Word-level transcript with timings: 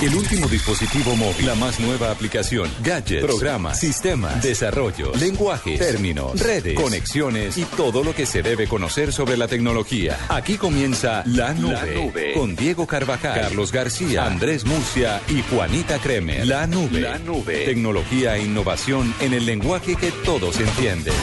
El 0.00 0.14
último 0.14 0.46
dispositivo 0.46 1.16
móvil, 1.16 1.46
la 1.46 1.56
más 1.56 1.80
nueva 1.80 2.12
aplicación, 2.12 2.70
gadgets, 2.82 3.24
programas, 3.24 3.80
sistemas, 3.80 4.40
desarrollo, 4.42 5.12
lenguajes, 5.18 5.80
términos, 5.80 6.38
redes, 6.40 6.78
conexiones 6.78 7.58
y 7.58 7.64
todo 7.64 8.04
lo 8.04 8.14
que 8.14 8.24
se 8.24 8.42
debe 8.42 8.68
conocer 8.68 9.12
sobre 9.12 9.36
la 9.36 9.48
tecnología. 9.48 10.16
Aquí 10.28 10.56
comienza 10.58 11.24
La 11.26 11.54
Nube, 11.54 11.72
La 11.72 11.86
Nube. 11.86 12.32
con 12.34 12.54
Diego 12.54 12.86
Carvajal, 12.86 13.40
Carlos 13.40 13.72
García, 13.72 14.26
Andrés 14.26 14.64
Murcia 14.64 15.20
y 15.28 15.42
Juanita 15.42 15.98
Kremer. 15.98 16.46
La 16.46 16.66
Nube, 16.68 17.00
La 17.00 17.18
Nube, 17.18 17.64
tecnología 17.64 18.36
e 18.36 18.44
innovación 18.44 19.12
en 19.20 19.34
el 19.34 19.44
lenguaje 19.44 19.96
que 19.96 20.12
todos 20.24 20.60
entienden. 20.60 21.14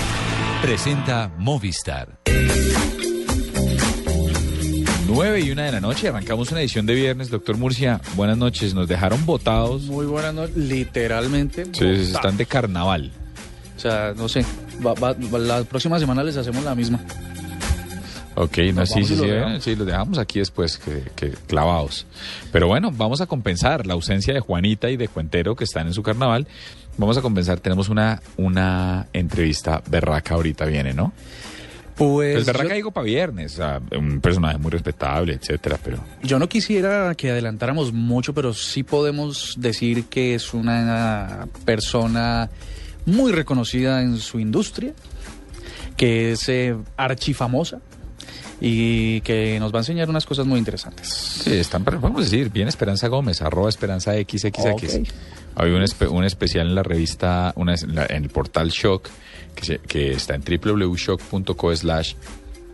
Presenta 0.61 1.31
Movistar. 1.37 2.19
9 5.13 5.41
y 5.41 5.51
una 5.51 5.65
de 5.65 5.73
la 5.73 5.81
noche, 5.81 6.07
arrancamos 6.07 6.51
una 6.51 6.61
edición 6.61 6.85
de 6.85 6.95
viernes. 6.95 7.29
Doctor 7.29 7.57
Murcia, 7.57 7.99
buenas 8.15 8.37
noches. 8.37 8.73
Nos 8.73 8.87
dejaron 8.87 9.25
votados. 9.25 9.83
Muy 9.83 10.05
buenas 10.05 10.33
noches, 10.33 10.55
literalmente. 10.55 11.65
Sí, 11.73 11.85
están 11.85 12.37
de 12.37 12.45
carnaval. 12.45 13.11
O 13.75 13.79
sea, 13.79 14.13
no 14.15 14.29
sé, 14.29 14.45
va, 14.85 14.93
va, 14.93 15.13
la 15.37 15.65
próxima 15.65 15.99
semana 15.99 16.23
les 16.23 16.37
hacemos 16.37 16.63
la 16.63 16.75
misma. 16.75 17.01
Ok, 18.35 18.57
no, 18.73 18.85
sí, 18.85 19.03
sí, 19.03 19.17
sí, 19.17 19.27
sí, 19.59 19.75
los 19.75 19.85
dejamos 19.85 20.17
aquí 20.17 20.39
después, 20.39 20.77
que, 20.77 21.03
que, 21.17 21.31
clavados. 21.45 22.05
Pero 22.53 22.67
bueno, 22.67 22.89
vamos 22.95 23.19
a 23.19 23.25
compensar 23.25 23.85
la 23.85 23.95
ausencia 23.95 24.33
de 24.33 24.39
Juanita 24.39 24.89
y 24.89 24.95
de 24.95 25.09
Cuentero 25.09 25.57
que 25.57 25.65
están 25.65 25.87
en 25.87 25.93
su 25.93 26.03
carnaval. 26.03 26.47
Vamos 26.97 27.17
a 27.17 27.21
compensar, 27.21 27.59
tenemos 27.59 27.89
una, 27.89 28.21
una 28.37 29.07
entrevista 29.11 29.83
berraca 29.89 30.35
ahorita 30.35 30.63
viene, 30.65 30.93
¿no? 30.93 31.11
Pues, 32.01 32.33
pues 32.33 32.45
Berraca 32.47 32.73
digo 32.73 32.89
para 32.89 33.05
viernes, 33.05 33.61
un 33.95 34.21
personaje 34.21 34.57
muy 34.57 34.71
respetable, 34.71 35.33
etcétera, 35.33 35.77
pero... 35.83 36.03
Yo 36.23 36.39
no 36.39 36.49
quisiera 36.49 37.13
que 37.13 37.29
adelantáramos 37.29 37.93
mucho, 37.93 38.33
pero 38.33 38.55
sí 38.55 38.81
podemos 38.81 39.53
decir 39.59 40.05
que 40.05 40.33
es 40.33 40.55
una 40.55 41.47
persona 41.63 42.49
muy 43.05 43.31
reconocida 43.31 44.01
en 44.01 44.17
su 44.17 44.39
industria, 44.39 44.93
que 45.95 46.31
es 46.31 46.49
eh, 46.49 46.75
archifamosa 46.97 47.81
y 48.63 49.21
que 49.21 49.59
nos 49.59 49.73
va 49.73 49.79
a 49.79 49.81
enseñar 49.81 50.07
unas 50.07 50.25
cosas 50.25 50.45
muy 50.45 50.59
interesantes. 50.59 51.09
Sí, 51.09 51.53
están, 51.53 51.83
podemos 51.83 52.23
decir, 52.23 52.51
bien 52.51 52.67
Esperanza 52.67 53.07
Gómez, 53.07 53.41
arroba 53.41 53.67
Esperanza 53.67 54.13
XXX. 54.13 54.59
Okay. 54.59 55.07
Hay 55.55 55.71
un, 55.71 55.81
espe 55.81 56.07
un, 56.07 56.23
especial 56.23 56.67
en 56.67 56.75
la 56.75 56.83
revista, 56.83 57.53
una, 57.55 57.73
en, 57.73 57.95
la, 57.95 58.05
en 58.05 58.23
el 58.23 58.29
portal 58.29 58.69
Shock, 58.69 59.09
que, 59.55 59.65
se, 59.65 59.79
que 59.79 60.11
está 60.11 60.35
en 60.35 60.43
www.shock.co 60.43 61.75
slash 61.75 62.13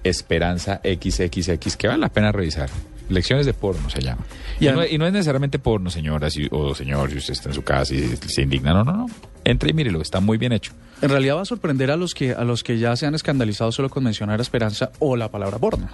esperanza 0.04 0.82
xxx, 0.84 1.78
que 1.78 1.88
vale 1.88 2.00
la 2.00 2.10
pena 2.10 2.34
revisar. 2.34 2.70
Lecciones 3.10 3.46
de 3.46 3.54
porno 3.54 3.90
se 3.90 4.02
llama. 4.02 4.26
Y, 4.60 4.68
y, 4.68 4.72
no, 4.72 4.86
y 4.86 4.98
no, 4.98 5.08
es 5.08 5.14
necesariamente 5.14 5.60
porno, 5.60 5.90
señoras 5.90 6.36
y, 6.38 6.48
o 6.52 6.76
señor, 6.76 7.10
si 7.12 7.18
usted 7.18 7.34
está 7.34 7.50
en 7.50 7.56
su 7.56 7.64
casa 7.64 7.94
y 7.94 8.16
se 8.18 8.42
indigna. 8.42 8.74
No, 8.74 8.84
no, 8.84 8.94
no. 8.94 9.06
Entre 9.44 9.70
y 9.70 9.74
mírelo, 9.74 10.02
está 10.02 10.20
muy 10.20 10.38
bien 10.38 10.52
hecho. 10.52 10.74
En 11.02 11.10
realidad 11.10 11.38
va 11.38 11.44
a 11.44 11.46
sorprender 11.46 11.92
a 11.92 11.96
los 11.96 12.14
que, 12.14 12.32
a 12.34 12.44
los 12.44 12.64
que 12.64 12.80
ya 12.80 12.96
se 12.96 13.06
han 13.06 13.16
escandalizado 13.16 13.72
solo 13.72 13.90
con 13.90 14.04
mencionar 14.04 14.42
esperanza 14.42 14.92
o 15.00 15.16
la 15.16 15.32
palabra 15.32 15.58
porno. 15.58 15.90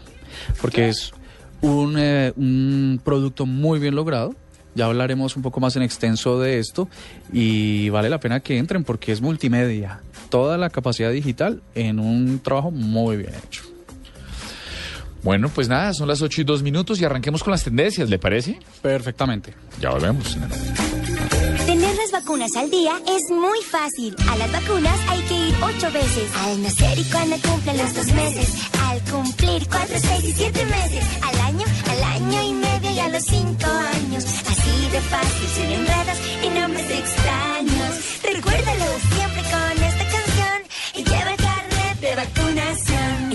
Porque 0.59 0.89
es 0.89 1.13
un, 1.61 1.95
eh, 1.97 2.33
un 2.35 2.99
producto 3.03 3.45
muy 3.45 3.79
bien 3.79 3.95
logrado. 3.95 4.35
Ya 4.75 4.85
hablaremos 4.85 5.35
un 5.35 5.43
poco 5.43 5.59
más 5.59 5.75
en 5.75 5.83
extenso 5.83 6.39
de 6.39 6.57
esto 6.57 6.89
y 7.31 7.89
vale 7.89 8.09
la 8.09 8.19
pena 8.19 8.39
que 8.39 8.57
entren 8.57 8.83
porque 8.83 9.11
es 9.11 9.21
multimedia. 9.21 10.01
Toda 10.29 10.57
la 10.57 10.71
capacidad 10.71 11.11
digital 11.11 11.61
en 11.75 11.99
un 11.99 12.39
trabajo 12.39 12.71
muy 12.71 13.17
bien 13.17 13.33
hecho. 13.35 13.72
Bueno, 15.23 15.49
pues 15.49 15.69
nada, 15.69 15.93
son 15.93 16.07
las 16.09 16.21
8 16.21 16.41
y 16.41 16.43
2 16.43 16.63
minutos 16.63 16.99
y 16.99 17.05
arranquemos 17.05 17.43
con 17.43 17.51
las 17.51 17.63
tendencias, 17.63 18.09
¿le 18.09 18.19
parece? 18.19 18.59
Perfectamente. 18.81 19.53
Ya 19.79 19.89
volvemos. 19.91 20.37
Tener 21.65 21.95
las 21.95 22.11
vacunas 22.11 22.51
al 22.57 22.69
día 22.69 22.91
es 23.07 23.21
muy 23.31 23.59
fácil. 23.61 24.13
A 24.29 24.35
las 24.35 24.51
vacunas 24.51 24.99
hay 25.07 25.21
que 25.21 25.33
ir 25.47 25.55
ocho 25.61 25.91
veces. 25.93 26.29
Al 26.43 26.61
nacer 26.61 26.99
y 26.99 27.03
cuando 27.05 27.37
cumplen 27.37 27.77
los 27.77 27.93
dos 27.93 28.07
meses. 28.13 28.53
Al 28.89 28.99
cumplir 29.09 29.65
cuatro, 29.69 29.95
seis 29.97 30.23
y 30.25 30.31
siete 30.33 30.65
meses. 30.65 31.05
Al 31.21 31.39
año, 31.41 31.65
al 31.89 32.03
año 32.03 32.43
y 32.43 32.53
medio 32.53 32.91
y 32.91 32.99
a 32.99 33.07
los 33.07 33.23
cinco 33.23 33.67
años. 33.67 34.25
Así 34.25 34.89
de 34.91 35.01
fácil, 35.01 35.47
sin 35.55 35.71
enredos 35.71 36.17
y 36.43 36.49
nombres 36.59 36.89
extraños. 36.89 37.93
Recuérdalo 38.23 38.85
siempre 39.15 39.41
con 39.43 39.72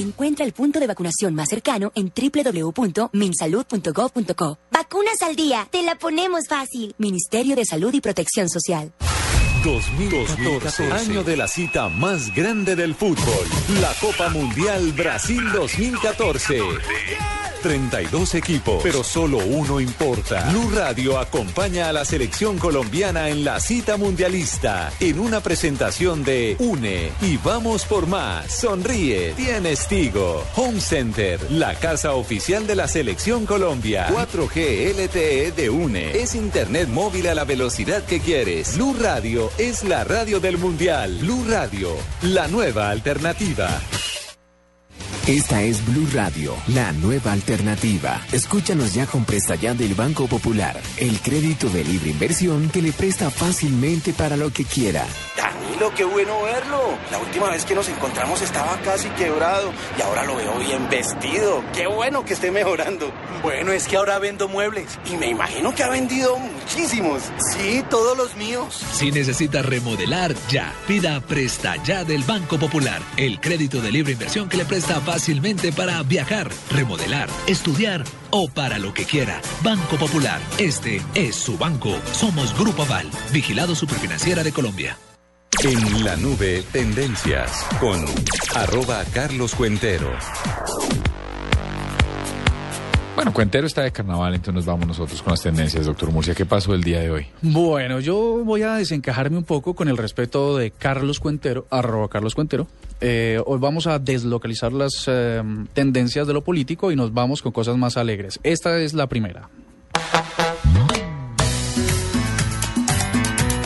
Encuentra 0.08 0.44
el 0.46 0.54
punto 0.54 0.80
de 0.80 0.86
vacunación 0.86 1.34
más 1.34 1.50
cercano 1.50 1.92
en 1.94 2.10
www.minsalud.gov.co. 2.16 4.58
Vacunas 4.70 5.20
al 5.20 5.36
día, 5.36 5.68
te 5.70 5.82
la 5.82 5.96
ponemos 5.96 6.48
fácil. 6.48 6.94
Ministerio 6.96 7.54
de 7.54 7.66
Salud 7.66 7.92
y 7.92 8.00
Protección 8.00 8.48
Social. 8.48 8.90
2014, 9.64 10.92
año 10.92 11.24
de 11.24 11.36
la 11.36 11.48
cita 11.48 11.88
más 11.88 12.34
grande 12.34 12.76
del 12.76 12.94
fútbol, 12.94 13.46
la 13.80 13.92
Copa 14.00 14.28
Mundial 14.28 14.92
Brasil 14.92 15.42
2014. 15.52 16.60
32 17.62 18.34
equipos, 18.36 18.80
pero 18.82 19.02
solo 19.02 19.38
uno 19.38 19.80
importa. 19.80 20.48
Blue 20.50 20.70
Radio 20.70 21.18
acompaña 21.18 21.88
a 21.88 21.92
la 21.92 22.04
selección 22.04 22.58
colombiana 22.58 23.28
en 23.28 23.44
la 23.44 23.60
cita 23.60 23.96
mundialista 23.96 24.92
en 25.00 25.18
una 25.18 25.40
presentación 25.40 26.22
de 26.24 26.56
Une 26.58 27.10
y 27.20 27.36
vamos 27.38 27.84
por 27.84 28.06
más. 28.06 28.52
Sonríe, 28.52 29.32
tienes 29.32 29.88
Tigo. 29.88 30.44
Home 30.54 30.80
Center, 30.80 31.40
la 31.50 31.74
casa 31.74 32.14
oficial 32.14 32.66
de 32.66 32.76
la 32.76 32.86
selección 32.86 33.44
Colombia. 33.44 34.08
4G 34.08 34.94
LTE 34.94 35.52
de 35.52 35.70
Une. 35.70 36.12
Es 36.12 36.34
internet 36.34 36.88
móvil 36.88 37.26
a 37.26 37.34
la 37.34 37.44
velocidad 37.44 38.04
que 38.04 38.20
quieres. 38.20 38.76
Blue 38.76 38.96
Radio 39.00 39.47
es 39.56 39.84
la 39.84 40.04
radio 40.04 40.40
del 40.40 40.58
mundial. 40.58 41.18
Blue 41.20 41.44
Radio, 41.48 41.90
la 42.22 42.48
nueva 42.48 42.90
alternativa. 42.90 43.68
Esta 45.28 45.60
es 45.60 45.84
Blue 45.84 46.08
Radio, 46.14 46.54
la 46.68 46.90
nueva 46.92 47.32
alternativa. 47.32 48.22
Escúchanos 48.32 48.94
ya 48.94 49.04
con 49.04 49.26
Presta 49.26 49.56
Ya 49.56 49.74
del 49.74 49.94
Banco 49.94 50.26
Popular, 50.26 50.80
el 50.96 51.20
crédito 51.20 51.68
de 51.68 51.84
libre 51.84 52.08
inversión 52.08 52.70
que 52.70 52.80
le 52.80 52.92
presta 52.92 53.30
fácilmente 53.30 54.14
para 54.14 54.38
lo 54.38 54.50
que 54.50 54.64
quiera. 54.64 55.04
Danilo, 55.36 55.92
qué 55.94 56.04
bueno 56.04 56.40
verlo. 56.40 56.96
La 57.10 57.18
última 57.18 57.50
vez 57.50 57.66
que 57.66 57.74
nos 57.74 57.90
encontramos 57.90 58.40
estaba 58.40 58.80
casi 58.80 59.10
quebrado 59.10 59.70
y 59.98 60.00
ahora 60.00 60.24
lo 60.24 60.34
veo 60.34 60.58
bien 60.60 60.88
vestido. 60.88 61.62
Qué 61.74 61.86
bueno 61.86 62.24
que 62.24 62.32
esté 62.32 62.50
mejorando. 62.50 63.12
Bueno, 63.42 63.72
es 63.72 63.86
que 63.86 63.98
ahora 63.98 64.18
vendo 64.18 64.48
muebles 64.48 64.98
y 65.12 65.18
me 65.18 65.28
imagino 65.28 65.74
que 65.74 65.82
ha 65.82 65.90
vendido 65.90 66.38
muchísimos. 66.38 67.22
Sí, 67.52 67.84
todos 67.90 68.16
los 68.16 68.34
míos. 68.36 68.82
Si 68.94 69.12
necesita 69.12 69.60
remodelar, 69.60 70.34
ya. 70.48 70.72
Pida 70.86 71.20
Presta 71.20 71.76
Ya 71.84 72.04
del 72.04 72.22
Banco 72.22 72.58
Popular, 72.58 73.02
el 73.18 73.40
crédito 73.40 73.82
de 73.82 73.92
libre 73.92 74.14
inversión 74.14 74.48
que 74.48 74.56
le 74.56 74.64
presta 74.64 74.94
fácilmente 75.02 75.17
fácilmente 75.18 75.72
para 75.72 76.00
viajar, 76.04 76.48
remodelar, 76.70 77.28
estudiar 77.48 78.04
o 78.30 78.48
para 78.48 78.78
lo 78.78 78.94
que 78.94 79.04
quiera. 79.04 79.40
Banco 79.64 79.96
Popular, 79.96 80.40
este 80.58 81.02
es 81.16 81.34
su 81.34 81.58
banco. 81.58 81.92
Somos 82.12 82.56
Grupo 82.56 82.82
Aval, 82.82 83.10
vigilado 83.32 83.74
superfinanciera 83.74 84.44
de 84.44 84.52
Colombia. 84.52 84.96
En 85.64 86.04
la 86.04 86.14
nube, 86.14 86.62
tendencias 86.70 87.50
con 87.80 88.04
arroba 88.54 89.04
Carlos 89.12 89.56
Cuentero. 89.56 90.16
Bueno, 93.18 93.34
Cuentero 93.34 93.66
está 93.66 93.82
de 93.82 93.90
carnaval, 93.90 94.32
entonces 94.32 94.54
nos 94.54 94.66
vamos 94.66 94.86
nosotros 94.86 95.20
con 95.22 95.32
las 95.32 95.42
tendencias, 95.42 95.86
doctor 95.86 96.12
Murcia. 96.12 96.36
¿Qué 96.36 96.46
pasó 96.46 96.72
el 96.72 96.84
día 96.84 97.00
de 97.00 97.10
hoy? 97.10 97.26
Bueno, 97.42 97.98
yo 97.98 98.44
voy 98.44 98.62
a 98.62 98.74
desencajarme 98.74 99.36
un 99.36 99.42
poco 99.42 99.74
con 99.74 99.88
el 99.88 99.96
respeto 99.96 100.56
de 100.56 100.70
Carlos 100.70 101.18
Cuentero, 101.18 101.66
arroba 101.68 102.08
Carlos 102.08 102.36
Cuentero. 102.36 102.68
Eh, 103.00 103.42
hoy 103.44 103.58
vamos 103.58 103.88
a 103.88 103.98
deslocalizar 103.98 104.72
las 104.72 105.06
eh, 105.08 105.42
tendencias 105.72 106.28
de 106.28 106.32
lo 106.32 106.44
político 106.44 106.92
y 106.92 106.96
nos 106.96 107.12
vamos 107.12 107.42
con 107.42 107.50
cosas 107.50 107.76
más 107.76 107.96
alegres. 107.96 108.38
Esta 108.44 108.78
es 108.78 108.94
la 108.94 109.08
primera. 109.08 109.48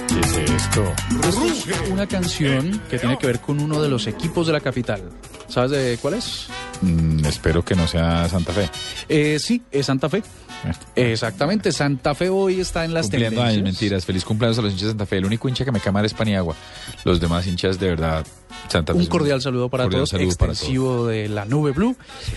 ¿Qué 0.08 0.20
es 0.20 0.50
esto? 0.50 0.94
Es 1.28 1.90
una 1.90 2.06
canción 2.06 2.81
que 2.88 2.98
tiene 2.98 3.19
que 3.19 3.26
ver 3.26 3.40
con 3.40 3.60
uno 3.60 3.82
de 3.82 3.90
los 3.90 4.06
equipos 4.06 4.46
de 4.46 4.55
la 4.55 4.60
capital. 4.60 5.10
¿Sabes 5.48 5.72
de 5.72 5.98
cuál 6.00 6.14
es? 6.14 6.48
Mm, 6.82 7.25
espero 7.26 7.64
que 7.64 7.75
no 7.75 7.87
sea 7.87 8.29
Santa 8.29 8.52
Fe. 8.52 8.69
Eh, 9.08 9.38
sí, 9.38 9.62
es 9.70 9.87
Santa 9.87 10.08
Fe. 10.08 10.23
Exactamente, 10.94 11.73
Santa 11.73 12.14
Fe 12.14 12.29
hoy 12.29 12.61
está 12.61 12.84
en 12.84 12.93
las 12.94 13.06
Cumpliendo 13.06 13.37
tendencias. 13.37 13.55
años, 13.55 13.64
mentiras. 13.64 14.05
Feliz 14.05 14.25
cumpleaños 14.25 14.58
a 14.58 14.62
los 14.62 14.73
hinchas 14.73 14.87
de 14.87 14.90
Santa 14.90 15.06
Fe. 15.06 15.17
El 15.19 15.26
único 15.26 15.49
hincha 15.49 15.64
que 15.64 15.73
me 15.73 15.81
cama 15.81 16.05
es 16.05 16.14
Paniagua. 16.14 16.55
Los 17.05 17.20
demás 17.20 17.46
hinchas, 17.46 17.79
de 17.79 17.88
verdad, 17.88 18.26
Santa 18.69 18.93
Fe. 18.93 18.99
Un 18.99 19.06
cordial 19.06 19.40
saludo 19.40 19.69
para 19.69 19.84
cordial 19.84 20.00
todos, 20.00 20.11
saludo 20.11 20.37
para 20.37 20.52
extensivo 20.52 21.06
de 21.06 21.29
la 21.29 21.44
Nube 21.44 21.70
Blue. 21.73 21.96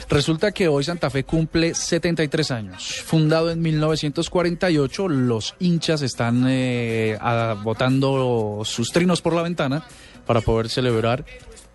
Resulta 0.09 0.51
que 0.51 0.67
hoy 0.67 0.83
Santa 0.83 1.09
Fe 1.09 1.23
cumple 1.23 1.73
73 1.73 2.51
años. 2.51 3.01
Fundado 3.05 3.51
en 3.51 3.61
1948, 3.61 5.07
los 5.07 5.55
hinchas 5.59 6.01
están 6.01 6.45
eh, 6.47 7.17
botando 7.63 8.61
sus 8.63 8.91
trinos 8.91 9.21
por 9.21 9.33
la 9.33 9.41
ventana 9.41 9.85
para 10.25 10.41
poder 10.41 10.69
celebrar 10.69 11.25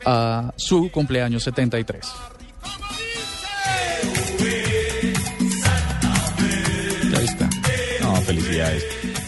a 0.05 0.52
su 0.56 0.90
cumpleaños 0.90 1.43
73. 1.44 2.06
Felicidades. 8.31 8.85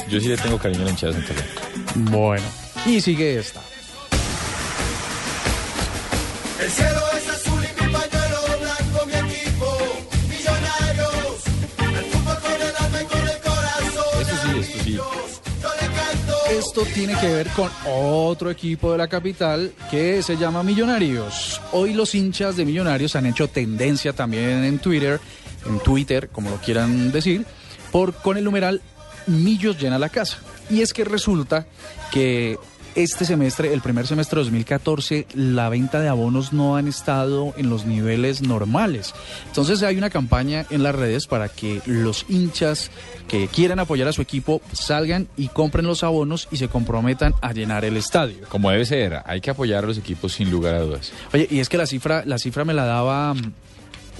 Yo 0.08 0.20
sí 0.20 0.28
le 0.28 0.36
tengo 0.36 0.58
cariño 0.58 0.82
a 0.82 0.84
la 0.84 0.90
hinchada 0.90 1.12
de 1.12 1.26
Santa 1.26 1.42
Fe. 1.42 1.48
Bueno, 1.96 2.44
y 2.86 3.00
sigue 3.00 3.38
esta. 3.38 3.60
El 6.60 6.70
cielo 6.70 7.00
es 7.16 7.28
azul 7.28 7.64
y 7.64 7.84
mi 7.84 7.92
pañuelo 7.92 8.38
blanco, 8.60 9.06
mi 9.06 9.32
equipo, 9.32 9.66
millonarios. 10.28 11.42
El 11.78 12.04
fútbol 12.04 12.38
con 12.42 12.52
el 12.52 12.76
alma 12.78 13.02
y 13.02 13.06
con 13.06 13.28
el 13.28 13.38
corazón. 13.40 14.20
Esto 14.20 14.34
sí, 14.42 14.58
esto 14.60 14.84
sí. 14.84 14.92
Yo 14.92 15.68
le 15.80 15.86
canto. 15.96 16.36
Esto 16.50 16.84
tiene 16.94 17.18
que 17.18 17.26
ver 17.26 17.48
con 17.48 17.70
otro 17.88 18.50
equipo 18.52 18.92
de 18.92 18.98
la 18.98 19.08
capital 19.08 19.72
que 19.90 20.22
se 20.22 20.36
llama 20.36 20.62
Millonarios. 20.62 21.60
Hoy 21.72 21.92
los 21.94 22.14
hinchas 22.14 22.56
de 22.56 22.64
Millonarios 22.64 23.16
han 23.16 23.26
hecho 23.26 23.48
tendencia 23.48 24.12
también 24.12 24.62
en 24.62 24.78
Twitter, 24.78 25.18
en 25.66 25.80
Twitter, 25.80 26.28
como 26.28 26.50
lo 26.50 26.56
quieran 26.58 27.10
decir, 27.10 27.44
por 27.90 28.14
con 28.14 28.36
el 28.36 28.44
numeral 28.44 28.80
Millos 29.26 29.78
llena 29.80 29.98
la 29.98 30.08
casa. 30.08 30.38
Y 30.70 30.80
es 30.80 30.92
que 30.92 31.04
resulta 31.04 31.66
que 32.10 32.58
este 32.94 33.24
semestre, 33.24 33.72
el 33.72 33.80
primer 33.80 34.06
semestre 34.06 34.38
de 34.38 34.44
2014, 34.44 35.26
la 35.34 35.68
venta 35.68 36.00
de 36.00 36.08
abonos 36.08 36.52
no 36.52 36.76
han 36.76 36.88
estado 36.88 37.54
en 37.56 37.70
los 37.70 37.86
niveles 37.86 38.42
normales. 38.42 39.14
Entonces 39.46 39.82
hay 39.82 39.96
una 39.96 40.10
campaña 40.10 40.66
en 40.70 40.82
las 40.82 40.94
redes 40.94 41.26
para 41.26 41.48
que 41.48 41.80
los 41.86 42.26
hinchas 42.28 42.90
que 43.28 43.48
quieran 43.48 43.78
apoyar 43.78 44.08
a 44.08 44.12
su 44.12 44.22
equipo 44.22 44.60
salgan 44.72 45.28
y 45.36 45.48
compren 45.48 45.86
los 45.86 46.04
abonos 46.04 46.48
y 46.50 46.56
se 46.56 46.68
comprometan 46.68 47.34
a 47.40 47.52
llenar 47.52 47.84
el 47.84 47.96
estadio. 47.96 48.46
Como 48.48 48.70
debe 48.70 48.84
ser, 48.84 49.22
hay 49.24 49.40
que 49.40 49.50
apoyar 49.50 49.84
a 49.84 49.86
los 49.86 49.98
equipos 49.98 50.32
sin 50.34 50.50
lugar 50.50 50.74
a 50.74 50.80
dudas. 50.80 51.12
Oye, 51.32 51.46
y 51.50 51.60
es 51.60 51.68
que 51.68 51.78
la 51.78 51.86
cifra, 51.86 52.24
la 52.26 52.38
cifra 52.38 52.64
me 52.64 52.74
la 52.74 52.84
daba 52.84 53.34
mm, 53.34 53.52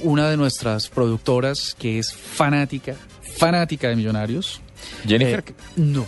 una 0.02 0.30
de 0.30 0.36
nuestras 0.36 0.88
productoras 0.88 1.76
que 1.78 1.98
es 1.98 2.12
fanática, 2.12 2.94
fanática 3.38 3.88
de 3.88 3.96
Millonarios. 3.96 4.60
Jennifer, 5.06 5.44
Eh, 5.46 5.52
no. 5.76 6.04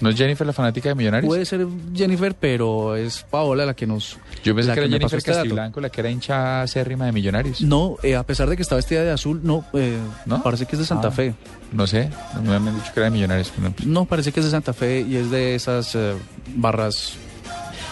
¿no 0.00 0.08
es 0.10 0.16
Jennifer 0.16 0.46
la 0.46 0.52
fanática 0.52 0.88
de 0.88 0.94
Millonarios? 0.96 1.28
Puede 1.28 1.44
ser 1.44 1.66
Jennifer, 1.94 2.34
pero 2.34 2.96
es 2.96 3.24
Paola 3.30 3.64
la 3.66 3.74
que 3.74 3.86
nos. 3.86 4.18
Yo 4.42 4.54
pensé 4.54 4.72
que 4.74 4.80
era 4.80 4.88
Jennifer 4.88 5.18
este. 5.18 5.32
Castiblanco, 5.32 5.80
la 5.80 5.90
que 5.90 6.00
era 6.00 6.10
hincha 6.10 6.62
acérrima 6.62 7.06
de 7.06 7.12
Millonarios. 7.12 7.60
No, 7.62 7.96
eh, 8.02 8.16
a 8.16 8.24
pesar 8.24 8.48
de 8.48 8.56
que 8.56 8.62
está 8.62 8.74
vestida 8.76 9.02
de 9.04 9.10
azul, 9.12 9.40
no, 9.44 9.64
eh, 9.74 9.96
¿No? 10.26 10.42
parece 10.42 10.66
que 10.66 10.74
es 10.74 10.80
de 10.80 10.86
Santa 10.86 11.08
Ah. 11.08 11.12
Fe. 11.12 11.34
No 11.72 11.86
sé, 11.86 12.10
no 12.42 12.42
me 12.60 12.70
han 12.70 12.74
dicho 12.76 12.92
que 12.92 13.00
era 13.00 13.04
de 13.04 13.10
Millonarios. 13.10 13.52
No. 13.58 13.72
No, 13.84 14.04
parece 14.06 14.32
que 14.32 14.40
es 14.40 14.46
de 14.46 14.50
Santa 14.52 14.72
Fe 14.72 15.02
y 15.08 15.16
es 15.16 15.30
de 15.30 15.54
esas 15.54 15.94
eh, 15.94 16.14
barras 16.56 17.12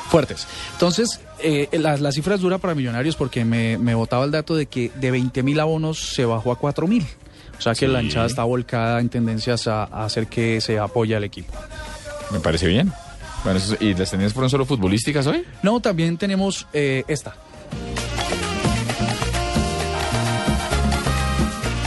fuertes. 0.09 0.47
Entonces, 0.73 1.21
eh, 1.43 1.69
la, 1.73 1.97
la 1.97 2.11
cifra 2.11 2.35
es 2.35 2.41
dura 2.41 2.59
para 2.59 2.75
Millonarios 2.75 3.15
porque 3.15 3.45
me, 3.45 3.79
me 3.79 3.95
botaba 3.95 4.25
el 4.25 4.33
dato 4.33 4.57
de 4.57 4.67
que 4.67 4.91
de 4.97 5.11
20 5.13 5.43
mil 5.45 5.61
abonos 5.61 6.01
se 6.01 6.25
bajó 6.25 6.51
a 6.51 6.59
4 6.59 6.89
mil. 6.89 7.07
O 7.61 7.63
sea 7.63 7.75
que 7.75 7.87
Sí. 7.87 7.93
la 7.93 8.03
hinchada 8.03 8.27
está 8.27 8.43
volcada 8.45 9.01
en 9.01 9.09
tendencias 9.11 9.69
a, 9.69 9.85
a 9.85 10.07
hacer 10.07 10.27
que 10.29 10.61
se 10.63 10.79
apoye 10.79 11.15
al 11.15 11.25
equipo. 11.25 11.53
Me 12.33 12.41
parece 12.41 12.67
bien. 12.67 12.91
Bueno, 13.45 13.59
eso- 13.59 13.77
¿y 13.81 13.95
las 13.95 14.11
tendencias 14.11 14.33
fueron 14.33 14.49
solo 14.51 14.65
futbolísticas 14.65 15.27
hoy? 15.27 15.45
No, 15.63 15.79
también 15.81 16.17
tenemos 16.19 16.67
eh, 16.73 17.05
esta. 17.07 17.35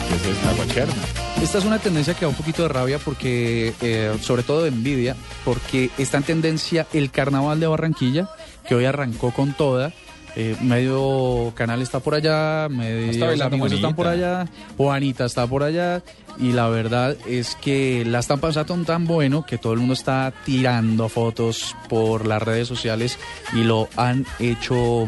Que 0.09 0.15
esa 0.15 0.29
es 0.29 0.45
la 0.45 0.53
guacherna. 0.53 0.93
Esta 1.41 1.57
es 1.57 1.65
una 1.65 1.79
tendencia 1.79 2.13
que 2.13 2.21
da 2.21 2.29
un 2.29 2.35
poquito 2.35 2.61
de 2.63 2.69
rabia 2.69 2.99
porque, 2.99 3.73
eh, 3.81 4.15
sobre 4.21 4.43
todo 4.43 4.61
de 4.63 4.69
envidia, 4.69 5.15
porque 5.43 5.89
está 5.97 6.17
en 6.17 6.23
tendencia 6.23 6.87
el 6.93 7.11
carnaval 7.11 7.59
de 7.59 7.67
Barranquilla, 7.67 8.29
que 8.67 8.75
hoy 8.75 8.85
arrancó 8.85 9.31
con 9.31 9.53
toda. 9.53 9.91
Eh, 10.35 10.55
medio 10.61 11.53
canal 11.55 11.81
está 11.81 11.99
por 11.99 12.15
allá, 12.15 12.67
medio 12.69 13.11
están 13.11 13.95
por 13.95 14.07
allá, 14.07 14.47
Juanita 14.77 15.25
está 15.25 15.45
por 15.45 15.61
allá, 15.61 16.01
y 16.39 16.53
la 16.53 16.69
verdad 16.69 17.15
es 17.27 17.55
que 17.55 18.03
la 18.05 18.19
están 18.19 18.39
pasando 18.39 18.83
tan 18.83 19.05
bueno 19.05 19.45
que 19.45 19.59
todo 19.59 19.73
el 19.73 19.79
mundo 19.79 19.93
está 19.93 20.33
tirando 20.43 21.07
fotos 21.07 21.75
por 21.87 22.25
las 22.25 22.41
redes 22.41 22.67
sociales 22.67 23.19
y 23.53 23.63
lo 23.63 23.89
han 23.95 24.25
hecho 24.39 25.07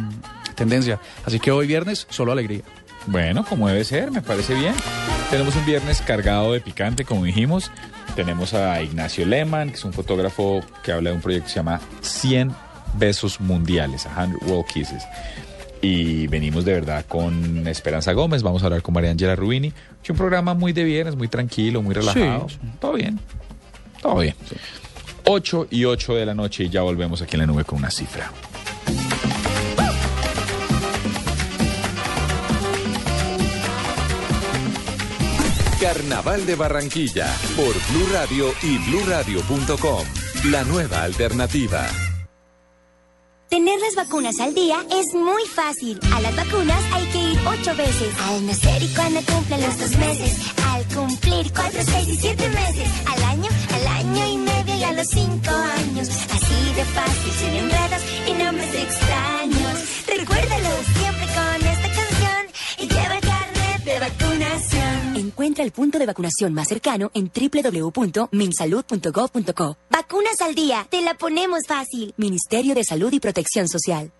tendencia. 0.53 0.99
Así 1.25 1.39
que 1.39 1.51
hoy 1.51 1.65
viernes, 1.65 2.05
solo 2.09 2.31
alegría. 2.31 2.61
Bueno, 3.07 3.45
como 3.45 3.67
debe 3.67 3.83
ser, 3.83 4.11
me 4.11 4.21
parece 4.21 4.55
bien. 4.55 4.73
Tenemos 5.29 5.55
un 5.55 5.65
viernes 5.65 6.01
cargado 6.01 6.53
de 6.53 6.61
picante, 6.61 7.03
como 7.05 7.23
dijimos. 7.23 7.71
Tenemos 8.15 8.53
a 8.53 8.81
Ignacio 8.81 9.25
Lehmann, 9.25 9.69
que 9.69 9.75
es 9.75 9.85
un 9.85 9.93
fotógrafo 9.93 10.61
que 10.83 10.91
habla 10.91 11.09
de 11.09 11.15
un 11.15 11.21
proyecto 11.21 11.45
que 11.45 11.51
se 11.51 11.55
llama 11.57 11.81
100 12.01 12.64
besos 12.97 13.39
mundiales, 13.39 14.05
a 14.05 14.25
100 14.25 14.49
World 14.49 14.65
Kisses. 14.65 15.03
Y 15.81 16.27
venimos 16.27 16.65
de 16.65 16.73
verdad 16.73 17.05
con 17.07 17.67
Esperanza 17.67 18.13
Gómez, 18.13 18.41
vamos 18.41 18.63
a 18.63 18.65
hablar 18.65 18.81
con 18.81 18.93
María 18.93 19.11
Angela 19.11 19.35
Rubini. 19.35 19.71
Es 20.03 20.09
un 20.09 20.17
programa 20.17 20.53
muy 20.53 20.73
de 20.73 20.83
viernes, 20.83 21.15
muy 21.15 21.27
tranquilo, 21.27 21.81
muy 21.81 21.93
relajado. 21.93 22.49
Sí. 22.49 22.57
Todo 22.79 22.93
bien, 22.93 23.19
todo 24.01 24.17
bien. 24.17 24.35
8 25.25 25.67
y 25.71 25.85
8 25.85 26.15
de 26.15 26.25
la 26.25 26.33
noche 26.33 26.65
y 26.65 26.69
ya 26.69 26.81
volvemos 26.81 27.21
aquí 27.21 27.35
en 27.35 27.41
la 27.41 27.45
nube 27.47 27.65
con 27.65 27.79
una 27.79 27.91
cifra. 27.91 28.31
Carnaval 35.85 36.45
de 36.45 36.55
Barranquilla 36.55 37.27
por 37.55 37.73
Blue 37.91 38.07
Radio 38.11 38.51
y 38.63 38.77
bluradio.com. 38.89 40.05
La 40.45 40.63
nueva 40.63 41.03
alternativa. 41.03 41.87
Tener 43.55 43.79
las 43.79 43.95
vacunas 43.95 44.37
al 44.41 44.53
día 44.53 44.85
es 44.91 45.13
muy 45.13 45.41
fácil. 45.45 45.97
A 46.13 46.19
las 46.19 46.35
vacunas 46.35 46.83
hay 46.91 47.05
que 47.05 47.19
ir 47.19 47.39
ocho 47.47 47.73
veces. 47.77 48.13
Al 48.27 48.45
nacer 48.45 48.83
y 48.83 48.87
cuando 48.93 49.21
cumplen 49.31 49.61
los 49.61 49.79
dos 49.79 49.95
meses. 49.95 50.39
Al 50.73 50.83
cumplir 50.93 51.53
cuatro, 51.53 51.79
seis 51.85 52.09
y 52.09 52.17
siete 52.17 52.49
meses. 52.49 52.89
Al 53.07 53.23
año, 53.23 53.49
al 53.75 53.87
año 53.87 54.27
y 54.27 54.37
medio 54.39 54.75
y 54.75 54.83
a 54.83 54.91
los 54.91 55.07
cinco 55.07 55.51
años. 55.51 56.09
Así 56.09 56.73
de 56.75 56.83
fácil, 56.83 57.31
sin 57.31 57.53
enredos 57.55 58.01
y 58.27 58.33
nombres 58.43 58.73
extraños. 58.75 59.75
Recuérdalo 60.05 60.69
siempre 60.99 61.25
con 61.37 61.67
esta 61.69 61.89
canción 61.95 62.43
y 62.79 62.87
lleva 62.89 63.14
Encuentra 65.25 65.63
el 65.63 65.71
punto 65.71 65.97
de 65.97 66.05
vacunación 66.05 66.53
más 66.53 66.67
cercano 66.67 67.09
en 67.15 67.31
www.minsalud.gov.co. 67.33 69.77
Vacunas 69.89 70.39
al 70.41 70.53
día, 70.53 70.85
te 70.91 71.01
la 71.01 71.15
ponemos 71.15 71.61
fácil. 71.67 72.13
Ministerio 72.15 72.75
de 72.75 72.83
Salud 72.83 73.11
y 73.11 73.19
Protección 73.19 73.67
Social. 73.67 74.11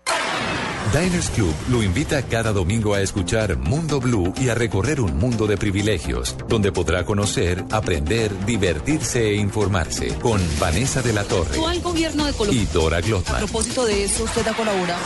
Diners 0.92 1.30
Club 1.30 1.54
lo 1.70 1.82
invita 1.84 2.22
cada 2.22 2.52
domingo 2.52 2.94
a 2.94 3.02
escuchar 3.02 3.56
Mundo 3.56 4.00
Blue 4.00 4.32
y 4.40 4.48
a 4.48 4.54
recorrer 4.56 5.00
un 5.00 5.16
mundo 5.16 5.46
de 5.46 5.56
privilegios, 5.56 6.34
donde 6.48 6.72
podrá 6.72 7.04
conocer, 7.04 7.64
aprender, 7.70 8.32
divertirse 8.44 9.28
e 9.30 9.36
informarse 9.36 10.08
con 10.18 10.40
Vanessa 10.58 11.02
de 11.02 11.12
la 11.12 11.22
Torre 11.24 11.56
al 11.64 11.80
gobierno 11.82 12.26
de 12.26 12.32
Colombia. 12.32 12.62
y 12.62 12.66
Dora 12.66 12.96
A 12.96 13.00
Glotman. 13.00 13.38
propósito 13.38 13.84
de 13.84 14.04
eso, 14.04 14.24
usted 14.24 14.44
ha 14.46 14.54
colaborado. 14.54 15.00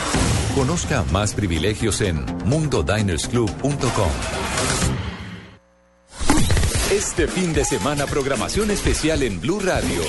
Conozca 0.55 1.03
más 1.11 1.33
privilegios 1.33 2.01
en 2.01 2.25
mundodinersclub.com. 2.45 4.11
Este 6.91 7.25
fin 7.25 7.53
de 7.53 7.63
semana 7.63 8.05
programación 8.05 8.69
especial 8.69 9.23
en 9.23 9.39
Blue 9.39 9.61
Radio. 9.61 10.01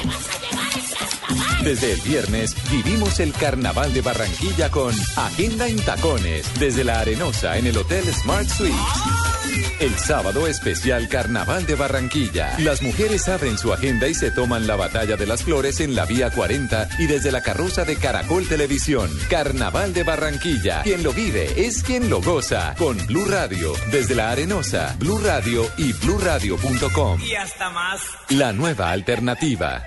Desde 1.62 1.92
el 1.92 2.00
viernes 2.00 2.56
vivimos 2.72 3.20
el 3.20 3.32
Carnaval 3.32 3.94
de 3.94 4.00
Barranquilla 4.00 4.68
con 4.68 4.92
Agenda 5.14 5.68
en 5.68 5.76
Tacones 5.76 6.50
desde 6.58 6.82
la 6.82 6.98
Arenosa 6.98 7.56
en 7.56 7.68
el 7.68 7.78
Hotel 7.78 8.04
Smart 8.12 8.48
Suites. 8.48 9.31
El 9.80 9.98
sábado 9.98 10.46
especial 10.46 11.08
Carnaval 11.08 11.66
de 11.66 11.74
Barranquilla. 11.74 12.54
Las 12.58 12.82
mujeres 12.82 13.28
abren 13.28 13.58
su 13.58 13.72
agenda 13.72 14.08
y 14.08 14.14
se 14.14 14.30
toman 14.30 14.66
la 14.66 14.76
batalla 14.76 15.16
de 15.16 15.26
las 15.26 15.42
flores 15.42 15.80
en 15.80 15.94
la 15.94 16.06
vía 16.06 16.30
40 16.30 16.88
y 16.98 17.06
desde 17.06 17.32
la 17.32 17.42
carroza 17.42 17.84
de 17.84 17.96
Caracol 17.96 18.46
Televisión. 18.48 19.10
Carnaval 19.28 19.92
de 19.92 20.04
Barranquilla. 20.04 20.82
Quien 20.82 21.02
lo 21.02 21.12
vive 21.12 21.52
es 21.56 21.82
quien 21.82 22.08
lo 22.08 22.20
goza. 22.20 22.74
Con 22.78 22.96
Blue 23.06 23.24
Radio 23.24 23.72
desde 23.90 24.14
la 24.14 24.30
Arenosa, 24.30 24.94
Blue 24.98 25.18
Radio 25.18 25.68
y 25.76 25.92
bluradio.com. 25.92 27.20
Y 27.22 27.34
hasta 27.34 27.70
más. 27.70 28.00
La 28.30 28.52
nueva 28.52 28.90
alternativa. 28.90 29.82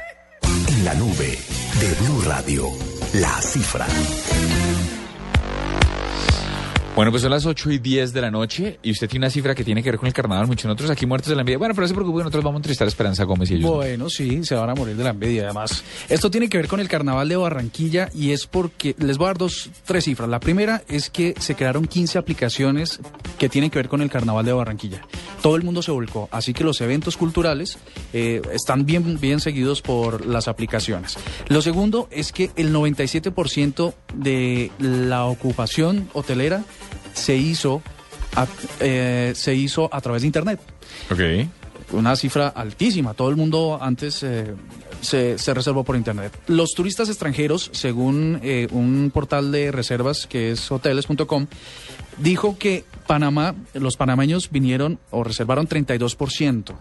En 0.67 0.85
la 0.85 0.93
nube 0.95 1.39
de 1.79 1.93
Blue 2.01 2.21
Radio, 2.25 2.69
la 3.13 3.41
cifra. 3.41 3.85
Bueno, 6.95 7.11
pues 7.11 7.23
son 7.23 7.31
las 7.31 7.45
8 7.45 7.71
y 7.71 7.79
10 7.79 8.13
de 8.13 8.21
la 8.21 8.31
noche 8.31 8.79
y 8.81 8.91
usted 8.91 9.09
tiene 9.09 9.25
una 9.25 9.29
cifra 9.29 9.53
que 9.53 9.65
tiene 9.65 9.83
que 9.83 9.91
ver 9.91 9.99
con 9.99 10.07
el 10.07 10.13
carnaval. 10.13 10.47
Muchos 10.47 10.63
nosotros 10.63 10.89
aquí 10.89 11.05
muertos 11.05 11.27
de 11.27 11.35
la 11.35 11.41
envidia. 11.41 11.57
Bueno, 11.57 11.73
pero 11.75 11.83
no 11.83 11.87
se 11.89 11.93
preocupe, 11.93 12.19
nosotros 12.19 12.41
vamos 12.41 12.55
a 12.55 12.59
entrevistar 12.59 12.85
a 12.85 12.87
Esperanza 12.87 13.25
Gómez 13.25 13.51
y 13.51 13.55
ellos. 13.55 13.69
no. 13.69 13.75
Bueno, 13.75 14.09
sí, 14.09 14.45
se 14.45 14.55
van 14.55 14.69
a 14.69 14.75
morir 14.75 14.95
de 14.95 15.03
la 15.03 15.09
envidia. 15.09 15.43
Además, 15.43 15.83
esto 16.07 16.31
tiene 16.31 16.47
que 16.47 16.57
ver 16.57 16.69
con 16.69 16.79
el 16.79 16.87
carnaval 16.87 17.27
de 17.27 17.35
Barranquilla 17.35 18.09
y 18.13 18.31
es 18.31 18.47
porque 18.47 18.95
les 18.97 19.17
voy 19.17 19.25
a 19.25 19.27
dar 19.27 19.37
dos, 19.37 19.69
tres 19.83 20.05
cifras. 20.05 20.29
La 20.29 20.39
primera 20.39 20.83
es 20.87 21.09
que 21.09 21.35
se 21.37 21.53
crearon 21.55 21.85
15 21.85 22.17
aplicaciones 22.17 23.01
que 23.37 23.49
tienen 23.49 23.69
que 23.69 23.79
ver 23.79 23.89
con 23.89 24.01
el 24.01 24.09
carnaval 24.09 24.45
de 24.45 24.53
Barranquilla. 24.53 25.01
Todo 25.41 25.57
el 25.57 25.63
mundo 25.63 25.81
se 25.81 25.91
volcó, 25.91 26.29
así 26.31 26.53
que 26.53 26.63
los 26.63 26.79
eventos 26.79 27.17
culturales 27.17 27.77
eh, 28.13 28.41
están 28.53 28.85
bien, 28.85 29.19
bien 29.19 29.41
seguidos 29.41 29.81
por 29.81 30.25
las 30.25 30.47
aplicaciones. 30.47 31.17
Lo 31.49 31.61
segundo 31.61 32.07
es 32.09 32.31
que 32.31 32.51
el 32.55 32.73
97% 32.73 33.93
de 34.13 34.71
la 34.79 35.25
ocupación 35.25 36.09
hotelera 36.13 36.63
se 37.13 37.35
hizo 37.35 37.81
a, 38.35 38.47
eh, 38.79 39.33
se 39.35 39.55
hizo 39.55 39.89
a 39.93 40.01
través 40.01 40.21
de 40.23 40.27
Internet 40.27 40.59
Ok. 41.11 41.19
una 41.93 42.15
cifra 42.15 42.49
altísima. 42.49 43.13
Todo 43.13 43.29
el 43.29 43.35
mundo 43.35 43.77
antes 43.81 44.21
eh, 44.23 44.53
se, 45.01 45.37
se 45.37 45.53
reservó 45.53 45.83
por 45.83 45.95
internet. 45.95 46.33
Los 46.47 46.71
turistas 46.73 47.09
extranjeros, 47.09 47.69
según 47.73 48.39
eh, 48.43 48.67
un 48.71 49.11
portal 49.13 49.51
de 49.51 49.71
reservas 49.71 50.25
que 50.27 50.51
es 50.51 50.71
hoteles.com, 50.71 51.47
dijo 52.17 52.57
que 52.57 52.83
Panamá, 53.07 53.55
los 53.73 53.97
panameños 53.97 54.49
vinieron 54.51 54.99
o 55.11 55.23
reservaron 55.23 55.67
32%. 55.67 56.73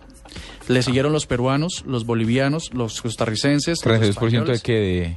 Le 0.69 0.83
siguieron 0.83 1.13
los 1.13 1.27
peruanos, 1.27 1.85
los 1.87 2.07
bolivianos, 2.07 2.73
los 2.73 3.03
costarricenses. 3.03 3.85
los 3.85 4.01
¿32% 4.01 4.01
de 4.03 4.09
españoles. 4.11 4.63
qué? 4.63 4.73
De... 4.73 5.17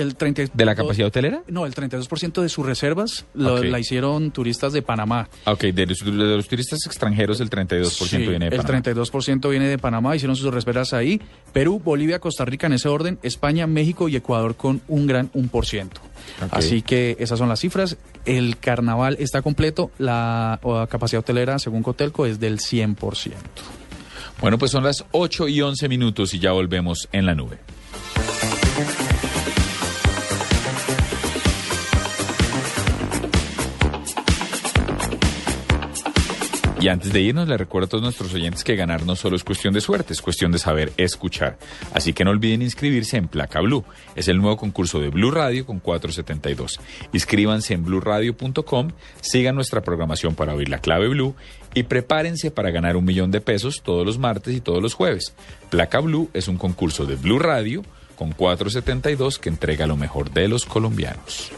El 0.00 0.14
30 0.16 0.44
¿De 0.54 0.64
la 0.64 0.74
capacidad 0.74 1.08
hotelera? 1.08 1.42
No, 1.48 1.66
el 1.66 1.74
32% 1.74 2.40
de 2.42 2.48
sus 2.48 2.64
reservas 2.64 3.26
lo- 3.34 3.62
la 3.62 3.78
hicieron 3.80 4.30
turistas 4.30 4.72
de 4.72 4.80
Panamá. 4.82 5.28
Ok, 5.44 5.62
de 5.64 5.86
los, 5.86 5.98
de 5.98 6.12
los 6.12 6.46
turistas 6.48 6.80
extranjeros 6.86 7.40
el 7.40 7.50
32% 7.50 7.90
Sí, 7.90 8.16
viene 8.18 8.48
de 8.50 8.56
el 8.56 8.62
Panamá. 8.62 8.82
32% 8.82 9.50
viene 9.50 9.66
de 9.66 9.78
Panamá, 9.78 10.14
hicieron 10.16 10.36
sus 10.36 10.52
reservas 10.54 10.92
ahí. 10.92 11.20
Perú, 11.52 11.80
Bolivia, 11.84 12.18
Costa 12.20 12.44
Rica 12.44 12.66
en 12.68 12.74
ese 12.74 12.88
orden, 12.88 13.18
España, 13.22 13.66
México 13.66 14.08
y 14.08 14.16
Ecuador 14.16 14.54
con 14.56 14.80
un 14.88 15.06
gran 15.06 15.30
1%. 15.32 15.86
Ok. 15.86 16.48
Así 16.52 16.82
que 16.82 17.16
esas 17.18 17.38
son 17.38 17.48
las 17.48 17.60
cifras. 17.60 17.96
El 18.24 18.56
carnaval 18.58 19.16
está 19.18 19.42
completo, 19.42 19.90
la, 19.98 20.60
la 20.62 20.86
capacidad 20.86 21.20
hotelera, 21.20 21.58
según 21.58 21.82
Cotelco, 21.82 22.26
es 22.26 22.38
del 22.38 22.58
100%. 22.58 23.32
Bueno, 24.40 24.58
pues 24.58 24.70
son 24.70 24.84
las 24.84 25.04
8 25.10 25.48
y 25.48 25.60
11 25.62 25.88
minutos 25.88 26.32
y 26.34 26.38
ya 26.38 26.52
volvemos 26.52 27.08
en 27.10 27.26
la 27.26 27.34
nube. 27.34 27.58
Y 36.80 36.86
antes 36.88 37.12
de 37.12 37.20
irnos, 37.20 37.48
le 37.48 37.56
recuerdo 37.56 37.86
a 37.86 37.88
todos 37.88 38.04
nuestros 38.04 38.32
oyentes 38.34 38.62
que 38.62 38.76
ganar 38.76 39.04
no 39.04 39.16
solo 39.16 39.34
es 39.34 39.42
cuestión 39.42 39.74
de 39.74 39.80
suerte, 39.80 40.12
es 40.12 40.22
cuestión 40.22 40.52
de 40.52 40.60
saber 40.60 40.92
escuchar. 40.96 41.58
Así 41.92 42.12
que 42.12 42.24
no 42.24 42.30
olviden 42.30 42.62
inscribirse 42.62 43.16
en 43.16 43.26
Placa 43.26 43.60
Blue. 43.60 43.84
Es 44.14 44.28
el 44.28 44.38
nuevo 44.38 44.56
concurso 44.56 45.00
de 45.00 45.08
Blue 45.08 45.32
Radio 45.32 45.66
con 45.66 45.80
472. 45.80 46.78
Inscríbanse 47.12 47.74
en 47.74 47.84
bluradio.com, 47.84 48.92
sigan 49.20 49.56
nuestra 49.56 49.80
programación 49.80 50.36
para 50.36 50.54
oír 50.54 50.68
la 50.68 50.78
clave 50.78 51.08
Blue 51.08 51.34
y 51.74 51.82
prepárense 51.82 52.52
para 52.52 52.70
ganar 52.70 52.96
un 52.96 53.04
millón 53.04 53.32
de 53.32 53.40
pesos 53.40 53.82
todos 53.82 54.06
los 54.06 54.18
martes 54.18 54.54
y 54.54 54.60
todos 54.60 54.80
los 54.80 54.94
jueves. 54.94 55.34
Placa 55.70 55.98
Blue 55.98 56.30
es 56.32 56.46
un 56.46 56.58
concurso 56.58 57.06
de 57.06 57.16
Blue 57.16 57.40
Radio 57.40 57.82
con 58.14 58.30
472 58.32 59.38
que 59.38 59.48
entrega 59.48 59.86
lo 59.86 59.96
mejor 59.96 60.30
de 60.30 60.46
los 60.46 60.64
colombianos. 60.64 61.50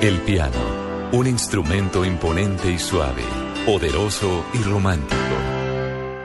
El 0.00 0.18
piano, 0.18 1.10
un 1.12 1.26
instrumento 1.26 2.04
imponente 2.04 2.70
y 2.70 2.78
suave, 2.78 3.22
poderoso 3.64 4.44
y 4.52 4.58
romántico. 4.62 5.16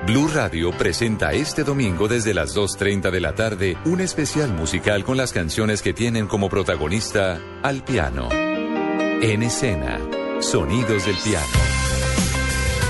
Blue 0.06 0.28
Radio 0.28 0.72
presenta 0.72 1.32
este 1.32 1.64
domingo 1.64 2.08
desde 2.08 2.34
las 2.34 2.56
2.30 2.56 3.12
de 3.12 3.22
la 3.22 3.34
tarde 3.34 3.78
un 3.86 4.02
especial 4.02 4.52
musical 4.54 5.06
con 5.06 5.16
las 5.16 5.32
canciones 5.32 5.82
que 5.82 5.94
tienen 5.94 6.28
como 6.28 6.50
protagonista 6.50 7.40
al 7.64 7.84
piano. 7.84 8.28
En 8.32 9.44
escena, 9.44 10.00
sonidos 10.42 11.06
del 11.06 11.16
piano. 11.18 11.46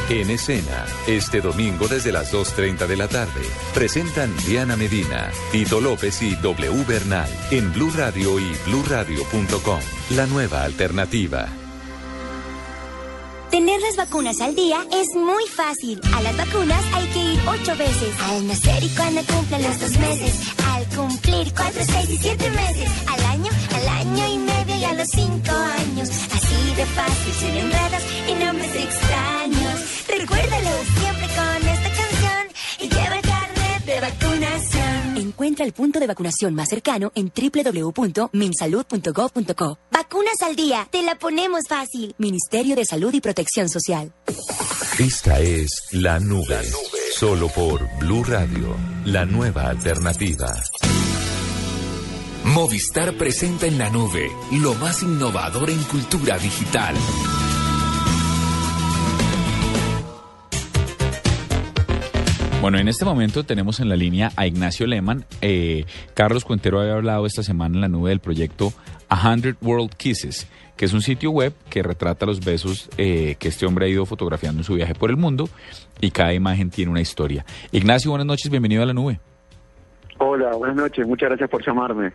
En 0.10 0.32
escena, 0.32 0.86
este 1.06 1.42
domingo 1.42 1.88
desde 1.88 2.12
las 2.12 2.34
2.30 2.34 2.88
de 2.88 2.98
la 2.98 3.08
tarde, 3.08 3.42
presentan 3.76 4.36
Diana 4.48 4.76
Medina, 4.76 5.30
Tito 5.52 5.80
López 5.80 6.24
y 6.24 6.36
W 6.36 6.86
Bernal 6.88 7.30
en 7.52 7.72
Blue 7.74 7.92
Radio 7.96 8.40
y 8.40 8.52
bluradio.com, 8.66 9.80
la 10.16 10.26
nueva 10.26 10.64
alternativa. 10.64 11.48
Tener 13.60 13.82
las 13.82 13.98
vacunas 13.98 14.40
al 14.40 14.56
día 14.56 14.88
es 14.90 15.08
muy 15.16 15.46
fácil. 15.48 16.00
A 16.16 16.22
las 16.22 16.38
vacunas 16.38 16.82
hay 16.94 17.06
que 17.08 17.20
ir 17.20 17.40
ocho 17.46 17.76
veces. 17.76 18.16
Al 18.30 18.48
nacer 18.48 18.82
y 18.82 18.88
cuando 18.96 19.22
cumplen 19.26 19.64
los 19.64 19.78
dos 19.82 19.98
meses. 20.00 20.40
Al 20.72 20.86
cumplir 20.96 21.54
cuatro, 21.54 21.82
seis 21.86 22.10
y 22.10 22.18
siete 22.18 22.50
meses. 22.52 22.90
Al 23.06 23.22
año, 23.26 23.52
al 23.76 23.88
año 23.90 24.28
y 24.30 24.38
medio 24.38 24.76
y 24.78 24.84
a 24.86 24.94
los 24.94 25.10
cinco 25.10 25.52
años. 25.52 26.10
Así 26.10 26.74
de 26.78 26.86
fácil, 26.86 27.34
sin 27.34 27.56
enredos 27.58 28.04
y 28.30 28.34
nombres 28.46 28.76
extraños. 28.76 29.78
Recuérdalo 30.08 30.72
siempre 30.98 31.28
con 31.36 31.68
esta 31.68 31.90
canción 32.00 32.44
y 32.80 32.88
lleva 32.88 33.16
el 33.18 33.22
carnet 33.24 33.86
de 33.86 34.00
vacunación. 34.00 34.39
Encuentra 35.30 35.64
el 35.64 35.72
punto 35.74 36.00
de 36.00 36.08
vacunación 36.08 36.56
más 36.56 36.70
cercano 36.70 37.12
en 37.14 37.32
www.minsalud.gov.co. 37.32 39.78
Vacunas 39.92 40.42
al 40.42 40.56
día, 40.56 40.88
te 40.90 41.04
la 41.04 41.20
ponemos 41.20 41.66
fácil. 41.70 42.16
Ministerio 42.18 42.76
de 42.76 42.84
Salud 42.84 43.14
y 43.14 43.22
Protección 43.22 43.70
Social. 43.70 44.12
Esta 44.98 45.40
es 45.40 45.84
La 45.92 46.20
Nube, 46.20 46.64
solo 47.14 47.48
por 47.50 47.88
Blue 48.00 48.24
Radio, 48.24 48.76
la 49.06 49.26
nueva 49.26 49.68
alternativa. 49.68 50.52
Movistar 52.46 53.16
presenta 53.16 53.68
en 53.68 53.78
la 53.78 53.92
nube 53.92 54.32
lo 54.54 54.74
más 54.74 55.04
innovador 55.04 55.70
en 55.70 55.84
cultura 55.84 56.40
digital. 56.40 56.96
Bueno, 62.62 62.78
en 62.78 62.90
este 62.90 63.06
momento 63.06 63.46
tenemos 63.46 63.80
en 63.80 63.88
la 63.88 63.96
línea 63.96 64.32
a 64.36 64.46
Ignacio 64.46 64.86
Lehmann. 64.86 65.24
Eh, 65.42 65.86
Carlos 66.14 66.44
Cuentero 66.44 66.82
había 66.82 66.94
hablado 66.96 67.26
esta 67.26 67.42
semana 67.42 67.76
en 67.76 67.82
la 67.82 67.88
nube 67.88 68.10
del 68.10 68.20
proyecto 68.20 68.74
A 69.08 69.32
Hundred 69.32 69.56
World 69.62 69.94
Kisses, 69.96 70.46
que 70.76 70.84
es 70.86 70.92
un 70.94 71.02
sitio 71.02 71.32
web 71.32 71.54
que 71.70 71.82
retrata 71.84 72.26
los 72.26 72.44
besos 72.44 72.90
eh, 72.98 73.36
que 73.40 73.48
este 73.48 73.66
hombre 73.66 73.86
ha 73.86 73.90
ido 73.90 74.06
fotografiando 74.06 74.60
en 74.60 74.66
su 74.66 74.74
viaje 74.74 74.94
por 74.94 75.10
el 75.10 75.16
mundo 75.16 75.48
y 76.02 76.12
cada 76.12 76.34
imagen 76.34 76.70
tiene 76.70 76.92
una 76.92 77.00
historia. 77.00 77.46
Ignacio, 77.72 78.12
buenas 78.12 78.28
noches, 78.28 78.52
bienvenido 78.52 78.84
a 78.84 78.86
la 78.86 78.94
nube. 78.94 79.20
Hola, 80.18 80.54
buenas 80.58 80.76
noches, 80.76 81.08
muchas 81.08 81.30
gracias 81.30 81.50
por 81.50 81.66
llamarme. 81.66 82.12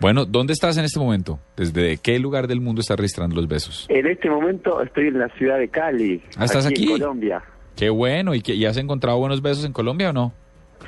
Bueno, 0.00 0.24
¿dónde 0.24 0.54
estás 0.54 0.78
en 0.78 0.86
este 0.86 0.98
momento? 0.98 1.40
¿Desde 1.58 1.98
qué 1.98 2.18
lugar 2.18 2.46
del 2.46 2.62
mundo 2.62 2.80
estás 2.80 2.96
registrando 2.96 3.36
los 3.36 3.46
besos? 3.46 3.84
En 3.90 4.06
este 4.06 4.30
momento 4.30 4.80
estoy 4.80 5.08
en 5.08 5.18
la 5.18 5.28
ciudad 5.36 5.58
de 5.58 5.68
Cali, 5.68 6.22
Ah, 6.38 6.46
¿estás 6.46 6.64
aquí? 6.64 6.84
en 6.84 7.00
Colombia. 7.00 7.42
Qué 7.78 7.90
bueno, 7.90 8.34
¿y, 8.34 8.42
que, 8.42 8.54
y 8.54 8.66
has 8.66 8.76
encontrado 8.76 9.18
buenos 9.18 9.40
besos 9.40 9.64
en 9.64 9.72
Colombia 9.72 10.10
o 10.10 10.12
no? 10.12 10.32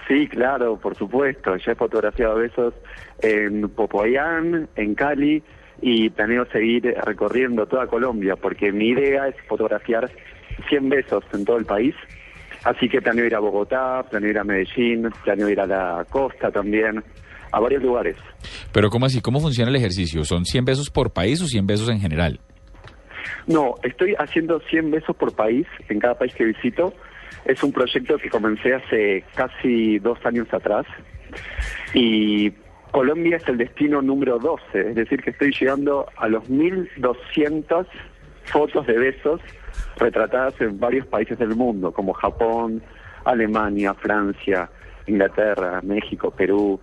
Sí, 0.09 0.27
claro, 0.27 0.77
por 0.77 0.97
supuesto. 0.97 1.57
Ya 1.57 1.71
he 1.71 1.75
fotografiado 1.77 2.35
besos 2.35 2.75
en 3.23 3.69
Popoyán, 3.69 4.69
en 4.75 4.95
Cali, 4.97 5.41
y 5.81 6.11
planeo 6.11 6.47
seguir 6.47 6.93
recorriendo 7.05 7.65
toda 7.67 7.87
Colombia, 7.87 8.35
porque 8.35 8.73
mi 8.73 8.89
idea 8.89 9.29
es 9.29 9.37
fotografiar 9.47 10.11
100 10.69 10.89
besos 10.89 11.23
en 11.33 11.45
todo 11.45 11.59
el 11.59 11.65
país. 11.65 11.95
Así 12.65 12.89
que 12.89 13.01
planeo 13.01 13.25
ir 13.25 13.37
a 13.37 13.39
Bogotá, 13.39 14.03
planeo 14.11 14.31
ir 14.31 14.39
a 14.39 14.45
Medellín, 14.45 15.09
planeo 15.23 15.49
ir 15.49 15.61
a 15.61 15.67
la 15.67 16.05
costa 16.11 16.51
también, 16.51 17.05
a 17.53 17.61
varios 17.61 17.85
lugares. 17.85 18.17
Pero 18.73 18.91
¿cómo 18.91 19.07
así? 19.07 19.21
¿Cómo 19.21 19.39
funciona 19.39 19.71
el 19.71 19.77
ejercicio? 19.77 20.25
¿Son 20.25 20.45
100 20.45 20.65
besos 20.65 20.91
por 20.91 21.13
país 21.13 21.41
o 21.41 21.47
100 21.47 21.67
besos 21.69 21.89
en 21.89 22.01
general? 22.01 22.41
No, 23.47 23.75
estoy 23.83 24.15
haciendo 24.19 24.61
100 24.61 24.91
besos 24.91 25.17
por 25.17 25.35
país, 25.35 25.67
en 25.89 25.99
cada 25.99 26.19
país 26.19 26.35
que 26.35 26.45
visito. 26.45 26.93
Es 27.45 27.63
un 27.63 27.73
proyecto 27.73 28.19
que 28.19 28.29
comencé 28.29 28.75
hace 28.75 29.25
casi 29.35 29.99
dos 29.99 30.19
años 30.25 30.53
atrás. 30.53 30.87
Y 31.95 32.53
Colombia 32.91 33.37
es 33.37 33.49
el 33.49 33.57
destino 33.57 34.03
número 34.03 34.39
12, 34.39 34.91
es 34.91 34.95
decir, 34.95 35.23
que 35.23 35.31
estoy 35.31 35.53
llegando 35.53 36.07
a 36.17 36.29
los 36.29 36.49
1.200 36.51 37.87
fotos 38.45 38.87
de 38.87 38.99
besos 38.99 39.41
retratadas 39.97 40.61
en 40.61 40.79
varios 40.81 41.07
países 41.07 41.39
del 41.39 41.55
mundo, 41.55 41.93
como 41.93 42.13
Japón, 42.13 42.83
Alemania, 43.25 43.95
Francia, 43.95 44.69
Inglaterra, 45.07 45.81
México, 45.83 46.31
Perú, 46.31 46.81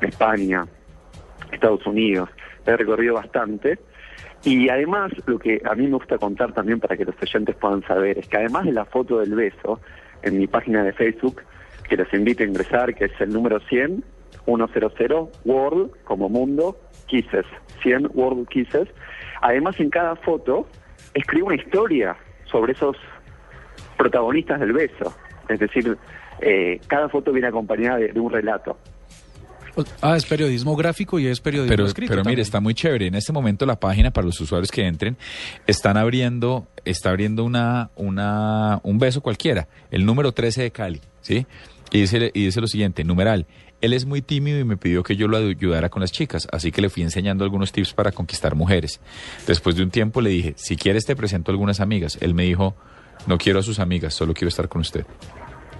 España, 0.00 0.66
Estados 1.50 1.84
Unidos. 1.86 2.28
He 2.66 2.76
recorrido 2.76 3.14
bastante. 3.14 3.78
Y 4.44 4.68
además, 4.68 5.12
lo 5.26 5.38
que 5.38 5.62
a 5.64 5.74
mí 5.74 5.86
me 5.86 5.94
gusta 5.94 6.18
contar 6.18 6.52
también 6.52 6.80
para 6.80 6.96
que 6.96 7.04
los 7.04 7.14
oyentes 7.22 7.54
puedan 7.56 7.82
saber, 7.82 8.18
es 8.18 8.28
que 8.28 8.38
además 8.38 8.64
de 8.64 8.72
la 8.72 8.84
foto 8.84 9.20
del 9.20 9.34
beso, 9.34 9.80
en 10.22 10.38
mi 10.38 10.46
página 10.46 10.82
de 10.82 10.92
Facebook, 10.92 11.42
que 11.88 11.96
les 11.96 12.12
invito 12.12 12.42
a 12.42 12.46
ingresar, 12.46 12.94
que 12.94 13.04
es 13.04 13.20
el 13.20 13.32
número 13.32 13.60
100, 13.60 14.04
100, 14.44 15.28
World, 15.44 15.90
como 16.04 16.28
mundo, 16.28 16.76
Kisses, 17.06 17.46
100 17.82 18.10
World 18.14 18.48
Kisses. 18.48 18.88
Además, 19.40 19.78
en 19.78 19.90
cada 19.90 20.16
foto 20.16 20.66
escribo 21.14 21.46
una 21.48 21.56
historia 21.56 22.16
sobre 22.44 22.72
esos 22.72 22.96
protagonistas 23.96 24.58
del 24.60 24.72
beso. 24.72 25.14
Es 25.48 25.60
decir, 25.60 25.96
eh, 26.40 26.80
cada 26.88 27.08
foto 27.08 27.32
viene 27.32 27.48
acompañada 27.48 27.98
de, 27.98 28.08
de 28.08 28.20
un 28.20 28.32
relato. 28.32 28.78
Ah, 30.00 30.16
es 30.16 30.26
periodismo 30.26 30.76
gráfico 30.76 31.18
y 31.18 31.26
es 31.26 31.40
periodismo 31.40 31.70
Pero, 31.72 31.86
escrito. 31.86 32.10
pero 32.10 32.20
mire, 32.22 32.30
también. 32.32 32.40
está 32.40 32.60
muy 32.60 32.74
chévere. 32.74 33.06
En 33.06 33.14
este 33.14 33.32
momento 33.32 33.64
la 33.66 33.80
página 33.80 34.10
para 34.10 34.26
los 34.26 34.40
usuarios 34.40 34.70
que 34.70 34.86
entren 34.86 35.16
están 35.66 35.96
abriendo, 35.96 36.66
está 36.84 37.10
abriendo 37.10 37.44
una, 37.44 37.90
una, 37.96 38.80
un 38.82 38.98
beso 38.98 39.20
cualquiera, 39.22 39.68
el 39.90 40.04
número 40.04 40.32
13 40.32 40.62
de 40.62 40.70
Cali, 40.72 41.00
¿sí? 41.22 41.46
Y 41.90 42.00
dice, 42.00 42.30
y 42.34 42.44
dice 42.46 42.60
lo 42.60 42.66
siguiente, 42.66 43.04
numeral, 43.04 43.46
él 43.80 43.92
es 43.92 44.04
muy 44.06 44.22
tímido 44.22 44.58
y 44.60 44.64
me 44.64 44.76
pidió 44.76 45.02
que 45.02 45.16
yo 45.16 45.26
lo 45.28 45.36
ayudara 45.38 45.88
con 45.88 46.00
las 46.00 46.12
chicas, 46.12 46.46
así 46.52 46.70
que 46.70 46.80
le 46.80 46.88
fui 46.88 47.02
enseñando 47.02 47.44
algunos 47.44 47.72
tips 47.72 47.92
para 47.94 48.12
conquistar 48.12 48.54
mujeres. 48.54 49.00
Después 49.46 49.74
de 49.76 49.82
un 49.82 49.90
tiempo 49.90 50.20
le 50.20 50.30
dije, 50.30 50.54
si 50.56 50.76
quieres 50.76 51.04
te 51.04 51.16
presento 51.16 51.50
algunas 51.50 51.80
amigas. 51.80 52.16
Él 52.20 52.32
me 52.34 52.44
dijo, 52.44 52.74
no 53.26 53.38
quiero 53.38 53.58
a 53.58 53.62
sus 53.62 53.78
amigas, 53.78 54.14
solo 54.14 54.34
quiero 54.34 54.48
estar 54.48 54.68
con 54.68 54.80
usted. 54.82 55.04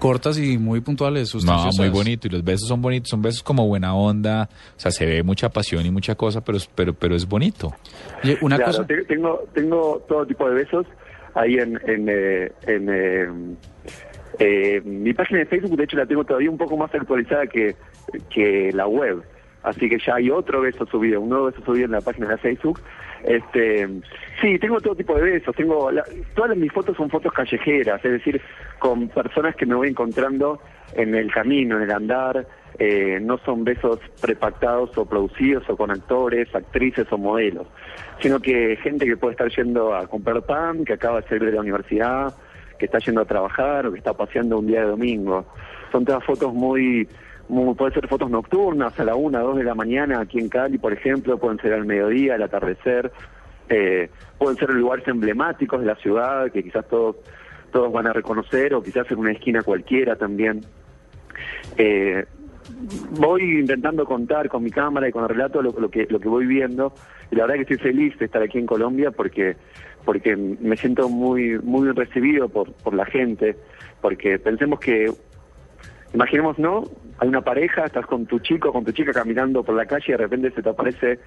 Cortas 0.03 0.37
y 0.37 0.57
muy 0.57 0.81
puntuales, 0.81 1.33
No, 1.45 1.69
muy 1.77 1.89
bonito. 1.89 2.27
Y 2.27 2.29
los 2.29 2.43
besos 2.43 2.67
son 2.67 2.81
bonitos, 2.81 3.09
son 3.09 3.21
besos 3.21 3.41
como 3.41 3.67
buena 3.67 3.95
onda. 3.95 4.49
O 4.75 4.79
sea, 4.79 4.91
se 4.91 5.05
ve 5.05 5.23
mucha 5.23 5.49
pasión 5.49 5.85
y 5.85 5.91
mucha 5.91 6.15
cosa, 6.15 6.41
pero, 6.43 6.57
es- 6.57 6.67
pero, 6.67 6.93
pero 6.93 7.15
es 7.15 7.27
bonito. 7.27 7.73
Oye, 8.23 8.37
una 8.41 8.57
Claro, 8.57 8.71
cosa... 8.71 8.85
te- 8.87 9.03
tengo, 9.05 9.43
tengo 9.53 10.03
todo 10.07 10.25
tipo 10.25 10.47
de 10.49 10.55
besos 10.55 10.85
ahí 11.35 11.55
en, 11.55 11.79
en, 11.87 12.07
eh, 12.09 12.51
en, 12.67 12.89
eh, 12.89 13.27
eh, 14.39 14.81
mi 14.85 15.13
página 15.13 15.39
de 15.39 15.45
Facebook, 15.45 15.77
de 15.77 15.83
hecho 15.85 15.97
la 15.97 16.05
tengo 16.05 16.23
todavía 16.23 16.49
un 16.49 16.57
poco 16.57 16.75
más 16.77 16.93
actualizada 16.93 17.47
que, 17.47 17.75
que 18.29 18.71
la 18.73 18.87
web. 18.87 19.23
Así 19.63 19.87
que 19.87 19.97
ya 20.05 20.15
hay 20.15 20.29
otro 20.29 20.61
beso 20.61 20.85
subido, 20.87 21.21
un 21.21 21.29
nuevo 21.29 21.45
beso 21.45 21.63
subido 21.63 21.85
en 21.85 21.91
la 21.91 22.01
página 22.01 22.27
de 22.27 22.37
Facebook. 22.37 22.81
Este, 23.23 23.87
sí, 24.41 24.59
tengo 24.59 24.81
todo 24.81 24.95
tipo 24.95 25.15
de 25.15 25.21
besos. 25.21 25.55
Tengo 25.55 25.91
la- 25.91 26.03
todas 26.35 26.55
mis 26.57 26.71
fotos 26.71 26.97
son 26.97 27.09
fotos 27.09 27.31
callejeras, 27.33 28.03
es 28.03 28.11
decir, 28.11 28.41
con 28.79 29.07
personas 29.09 29.55
que 29.55 29.65
me 29.65 29.75
voy 29.75 29.89
encontrando 29.89 30.59
en 30.95 31.15
el 31.15 31.31
camino, 31.31 31.77
en 31.77 31.83
el 31.83 31.91
andar. 31.91 32.45
eh, 32.79 33.19
no 33.21 33.37
son 33.37 33.63
besos 33.63 33.99
prepactados 34.19 34.97
o 34.97 35.05
producidos 35.05 35.63
o 35.69 35.77
con 35.77 35.91
actores, 35.91 36.47
actrices 36.55 37.05
o 37.11 37.19
modelos, 37.19 37.67
sino 38.19 38.39
que 38.39 38.75
gente 38.77 39.05
que 39.05 39.15
puede 39.15 39.33
estar 39.33 39.47
yendo 39.51 39.93
a 39.93 40.07
comprar 40.07 40.41
pan, 40.41 40.83
que 40.83 40.93
acaba 40.93 41.21
de 41.21 41.27
salir 41.27 41.45
de 41.45 41.51
la 41.51 41.61
universidad, 41.61 42.33
que 42.79 42.85
está 42.87 42.97
yendo 42.97 43.21
a 43.21 43.25
trabajar 43.25 43.85
o 43.85 43.91
que 43.91 43.99
está 43.99 44.13
paseando 44.13 44.57
un 44.57 44.65
día 44.65 44.79
de 44.81 44.87
domingo. 44.87 45.45
Son 45.91 46.03
todas 46.03 46.23
fotos 46.25 46.51
muy, 46.51 47.07
muy 47.49 47.75
pueden 47.75 47.93
ser 47.93 48.07
fotos 48.07 48.29
nocturnas 48.29 48.97
a 48.99 49.03
la 49.03 49.15
una, 49.15 49.39
dos 49.39 49.57
de 49.57 49.63
la 49.63 49.75
mañana 49.75 50.21
aquí 50.21 50.39
en 50.39 50.49
Cali, 50.49 50.77
por 50.77 50.93
ejemplo, 50.93 51.37
pueden 51.37 51.59
ser 51.59 51.73
al 51.73 51.85
mediodía, 51.85 52.35
al 52.35 52.43
atardecer, 52.43 53.11
eh, 53.69 54.09
pueden 54.37 54.57
ser 54.57 54.69
lugares 54.69 55.07
emblemáticos 55.07 55.81
de 55.81 55.85
la 55.85 55.95
ciudad 55.95 56.51
que 56.51 56.63
quizás 56.63 56.87
todos 56.87 57.17
todos 57.71 57.91
van 57.91 58.05
a 58.05 58.13
reconocer 58.13 58.73
o 58.75 58.83
quizás 58.83 59.09
en 59.09 59.17
una 59.17 59.31
esquina 59.31 59.63
cualquiera 59.63 60.15
también. 60.15 60.61
Eh, 61.77 62.23
voy 63.19 63.59
intentando 63.59 64.05
contar 64.05 64.47
con 64.47 64.63
mi 64.63 64.69
cámara 64.69 65.09
y 65.09 65.11
con 65.11 65.23
el 65.23 65.29
relato 65.29 65.61
lo, 65.61 65.71
lo 65.77 65.89
que 65.89 66.05
lo 66.09 66.19
que 66.19 66.29
voy 66.29 66.45
viendo 66.45 66.93
y 67.31 67.35
la 67.35 67.43
verdad 67.43 67.55
que 67.55 67.73
estoy 67.73 67.91
feliz 67.91 68.17
de 68.19 68.25
estar 68.25 68.41
aquí 68.41 68.59
en 68.59 68.67
Colombia 68.67 69.11
porque 69.11 69.57
porque 70.05 70.35
me 70.35 70.77
siento 70.77 71.09
muy 71.09 71.59
muy 71.59 71.83
bien 71.83 71.95
recibido 71.95 72.47
por 72.47 72.71
por 72.73 72.93
la 72.93 73.05
gente 73.05 73.55
porque 74.01 74.39
pensemos 74.39 74.79
que 74.79 75.11
imaginemos 76.13 76.57
no 76.59 76.83
hay 77.19 77.27
una 77.27 77.41
pareja 77.41 77.85
estás 77.85 78.05
con 78.05 78.25
tu 78.25 78.39
chico 78.39 78.71
con 78.71 78.83
tu 78.85 78.91
chica 78.91 79.11
caminando 79.11 79.63
por 79.63 79.75
la 79.75 79.85
calle 79.85 80.05
y 80.07 80.11
de 80.11 80.17
repente 80.17 80.51
se 80.51 80.61
te 80.61 80.69
aparece 80.69 81.19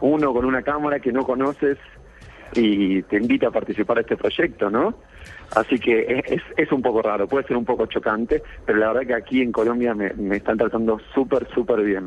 uno 0.00 0.32
con 0.32 0.44
una 0.44 0.62
cámara 0.62 0.98
que 0.98 1.12
no 1.12 1.24
conoces 1.24 1.78
y 2.54 3.02
te 3.02 3.16
invita 3.16 3.48
a 3.48 3.50
participar 3.50 3.96
de 3.96 4.02
este 4.02 4.16
proyecto, 4.16 4.70
¿no? 4.70 4.94
Así 5.54 5.78
que 5.78 6.22
es, 6.26 6.42
es, 6.56 6.72
un 6.72 6.82
poco 6.82 7.02
raro, 7.02 7.28
puede 7.28 7.46
ser 7.46 7.56
un 7.56 7.64
poco 7.64 7.86
chocante, 7.86 8.42
pero 8.66 8.78
la 8.78 8.88
verdad 8.88 9.06
que 9.06 9.14
aquí 9.14 9.40
en 9.40 9.52
Colombia 9.52 9.94
me, 9.94 10.12
me 10.14 10.36
están 10.36 10.58
tratando 10.58 11.00
súper, 11.14 11.46
súper 11.54 11.82
bien. 11.82 12.06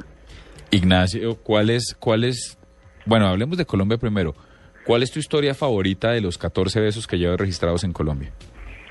Ignacio, 0.72 1.38
¿cuál 1.44 1.70
es, 1.70 1.96
cuál 2.00 2.24
es, 2.24 2.58
bueno, 3.06 3.28
hablemos 3.28 3.58
de 3.58 3.66
Colombia 3.66 3.98
primero. 3.98 4.34
¿Cuál 4.86 5.04
es 5.04 5.12
tu 5.12 5.20
historia 5.20 5.54
favorita 5.54 6.12
de 6.12 6.20
los 6.20 6.38
14 6.38 6.82
besos 6.82 7.08
que 7.08 7.18
llevas 7.18 7.40
registrados 7.40 7.86
en 7.86 7.94
Colombia? 7.94 8.32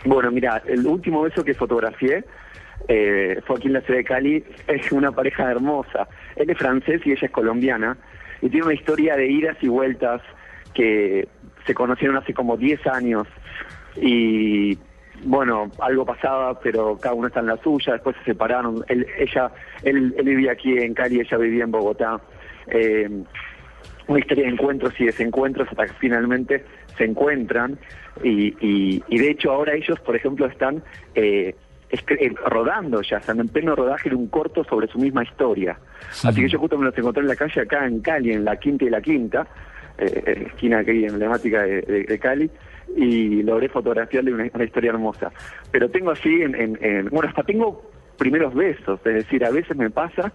Bueno, 0.04 0.30
mira, 0.30 0.62
el 0.66 0.86
último 0.86 1.22
beso 1.22 1.44
que 1.44 1.54
fotografié 1.54 2.24
eh, 2.88 3.40
fue 3.46 3.56
aquí 3.56 3.68
en 3.68 3.74
la 3.74 3.80
ciudad 3.82 3.98
de 3.98 4.04
Cali, 4.04 4.44
es 4.66 4.92
una 4.92 5.12
pareja 5.12 5.50
hermosa. 5.50 6.08
Él 6.36 6.50
es 6.50 6.58
francés 6.58 7.00
y 7.04 7.12
ella 7.12 7.26
es 7.26 7.30
colombiana, 7.30 7.96
y 8.40 8.48
tiene 8.48 8.66
una 8.66 8.74
historia 8.74 9.16
de 9.16 9.28
idas 9.28 9.56
y 9.60 9.68
vueltas 9.68 10.20
que 10.74 11.28
se 11.66 11.74
conocieron 11.74 12.16
hace 12.16 12.34
como 12.34 12.56
10 12.56 12.86
años, 12.86 13.26
y 13.96 14.78
bueno, 15.24 15.70
algo 15.80 16.04
pasaba, 16.04 16.58
pero 16.58 16.98
cada 16.98 17.14
uno 17.14 17.28
está 17.28 17.40
en 17.40 17.46
la 17.46 17.56
suya, 17.58 17.92
después 17.92 18.16
se 18.18 18.24
separaron, 18.24 18.84
él, 18.88 19.06
ella, 19.18 19.52
él, 19.82 20.14
él 20.16 20.24
vivía 20.24 20.52
aquí 20.52 20.76
en 20.78 20.94
Cali, 20.94 21.20
ella 21.20 21.36
vivía 21.36 21.64
en 21.64 21.70
Bogotá. 21.70 22.20
Eh, 22.68 23.08
una 24.06 24.18
historia 24.18 24.44
de 24.44 24.50
encuentros 24.50 24.92
y 25.00 25.06
desencuentros 25.06 25.68
hasta 25.68 25.86
que 25.86 25.92
finalmente 25.94 26.64
se 26.96 27.04
encuentran. 27.04 27.78
Y, 28.22 28.54
y, 28.60 29.18
de 29.18 29.30
hecho 29.30 29.52
ahora 29.52 29.74
ellos, 29.74 29.98
por 30.00 30.16
ejemplo, 30.16 30.46
están 30.46 30.82
eh, 31.14 31.54
rodando 32.46 33.02
ya, 33.02 33.18
están 33.18 33.40
en 33.40 33.48
pleno 33.48 33.74
rodaje 33.76 34.08
de 34.10 34.16
un 34.16 34.28
corto 34.28 34.64
sobre 34.64 34.86
su 34.88 34.98
misma 34.98 35.22
historia. 35.24 35.78
Así 36.24 36.40
que 36.42 36.48
yo 36.48 36.58
justo 36.58 36.78
me 36.78 36.86
los 36.86 36.96
encontré 36.96 37.22
en 37.22 37.28
la 37.28 37.36
calle 37.36 37.60
acá 37.60 37.86
en 37.86 38.00
Cali, 38.00 38.32
en 38.32 38.44
la 38.44 38.56
Quinta 38.56 38.84
y 38.84 38.90
la 38.90 39.00
Quinta, 39.00 39.46
eh, 39.98 40.22
eh, 40.26 40.44
esquina 40.48 40.78
aquí 40.78 41.04
emblemática 41.04 41.62
de, 41.62 41.82
de- 41.82 42.04
de 42.04 42.18
Cali, 42.18 42.50
y 42.96 43.42
logré 43.42 43.68
fotografiarle 43.68 44.32
una, 44.34 44.46
una 44.52 44.64
historia 44.64 44.90
hermosa. 44.90 45.30
Pero 45.70 45.88
tengo 45.90 46.10
así, 46.10 46.42
en, 46.42 46.54
en- 46.54 46.78
en- 46.82 47.08
bueno, 47.10 47.28
hasta 47.28 47.42
tengo 47.42 47.90
primeros 48.18 48.54
besos, 48.54 49.00
es 49.04 49.14
decir, 49.14 49.44
a 49.44 49.50
veces 49.50 49.76
me 49.76 49.90
pasa, 49.90 50.32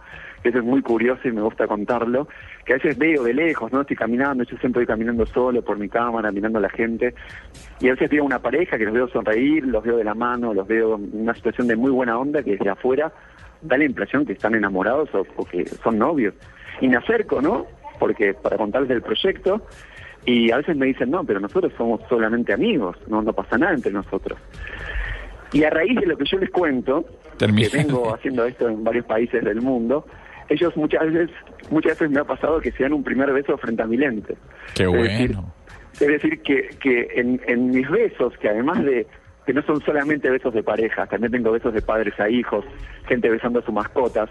que 0.47 0.49
eso 0.49 0.59
es 0.59 0.63
muy 0.63 0.81
curioso 0.81 1.27
y 1.27 1.31
me 1.31 1.41
gusta 1.41 1.67
contarlo, 1.67 2.27
que 2.65 2.73
a 2.73 2.75
veces 2.77 2.97
veo 2.97 3.23
de 3.23 3.33
lejos, 3.33 3.71
¿no? 3.71 3.81
Estoy 3.81 3.97
caminando, 3.97 4.43
yo 4.43 4.57
siempre 4.57 4.79
voy 4.79 4.87
caminando 4.87 5.25
solo 5.25 5.61
por 5.61 5.77
mi 5.77 5.89
cámara, 5.89 6.31
mirando 6.31 6.59
a 6.59 6.61
la 6.61 6.69
gente, 6.69 7.13
y 7.79 7.89
a 7.89 7.91
veces 7.91 8.09
veo 8.09 8.23
una 8.23 8.39
pareja 8.39 8.77
que 8.77 8.85
los 8.85 8.93
veo 8.93 9.07
sonreír, 9.09 9.65
los 9.65 9.83
veo 9.83 9.97
de 9.97 10.03
la 10.03 10.15
mano, 10.15 10.53
los 10.53 10.65
veo 10.67 10.95
en 10.95 11.09
una 11.13 11.33
situación 11.33 11.67
de 11.67 11.75
muy 11.75 11.91
buena 11.91 12.17
onda 12.17 12.41
que 12.43 12.51
desde 12.51 12.69
afuera 12.69 13.11
da 13.61 13.77
la 13.77 13.83
impresión 13.83 14.25
que 14.25 14.33
están 14.33 14.55
enamorados 14.55 15.13
o, 15.13 15.25
o 15.35 15.45
que 15.45 15.65
son 15.65 15.97
novios. 15.97 16.33
Y 16.79 16.87
me 16.87 16.95
acerco, 16.95 17.41
¿no? 17.41 17.65
Porque 17.99 18.33
para 18.33 18.57
contarles 18.57 18.89
del 18.89 19.01
proyecto, 19.01 19.65
y 20.25 20.51
a 20.51 20.57
veces 20.57 20.75
me 20.77 20.85
dicen, 20.85 21.11
no, 21.11 21.23
pero 21.23 21.39
nosotros 21.39 21.73
somos 21.77 22.01
solamente 22.07 22.53
amigos, 22.53 22.97
no, 23.07 23.21
no 23.21 23.33
pasa 23.33 23.57
nada 23.57 23.73
entre 23.73 23.91
nosotros. 23.91 24.39
Y 25.53 25.63
a 25.63 25.69
raíz 25.69 25.99
de 25.99 26.05
lo 26.05 26.17
que 26.17 26.25
yo 26.25 26.37
les 26.37 26.49
cuento, 26.49 27.05
que 27.37 27.69
vengo 27.69 28.13
haciendo 28.13 28.45
esto 28.45 28.67
en 28.67 28.83
varios 28.83 29.05
países 29.05 29.43
del 29.43 29.61
mundo, 29.61 30.05
ellos 30.49 30.75
muchas 30.77 31.11
veces, 31.11 31.35
muchas 31.69 31.93
veces 31.93 32.09
me 32.09 32.19
ha 32.19 32.23
pasado 32.23 32.59
que 32.59 32.71
se 32.71 32.83
dan 32.83 32.93
un 32.93 33.03
primer 33.03 33.31
beso 33.31 33.57
frente 33.57 33.83
a 33.83 33.87
mi 33.87 33.97
lente. 33.97 34.35
Qué 34.73 34.83
Es 34.83 34.93
decir, 34.93 35.33
bueno. 35.33 35.53
es 35.93 36.07
decir, 36.07 36.41
que, 36.41 36.69
que 36.79 37.07
en, 37.15 37.41
en 37.47 37.71
mis 37.71 37.89
besos, 37.89 38.37
que 38.37 38.49
además 38.49 38.83
de 38.83 39.07
que 39.47 39.53
no 39.53 39.61
son 39.61 39.79
solamente 39.81 40.29
besos 40.29 40.53
de 40.53 40.61
parejas, 40.61 41.07
también 41.09 41.31
tengo 41.31 41.53
besos 41.53 41.73
de 41.73 41.81
padres 41.81 42.19
a 42.19 42.29
hijos, 42.29 42.65
gente 43.07 43.29
besando 43.29 43.59
a 43.59 43.61
sus 43.61 43.73
mascotas, 43.73 44.29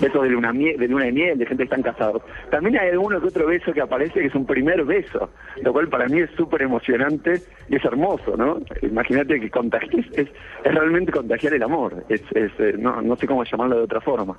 besos 0.00 0.22
de 0.22 0.30
luna, 0.30 0.52
de 0.52 0.88
luna 0.88 1.04
de 1.04 1.12
miel, 1.12 1.38
de 1.38 1.44
gente 1.44 1.64
que 1.64 1.74
están 1.74 1.82
casados. 1.82 2.22
También 2.50 2.78
hay 2.78 2.88
alguno 2.88 3.20
que 3.20 3.28
otro 3.28 3.46
beso 3.46 3.74
que 3.74 3.82
aparece 3.82 4.20
que 4.20 4.26
es 4.26 4.34
un 4.34 4.46
primer 4.46 4.82
beso, 4.84 5.28
lo 5.60 5.70
cual 5.70 5.88
para 5.90 6.08
mí 6.08 6.20
es 6.20 6.30
súper 6.30 6.62
emocionante 6.62 7.42
y 7.68 7.76
es 7.76 7.84
hermoso, 7.84 8.38
¿no? 8.38 8.58
Imagínate 8.80 9.38
que 9.38 9.50
contagies, 9.50 10.06
es, 10.12 10.28
es 10.64 10.74
realmente 10.74 11.12
contagiar 11.12 11.52
el 11.52 11.62
amor, 11.62 12.02
es, 12.08 12.22
es, 12.34 12.50
eh, 12.58 12.74
no, 12.78 13.02
no 13.02 13.16
sé 13.16 13.26
cómo 13.26 13.44
llamarlo 13.44 13.76
de 13.76 13.82
otra 13.82 14.00
forma. 14.00 14.38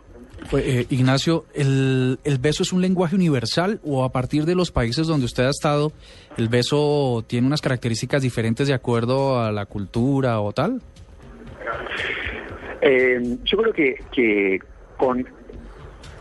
Pues, 0.50 0.66
eh, 0.66 0.86
Ignacio, 0.90 1.46
¿el, 1.54 2.20
¿el 2.24 2.38
beso 2.38 2.64
es 2.64 2.72
un 2.72 2.82
lenguaje 2.82 3.16
universal 3.16 3.80
o 3.84 4.04
a 4.04 4.12
partir 4.12 4.46
de 4.46 4.56
los 4.56 4.72
países 4.72 5.08
donde 5.08 5.26
usted 5.26 5.46
ha 5.46 5.50
estado, 5.50 5.92
el 6.38 6.50
beso 6.50 7.24
tiene 7.28 7.48
unas 7.48 7.62
características 7.62 8.22
diferentes 8.22 8.68
de 8.68 8.74
acuerdo 8.74 9.40
a 9.40 9.52
la 9.52 9.66
cultura 9.66 10.40
o 10.42 10.52
tal? 10.52 10.82
Eh, 12.82 13.38
yo 13.44 13.58
creo 13.58 13.74
que, 13.74 13.96
que 14.12 14.60
con 14.98 15.26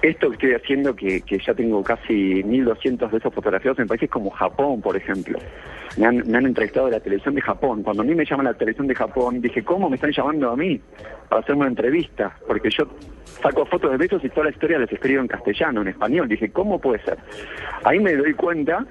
esto 0.01 0.29
que 0.31 0.35
estoy 0.35 0.55
haciendo, 0.55 0.97
que, 0.97 1.21
que 1.23 1.39
ya 1.39 1.55
tengo 1.55 1.83
casi 1.83 2.43
1.200 2.43 3.11
besos 3.11 3.35
fotografiados 3.35 3.79
en 3.79 3.87
países 3.87 4.11
como 4.11 4.31
Japón, 4.31 4.81
por 4.81 4.97
ejemplo. 4.97 5.39
Me 5.97 6.07
han, 6.07 6.17
me 6.27 6.39
han 6.39 6.47
entrevistado 6.47 6.87
de 6.87 6.93
la 6.93 7.01
televisión 7.01 7.35
de 7.35 7.41
Japón. 7.41 7.83
Cuando 7.83 8.03
a 8.03 8.07
mí 8.07 8.15
me 8.15 8.25
llaman 8.25 8.47
la 8.47 8.55
televisión 8.55 8.87
de 8.87 8.95
Japón, 8.95 9.41
dije, 9.41 9.63
¿cómo 9.63 9.89
me 9.89 9.97
están 9.97 10.11
llamando 10.13 10.51
a 10.51 10.57
mí 10.57 10.81
para 11.29 11.41
hacerme 11.41 11.63
una 11.63 11.71
entrevista? 11.71 12.37
Porque 12.47 12.69
yo 12.71 12.85
saco 13.43 13.65
fotos 13.67 13.93
de 13.93 13.97
besos 13.97 14.25
y 14.25 14.29
toda 14.29 14.45
la 14.45 14.51
historia 14.51 14.79
les 14.79 14.93
escribo 14.93 15.21
en 15.21 15.29
castellano, 15.29 15.83
en 15.83 15.89
español. 15.89 16.29
Dije, 16.29 16.51
¿cómo 16.51 16.81
puede 16.81 17.03
ser? 17.05 17.19
Ahí 17.85 18.01
me 18.01 18.15
doy 18.17 18.35
cuenta 18.35 18.85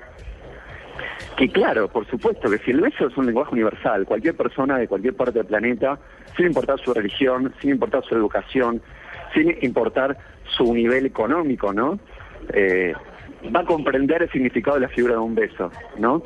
que 1.36 1.50
claro, 1.50 1.88
por 1.88 2.06
supuesto 2.08 2.50
que 2.50 2.60
si 2.60 2.72
el 2.72 2.82
beso 2.82 3.08
es 3.08 3.18
un 3.18 3.26
lenguaje 3.26 3.52
universal, 3.54 4.06
cualquier 4.06 4.36
persona 4.36 4.78
de 4.78 4.88
cualquier 4.88 5.16
parte 5.16 5.40
del 5.40 5.48
planeta, 5.48 6.00
sin 6.38 6.48
importar 6.48 6.80
su 6.80 6.94
religión, 6.94 7.54
sin 7.60 7.72
importar 7.72 8.04
su 8.04 8.16
educación, 8.16 8.82
sin 9.34 9.58
importar 9.62 10.18
su 10.56 10.74
nivel 10.74 11.06
económico, 11.06 11.74
¿no? 11.74 12.00
Eh, 12.54 12.94
va 13.56 13.62
a 13.62 13.66
comprender 13.66 14.22
el 14.24 14.30
significado 14.32 14.76
de 14.76 14.82
la 14.82 14.90
figura 14.90 15.14
de 15.16 15.20
un 15.20 15.36
beso, 15.36 15.72
¿no? 15.98 16.24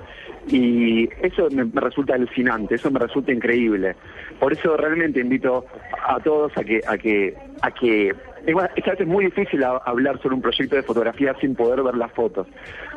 Y 0.49 1.09
eso 1.21 1.47
me, 1.51 1.65
resulta 1.81 2.13
alucinante, 2.15 2.75
eso 2.75 2.89
me 2.91 2.99
resulta 2.99 3.31
increíble. 3.31 3.95
Por 4.39 4.53
eso 4.53 4.77
realmente 4.77 5.19
invito 5.19 5.65
a 6.07 6.19
todos 6.19 6.55
a 6.57 6.63
que, 6.63 6.81
a 6.87 6.97
que, 6.97 7.33
a 7.61 7.71
que 7.71 8.09
es, 8.45 8.55
va- 8.55 8.69
es 8.75 9.07
muy 9.07 9.25
difícil 9.25 9.63
hablar 9.63 10.21
sobre 10.21 10.35
un 10.35 10.41
proyecto 10.41 10.75
de 10.75 10.83
fotografía 10.83 11.35
sin 11.41 11.55
poder 11.55 11.83
ver 11.83 11.95
las 11.95 12.11
fotos. 12.13 12.47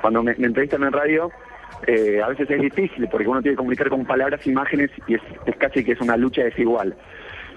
Cuando 0.00 0.22
me, 0.22 0.32
entrevistan 0.32 0.84
en 0.84 0.92
radio, 0.92 1.30
eh, 1.86 2.20
a 2.22 2.28
veces 2.28 2.48
es 2.50 2.60
difícil 2.60 3.08
porque 3.10 3.26
uno 3.26 3.40
tiene 3.42 3.54
que 3.54 3.58
comunicar 3.58 3.88
con 3.88 4.04
palabras, 4.04 4.46
imágenes 4.46 4.90
y 5.08 5.14
es, 5.14 5.22
es 5.46 5.56
casi 5.56 5.82
que 5.82 5.92
es 5.92 6.00
una 6.00 6.16
lucha 6.16 6.44
desigual. 6.44 6.94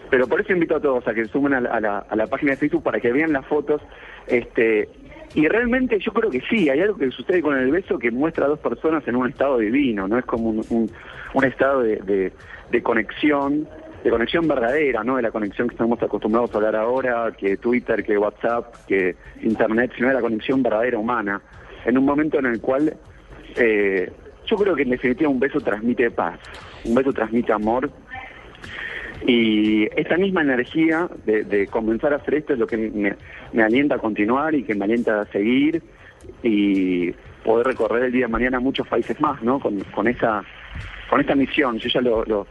Pero 0.09 0.27
por 0.27 0.41
eso 0.41 0.53
invito 0.53 0.75
a 0.75 0.79
todos 0.79 1.07
a 1.07 1.13
que 1.13 1.25
sumen 1.25 1.53
a 1.55 1.61
la, 1.61 1.69
a 1.71 1.79
la- 1.81 2.05
a 2.09 2.15
la 2.15 2.27
página 2.27 2.51
de 2.51 2.57
Facebook 2.57 2.83
para 2.83 2.99
que 2.99 3.11
vean 3.11 3.33
las 3.33 3.45
fotos. 3.45 3.81
Este, 4.27 4.87
y 5.35 5.47
realmente 5.47 5.97
yo 5.99 6.11
creo 6.13 6.29
que 6.29 6.41
sí, 6.49 6.69
hay 6.69 6.79
algo 6.81 6.97
que 6.97 7.09
sucede 7.11 7.41
con 7.41 7.57
el 7.57 7.71
beso 7.71 7.97
que 7.97 8.11
muestra 8.11 8.45
a 8.45 8.49
dos 8.49 8.59
personas 8.59 9.07
en 9.07 9.15
un 9.15 9.27
estado 9.29 9.57
divino, 9.57 10.07
no 10.07 10.17
es 10.17 10.25
como 10.25 10.49
un, 10.49 10.65
un- 10.69 10.91
un 11.33 11.43
estado 11.45 11.81
de, 11.81 11.97
de- 12.69 12.83
conexión, 12.83 13.67
de 14.03 14.09
conexión 14.09 14.47
verdadera, 14.47 15.03
no 15.03 15.15
de 15.15 15.21
la 15.23 15.31
conexión 15.31 15.67
que 15.67 15.73
estamos 15.75 16.01
acostumbrados 16.03 16.51
a 16.53 16.57
hablar 16.57 16.75
ahora, 16.75 17.31
que 17.37 17.57
Twitter, 17.57 18.03
que 18.03 18.17
WhatsApp, 18.17 18.75
que 18.87 19.15
Internet, 19.41 19.91
sino 19.95 20.09
de 20.09 20.13
la 20.15 20.21
conexión 20.21 20.61
verdadera 20.61 20.97
humana, 20.99 21.41
en 21.85 21.97
un 21.97 22.05
momento 22.05 22.37
en 22.39 22.45
el 22.47 22.59
cual 22.61 22.93
eh, 23.55 24.11
yo 24.45 24.57
creo 24.57 24.75
que 24.75 24.83
en 24.83 24.89
definitiva 24.91 25.29
un 25.29 25.39
beso 25.39 25.59
transmite 25.61 26.11
paz, 26.11 26.39
un 26.85 26.95
beso 26.95 27.13
transmite 27.13 27.53
amor 27.53 27.89
y 29.25 29.85
esta 29.95 30.17
misma 30.17 30.41
energía 30.41 31.07
de, 31.25 31.43
de 31.43 31.67
comenzar 31.67 32.13
a 32.13 32.17
hacer 32.17 32.35
esto 32.35 32.53
es 32.53 32.59
lo 32.59 32.67
que 32.67 32.77
me, 32.77 33.63
alienta 33.63 33.95
a 33.95 33.99
continuar 33.99 34.53
y 34.53 34.63
que 34.63 34.75
me 34.75 34.85
alienta 34.85 35.21
a 35.21 35.25
seguir 35.27 35.81
y 36.41 37.11
poder 37.43 37.67
recorrer 37.67 38.03
el 38.05 38.11
día 38.11 38.25
de 38.25 38.31
mañana 38.31 38.59
muchos 38.59 38.87
países 38.87 39.19
más, 39.21 39.41
¿no? 39.41 39.59
Con, 39.59 39.79
con 39.95 40.07
esa 40.07 40.43
con 41.09 41.21
esta 41.21 41.35
misión. 41.35 41.77
Yo 41.77 41.89
ya 41.89 42.01
lo, 42.01 42.25
lo, 42.25 42.47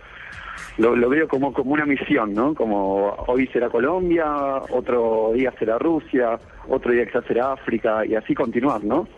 lo, 0.78 0.96
lo 0.96 1.08
veo 1.08 1.28
como, 1.28 1.52
como 1.52 1.72
una 1.72 1.84
misión, 1.84 2.32
¿no? 2.32 2.54
Como 2.54 3.14
hoy 3.26 3.46
será 3.48 3.68
Colombia, 3.68 4.26
otro 4.70 5.32
día 5.34 5.52
será 5.58 5.78
Rusia, 5.78 6.38
otro 6.68 6.92
día 6.92 7.04
quizás 7.04 7.24
será 7.26 7.52
África 7.52 8.06
y 8.06 8.14
así 8.14 8.34
continuar, 8.34 8.82
¿no? 8.82 9.08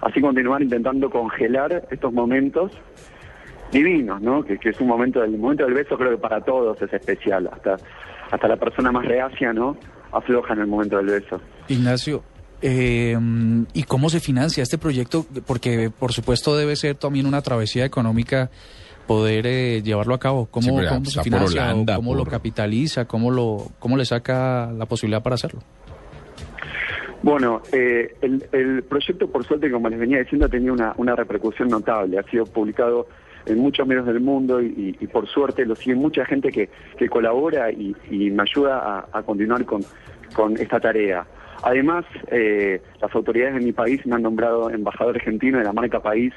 Así 0.00 0.20
continuar 0.20 0.62
intentando 0.62 1.10
congelar 1.10 1.88
estos 1.90 2.12
momentos 2.12 2.72
divinos, 3.72 4.20
¿no? 4.20 4.44
Que, 4.44 4.58
que 4.58 4.70
es 4.70 4.80
un 4.80 4.88
momento 4.88 5.20
del 5.20 5.34
el 5.34 5.40
momento 5.40 5.64
del 5.64 5.74
beso 5.74 5.96
creo 5.96 6.12
que 6.12 6.18
para 6.18 6.40
todos 6.40 6.80
es 6.80 6.92
especial, 6.92 7.48
hasta 7.52 7.76
hasta 8.30 8.48
la 8.48 8.56
persona 8.56 8.90
más 8.90 9.04
reacia, 9.04 9.52
¿no? 9.52 9.76
Afloja 10.12 10.54
en 10.54 10.60
el 10.60 10.66
momento 10.66 10.96
del 10.96 11.06
beso. 11.06 11.40
Ignacio, 11.68 12.22
eh, 12.62 13.16
¿y 13.72 13.82
cómo 13.84 14.08
se 14.08 14.20
financia 14.20 14.62
este 14.62 14.78
proyecto? 14.78 15.26
Porque 15.46 15.90
por 15.90 16.12
supuesto 16.12 16.56
debe 16.56 16.76
ser 16.76 16.96
también 16.96 17.26
una 17.26 17.42
travesía 17.42 17.84
económica 17.84 18.50
poder 19.06 19.46
eh, 19.46 19.82
llevarlo 19.82 20.14
a 20.14 20.18
cabo. 20.18 20.46
¿Cómo, 20.46 20.80
Sí, 20.80 20.86
cómo 20.88 21.04
se 21.04 21.22
financia? 21.22 21.62
Holanda, 21.62 21.96
¿Cómo 21.96 22.14
lo 22.14 22.24
capitaliza? 22.24 23.06
¿Cómo, 23.06 23.30
lo, 23.30 23.68
¿Cómo 23.78 23.96
le 23.96 24.04
saca 24.04 24.72
la 24.72 24.86
posibilidad 24.86 25.22
para 25.22 25.34
hacerlo? 25.34 25.60
Bueno, 27.22 27.62
eh, 27.72 28.16
el, 28.20 28.46
el 28.52 28.82
proyecto, 28.82 29.28
por 29.28 29.44
suerte, 29.46 29.70
como 29.70 29.88
les 29.88 29.98
venía 29.98 30.18
diciendo, 30.18 30.46
ha 30.46 30.48
tenido 30.48 30.74
una, 30.74 30.94
una 30.96 31.16
repercusión 31.16 31.68
notable. 31.68 32.18
Ha 32.18 32.22
sido 32.24 32.44
publicado 32.44 33.06
en 33.46 33.58
muchos 33.58 33.86
medios 33.86 34.06
del 34.06 34.20
mundo 34.20 34.60
y, 34.60 34.92
por 35.12 35.28
suerte 35.28 35.64
lo 35.64 35.76
sigue 35.76 35.94
mucha 35.94 36.24
gente 36.24 36.50
que, 36.50 36.68
que 36.96 37.08
colabora 37.08 37.70
y, 37.70 37.94
y 38.10 38.30
me 38.30 38.42
ayuda 38.42 39.06
a, 39.12 39.22
continuar 39.22 39.64
con, 39.64 39.82
con 40.34 40.56
esta 40.56 40.80
tarea. 40.80 41.26
Además, 41.62 42.04
eh, 42.30 42.82
las 43.00 43.14
autoridades 43.14 43.54
de 43.54 43.60
mi 43.60 43.72
país 43.72 44.04
me 44.06 44.16
han 44.16 44.22
nombrado 44.22 44.70
embajador 44.70 45.16
argentino 45.16 45.58
de 45.58 45.64
la 45.64 45.72
marca 45.72 46.00
País 46.00 46.34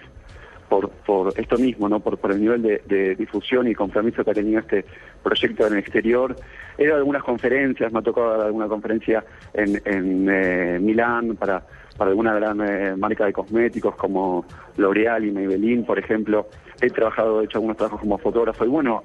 por, 0.70 0.90
por 0.90 1.34
esto 1.38 1.58
mismo, 1.58 1.90
¿no? 1.90 2.00
Por, 2.00 2.18
por 2.18 2.32
el 2.32 2.42
nivel 2.42 2.62
de, 2.62 2.82
de 2.86 3.16
difusión 3.16 3.68
y 3.68 3.74
compromiso 3.74 4.24
que 4.24 4.32
ha 4.32 4.34
tenido 4.34 4.60
este 4.60 4.86
proyecto 5.24 5.68
en 5.68 5.74
el 5.74 5.80
exterior. 5.80 6.36
He 6.78 6.86
dado 6.86 7.00
algunas 7.00 7.24
conferencias, 7.24 7.92
me 7.92 8.00
ha 8.00 8.02
tocado 8.02 8.38
dar 8.38 8.48
alguna 8.48 8.68
conferencia 8.68 9.24
en, 9.54 9.82
en 9.86 10.30
eh, 10.30 10.80
Milán 10.80 11.36
para, 11.36 11.64
para 11.98 12.12
alguna 12.12 12.34
gran 12.34 12.62
eh, 12.62 12.96
marca 12.96 13.26
de 13.26 13.34
cosméticos 13.34 13.96
como 13.96 14.46
L'Oreal 14.78 15.26
y 15.26 15.32
Maybelline, 15.32 15.86
por 15.86 16.00
ejemplo. 16.00 16.48
He 16.82 16.90
trabajado, 16.90 17.42
he 17.42 17.46
hecho 17.46 17.58
algunos 17.58 17.78
trabajos 17.78 18.00
como 18.02 18.18
fotógrafo 18.18 18.64
y 18.66 18.68
bueno, 18.68 19.04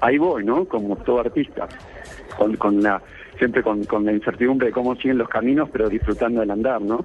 ahí 0.00 0.18
voy, 0.18 0.44
¿no? 0.44 0.64
Como 0.66 0.96
todo 0.96 1.20
artista, 1.20 1.68
con, 2.36 2.56
con 2.56 2.82
la, 2.82 3.00
siempre 3.38 3.62
con, 3.62 3.84
con 3.84 4.04
la 4.04 4.12
incertidumbre 4.12 4.68
de 4.68 4.72
cómo 4.72 4.94
siguen 4.96 5.18
los 5.18 5.28
caminos, 5.28 5.68
pero 5.72 5.88
disfrutando 5.88 6.40
del 6.40 6.50
andar, 6.50 6.80
¿no? 6.82 7.04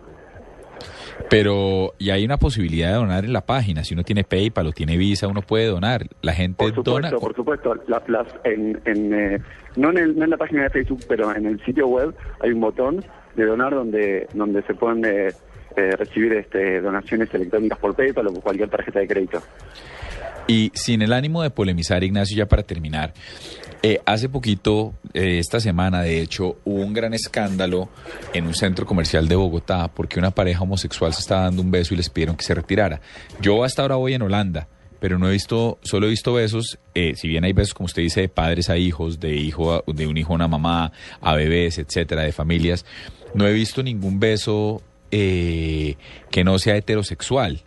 Pero, 1.29 1.93
y 1.97 2.10
hay 2.10 2.25
una 2.25 2.38
posibilidad 2.38 2.89
de 2.89 2.95
donar 2.95 3.23
en 3.25 3.34
la 3.34 3.41
página. 3.45 3.84
Si 3.84 3.93
uno 3.93 4.03
tiene 4.03 4.23
PayPal 4.23 4.67
o 4.67 4.71
tiene 4.71 4.97
Visa, 4.97 5.27
uno 5.27 5.41
puede 5.41 5.67
donar. 5.67 6.08
La 6.21 6.34
gente 6.34 6.58
Por 6.71 6.84
dona. 6.84 7.10
supuesto, 7.10 7.19
por 7.19 7.36
supuesto. 7.36 7.75
La- 7.88 8.03
las, 8.08 8.27
en, 8.43 8.82
en, 8.86 9.13
eh, 9.13 9.39
no, 9.75 9.91
en 9.91 9.97
el- 9.99 10.17
no 10.17 10.23
en 10.25 10.29
la 10.32 10.38
página 10.38 10.63
de 10.63 10.69
Facebook, 10.71 11.01
pero 11.08 11.34
en 11.36 11.45
el 11.45 11.63
sitio 11.63 11.88
web 11.88 12.13
hay 12.41 12.51
un 12.51 12.60
botón 12.62 13.03
de 13.36 13.45
donar 13.45 13.73
donde 13.73 14.27
donde 14.34 14.62
se 14.63 14.73
pueden 14.75 15.03
eh, 15.06 15.29
eh, 15.76 15.96
recibir 15.98 16.34
este, 16.34 16.82
donaciones 16.82 17.34
electrónicas 17.34 17.78
por 17.80 17.96
PayPal 17.96 18.28
o 18.28 18.34
cualquier 18.42 18.70
tarjeta 18.70 19.00
de 19.00 19.08
crédito. 19.08 19.42
Y 20.48 20.72
sin 20.74 21.02
el 21.02 21.14
ánimo 21.14 21.42
de 21.42 21.50
polemizar, 21.52 22.04
Ignacio, 22.04 22.36
ya 22.36 22.48
para 22.48 22.64
terminar, 22.64 23.14
eh, 23.82 24.02
hace 24.06 24.28
poquito, 24.28 24.94
eh, 25.14 25.40
esta 25.40 25.62
semana, 25.62 26.02
de 26.02 26.20
hecho, 26.20 26.58
hubo 26.66 26.82
un 26.82 26.92
gran 26.94 27.14
escándalo 27.14 27.90
en 28.34 28.46
un 28.48 28.54
centro 28.54 28.86
comercial 28.86 29.28
de 29.30 29.36
Bogotá 29.36 29.88
porque 29.94 30.20
una 30.20 30.32
pareja 30.32 30.62
homosexual 30.64 31.14
se 31.14 31.22
estaba 31.22 31.44
dando 31.44 31.62
un 31.62 31.72
beso 31.72 31.94
y 31.94 31.98
les 31.98 32.10
pidieron 32.10 32.36
que 32.36 32.44
se 32.44 32.54
retirara. 32.54 33.00
Yo 33.42 33.64
hasta 33.64 33.82
ahora 33.84 33.96
voy 33.96 34.16
en 34.16 34.22
Holanda, 34.22 34.68
pero 35.00 35.18
no 35.18 35.30
he 35.30 35.32
visto, 35.32 35.80
solo 35.82 36.08
he 36.08 36.10
visto 36.10 36.34
besos, 36.34 36.78
eh, 36.94 37.14
si 37.16 37.30
bien 37.30 37.46
hay 37.46 37.54
besos, 37.54 37.74
como 37.74 37.86
usted 37.86 38.02
dice, 38.02 38.22
de 38.22 38.30
padres 38.30 38.70
a 38.70 38.78
hijos, 38.78 39.22
de 39.22 39.36
hijo 39.36 39.74
a- 39.76 39.84
de 39.88 40.08
un 40.08 40.18
hijo 40.18 40.34
a 40.34 40.36
una 40.36 40.48
mamá, 40.50 40.92
a 41.22 41.36
bebés, 41.36 41.78
etcétera, 41.78 42.24
de 42.24 42.32
familias, 42.34 42.86
no 43.34 43.48
he 43.48 43.54
visto 43.54 43.82
ningún 43.82 44.20
beso 44.20 44.82
eh, 45.15 45.95
que 46.32 46.43
no 46.43 46.58
sea 46.58 46.76
heterosexual. 46.76 47.62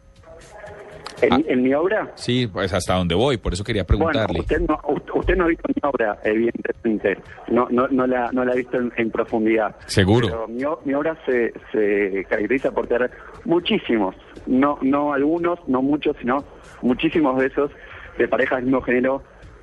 ¿En, 1.22 1.44
en 1.48 1.62
mi 1.62 1.72
obra? 1.72 2.12
Sí, 2.16 2.46
pues 2.46 2.74
hasta 2.74 2.92
donde 2.94 3.14
voy, 3.14 3.38
por 3.38 3.54
eso 3.54 3.64
quería 3.64 3.84
preguntarle. 3.84 4.40
Bueno, 4.40 4.40
usted 4.42 4.60
no, 4.60 4.80
usted- 4.94 5.12
usted 5.14 5.36
no 5.36 5.44
ha 5.44 5.46
visto 5.46 5.64
mi 5.68 5.80
obra, 5.88 6.18
evidentemente. 6.24 7.16
No, 7.48 7.66
no, 7.70 7.88
no, 7.88 8.06
la, 8.06 8.30
no 8.32 8.44
la 8.44 8.52
ha 8.52 8.54
visto 8.56 8.76
en, 8.76 8.92
en 8.96 9.10
profundidad. 9.10 9.74
Seguro. 9.86 10.26
Pero 10.28 10.48
mi, 10.48 10.62
o- 10.64 10.80
mi 10.84 10.92
obra 10.92 11.16
se, 11.24 11.54
se 11.72 12.22
caracteriza 12.28 12.70
por 12.72 12.86
tener 12.86 13.10
muchísimos, 13.46 14.14
no, 14.46 14.78
no 14.82 15.14
algunos, 15.14 15.58
no 15.66 15.80
muchos, 15.80 16.16
sino 16.20 16.44
muchísimos 16.82 17.34
besos 17.38 17.70
de 18.18 18.28
parejas 18.28 18.56
del 18.58 18.66
mismo 18.66 18.82
género, 18.82 19.22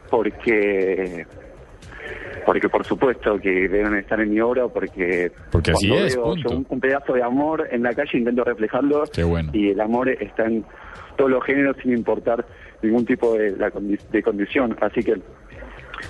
porque 0.09 1.27
porque 2.45 2.69
por 2.69 2.83
supuesto 2.85 3.37
que 3.39 3.67
deben 3.69 3.95
estar 3.95 4.19
en 4.19 4.29
mi 4.31 4.39
obra, 4.39 4.67
porque, 4.67 5.31
Porque 5.51 5.71
así 5.71 5.87
cuando 5.87 6.05
es, 6.05 6.15
veo 6.15 6.23
punto. 6.25 6.49
yo 6.49 6.57
un, 6.57 6.65
un 6.69 6.79
pedazo 6.79 7.13
de 7.13 7.23
amor 7.23 7.67
en 7.71 7.83
la 7.83 7.93
calle 7.93 8.17
intento 8.17 8.43
reflejarlo 8.43 9.03
bueno. 9.27 9.49
y 9.53 9.69
el 9.69 9.79
amor 9.81 10.09
está 10.09 10.45
en 10.45 10.63
todos 11.15 11.29
los 11.31 11.43
géneros 11.43 11.77
sin 11.81 11.93
importar 11.93 12.45
ningún 12.81 13.05
tipo 13.05 13.33
de, 13.35 13.51
la 13.57 13.71
condi- 13.71 13.99
de 14.11 14.23
condición. 14.23 14.75
Así 14.81 15.01
que 15.03 15.15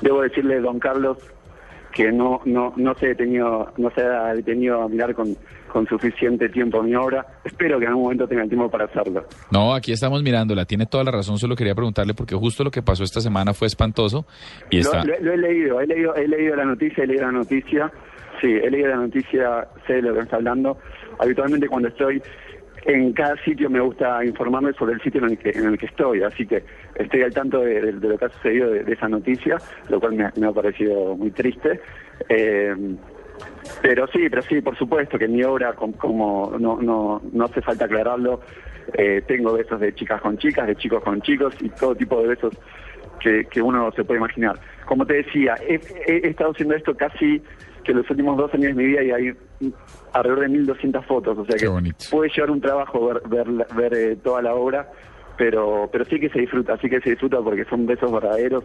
debo 0.02 0.22
decirle, 0.22 0.60
don 0.60 0.80
Carlos, 0.80 1.18
que 1.94 2.12
no 2.12 2.42
no 2.46 2.74
no 2.76 2.96
se 2.96 3.08
detenido, 3.08 3.72
no 3.78 3.90
se 3.92 4.02
ha 4.02 4.34
detenido 4.34 4.82
a 4.82 4.90
mirar 4.90 5.14
con, 5.14 5.36
con 5.72 5.86
suficiente 5.88 6.50
tiempo 6.50 6.82
mi 6.84 6.96
obra. 6.96 7.26
Espero 7.44 7.78
que 7.78 7.86
en 7.86 7.90
algún 7.90 8.04
momento 8.06 8.28
tenga 8.28 8.44
el 8.44 8.50
tiempo 8.50 8.70
para 8.70 8.86
hacerlo. 8.86 9.26
No, 9.52 9.74
aquí 9.74 9.92
estamos 9.92 10.24
mirándola, 10.24 10.66
tiene 10.66 10.86
toda 10.86 11.04
la 11.04 11.12
razón, 11.12 11.38
solo 11.38 11.56
quería 11.56 11.76
preguntarle 11.76 12.14
porque 12.14 12.36
justo 12.36 12.64
lo 12.64 12.72
que 12.72 12.82
pasó 12.82 13.04
esta 13.04 13.22
semana 13.22 13.54
fue 13.54 13.68
espantoso 13.68 14.26
y 14.70 14.78
Lo, 14.78 14.82
está... 14.82 15.04
lo- 15.06 15.20
lo 15.20 15.34
he 15.34 15.38
leído, 15.38 15.80
he 15.82 15.88
leído, 15.88 16.16
he 16.16 16.28
leído 16.28 16.56
la 16.56 16.66
noticia, 16.66 17.04
he 17.04 17.08
leído 17.08 17.26
la 17.26 17.32
noticia. 17.32 17.92
Sí, 18.42 18.48
he 18.48 18.70
leído 18.70 18.90
la 18.90 18.96
noticia, 18.98 19.68
sé 19.88 19.94
de 19.94 20.02
lo 20.02 20.14
que 20.16 20.20
está 20.22 20.36
hablando. 20.38 20.78
Habitualmente 21.20 21.68
cuando 21.68 21.88
estoy 21.90 22.22
en 22.86 23.14
cada 23.14 23.36
sitio 23.44 23.70
me 23.70 23.80
gusta 23.80 24.24
informarme 24.26 24.74
sobre 24.74 24.94
el 24.94 25.02
sitio 25.02 25.22
en 25.24 25.32
el 25.32 25.38
que, 25.38 25.50
en 25.52 25.66
el 25.66 25.78
que 25.78 25.86
estoy, 25.86 26.22
así 26.24 26.46
que 26.46 26.64
estoy 26.96 27.22
al 27.22 27.34
tanto 27.34 27.62
de, 27.62 27.92
lo 27.94 28.18
que 28.18 28.26
ha 28.26 28.30
sucedido 28.30 28.72
de, 28.72 28.92
esa 28.94 29.08
noticia, 29.08 29.58
lo 29.90 30.00
cual 30.00 30.14
me, 30.14 30.30
me 30.36 30.48
ha 30.48 30.52
parecido 30.52 31.16
muy 31.16 31.32
triste. 31.32 31.80
Eh, 32.30 32.76
pero 33.82 34.08
sí, 34.08 34.28
pero 34.30 34.42
sí, 34.42 34.62
por 34.62 34.78
supuesto 34.78 35.18
que 35.18 35.28
mi 35.28 35.44
obra, 35.44 35.74
com- 35.74 35.94
como 35.94 36.54
no, 36.60 36.80
no, 36.82 37.22
no 37.32 37.46
hace 37.46 37.62
falta 37.62 37.86
aclararlo, 37.86 38.42
eh, 38.94 39.24
tengo 39.26 39.54
besos 39.54 39.80
de 39.80 39.94
chicas 39.96 40.22
con 40.22 40.38
chicas, 40.38 40.68
de 40.68 40.76
chicos 40.76 41.02
con 41.04 41.22
chicos 41.22 41.56
y 41.62 41.70
todo 41.70 41.96
tipo 41.96 42.22
de 42.22 42.28
besos 42.28 42.54
que, 43.20 43.46
que 43.46 43.62
uno 43.62 43.92
se 43.94 44.04
puede 44.04 44.20
imaginar. 44.20 44.60
Como 44.86 45.06
te 45.06 45.14
decía, 45.16 45.56
he- 45.68 45.80
he 46.06 46.28
estado 46.28 46.52
haciendo 46.52 46.76
esto 46.76 46.96
casi 46.96 47.42
que 47.84 47.94
los 47.94 48.10
últimos 48.10 48.38
dos 48.38 48.54
años 48.54 48.68
de 48.68 48.74
mi 48.74 48.86
vida 48.86 49.04
y 49.04 49.12
hay 49.12 49.34
alrededor 50.14 50.42
de 50.50 50.60
1.200 50.60 51.06
fotos, 51.06 51.38
o 51.38 51.46
sea 51.46 51.56
que 51.58 51.68
puede 52.12 52.30
llevar 52.36 52.52
un 52.52 52.62
trabajo 52.62 53.06
ver, 53.08 53.22
ver, 53.28 53.46
ver 53.76 53.94
eh, 53.94 54.16
toda 54.24 54.42
la 54.42 54.54
obra, 54.56 54.90
pero, 55.38 55.90
pero 55.92 56.06
sí 56.06 56.20
que 56.20 56.30
se 56.30 56.40
disfruta, 56.40 56.78
sí 56.80 56.90
que 56.90 57.02
se 57.02 57.12
disfruta 57.12 57.38
porque 57.42 57.66
son 57.66 57.86
besos 57.86 58.12
verdaderos, 58.12 58.64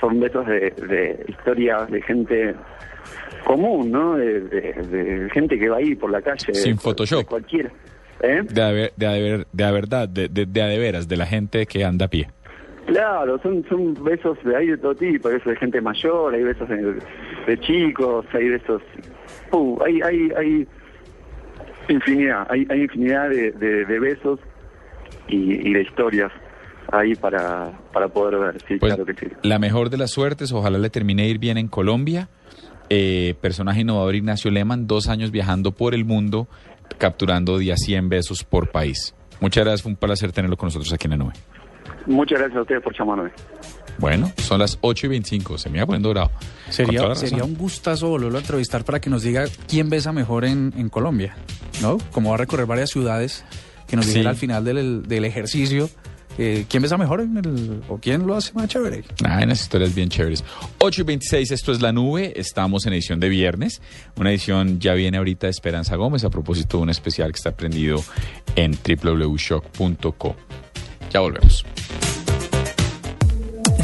son 0.00 0.18
besos 0.20 0.46
de, 0.46 0.70
de 0.70 1.24
historias 1.28 1.90
de 1.90 2.00
gente 2.02 2.54
común, 3.44 3.90
¿no? 3.90 4.16
De, 4.16 4.40
de- 4.40 4.72
de 4.72 5.30
gente 5.30 5.58
que 5.58 5.68
va 5.68 5.76
ahí 5.78 5.94
por 5.94 6.10
la 6.10 6.22
calle. 6.22 6.54
Sin 6.54 6.78
Photoshop. 6.78 7.20
de 7.20 7.24
cualquiera. 7.26 7.70
¿Eh? 8.22 8.42
De, 8.48 8.92
de, 8.96 9.46
de 9.52 9.64
a 9.64 9.70
verdad, 9.70 10.08
de, 10.08 10.28
de, 10.28 10.44
de 10.46 10.62
a 10.62 10.66
de 10.66 10.78
veras, 10.78 11.08
de 11.08 11.16
la 11.16 11.26
gente 11.26 11.64
que 11.66 11.84
anda 11.84 12.06
a 12.06 12.08
pie. 12.08 12.28
Claro, 12.92 13.38
son, 13.40 13.64
son 13.68 13.94
besos 14.02 14.36
de 14.44 14.56
ahí 14.56 14.66
de 14.66 14.76
todo 14.76 14.94
tipo, 14.96 15.28
hay 15.28 15.34
besos 15.34 15.52
de 15.52 15.56
gente 15.58 15.80
mayor, 15.80 16.34
hay 16.34 16.42
besos 16.42 16.68
de, 16.68 16.98
de 17.46 17.60
chicos, 17.60 18.26
hay 18.32 18.48
besos... 18.48 18.82
Uh, 19.52 19.78
hay, 19.84 20.00
hay, 20.02 20.28
hay 20.36 20.66
infinidad, 21.88 22.46
hay, 22.50 22.66
hay 22.68 22.82
infinidad 22.82 23.28
de, 23.30 23.52
de- 23.52 23.84
de 23.84 23.98
besos 24.00 24.40
y, 25.28 25.68
y 25.68 25.72
de 25.72 25.82
historias 25.82 26.32
ahí 26.92 27.14
para, 27.14 27.72
para 27.92 28.08
poder 28.08 28.38
ver, 28.40 28.58
sí, 28.66 28.76
Pues, 28.78 28.92
claro 28.92 29.06
que 29.06 29.14
sí. 29.14 29.26
La 29.42 29.58
mejor 29.60 29.90
de 29.90 29.96
las 29.96 30.10
suertes, 30.10 30.50
ojalá 30.52 30.78
le 30.78 30.90
termine 30.90 31.28
ir 31.28 31.38
bien 31.38 31.58
en 31.58 31.68
Colombia. 31.68 32.28
Eh, 32.88 33.34
personaje 33.40 33.82
innovador 33.82 34.16
Ignacio 34.16 34.50
Lehmann, 34.50 34.88
dos 34.88 35.08
años 35.08 35.30
viajando 35.30 35.70
por 35.70 35.94
el 35.94 36.04
mundo, 36.04 36.48
capturando 36.98 37.56
día 37.58 37.76
100 37.76 38.08
besos 38.08 38.42
por 38.42 38.70
país. 38.72 39.14
Muchas 39.40 39.62
gracias, 39.64 39.82
fue 39.82 39.92
un 39.92 39.96
placer 39.96 40.32
tenerlo 40.32 40.56
con 40.56 40.66
nosotros 40.66 40.92
aquí 40.92 41.06
en 41.06 41.10
la 41.12 41.16
nube. 41.18 41.32
Muchas 42.06 42.38
gracias 42.38 42.58
a 42.58 42.62
ustedes 42.62 42.82
por 42.82 42.96
llamarme. 42.98 43.30
Bueno, 43.98 44.32
son 44.38 44.60
las 44.60 44.78
8 44.80 45.06
y 45.06 45.08
25, 45.10 45.58
se 45.58 45.68
me 45.68 45.76
iba 45.78 45.86
poniendo 45.86 46.08
dorado. 46.08 46.30
Sería, 46.70 47.14
sería 47.14 47.44
un 47.44 47.54
gustazo 47.54 48.08
volverlo 48.08 48.38
a 48.38 48.40
entrevistar 48.40 48.84
para 48.84 49.00
que 49.00 49.10
nos 49.10 49.22
diga 49.22 49.44
quién 49.68 49.90
besa 49.90 50.12
mejor 50.12 50.44
en, 50.46 50.72
en 50.76 50.88
Colombia, 50.88 51.34
¿no? 51.82 51.98
Como 52.10 52.30
va 52.30 52.36
a 52.36 52.38
recorrer 52.38 52.64
varias 52.66 52.90
ciudades, 52.90 53.44
que 53.86 53.96
nos 53.96 54.06
Sí. 54.06 54.12
dijera 54.12 54.30
al 54.30 54.36
final 54.36 54.64
del, 54.64 55.02
del 55.06 55.24
ejercicio 55.26 55.90
eh, 56.38 56.64
quién 56.70 56.82
besa 56.82 56.96
mejor 56.96 57.20
en 57.20 57.36
el, 57.36 57.82
o 57.88 57.98
quién 57.98 58.26
lo 58.26 58.34
hace 58.36 58.54
más 58.54 58.68
chévere. 58.68 59.04
Ah, 59.24 59.38
hay 59.38 59.44
unas 59.44 59.60
historias 59.60 59.94
bien 59.94 60.08
chéveres. 60.08 60.42
8 60.78 61.02
y 61.02 61.04
26, 61.04 61.50
esto 61.50 61.72
es 61.72 61.82
La 61.82 61.92
Nube. 61.92 62.32
Estamos 62.36 62.86
en 62.86 62.94
edición 62.94 63.20
de 63.20 63.28
viernes. 63.28 63.82
Una 64.16 64.30
edición 64.30 64.78
ya 64.80 64.94
viene 64.94 65.18
ahorita 65.18 65.48
de 65.48 65.50
Esperanza 65.50 65.96
Gómez 65.96 66.24
a 66.24 66.30
propósito 66.30 66.78
de 66.78 66.84
un 66.84 66.90
especial 66.90 67.32
que 67.32 67.36
está 67.36 67.50
prendido 67.54 68.02
en 68.56 68.72
www.shock.co. 68.72 70.36
Ya 71.12 71.20
volvemos. 71.20 71.64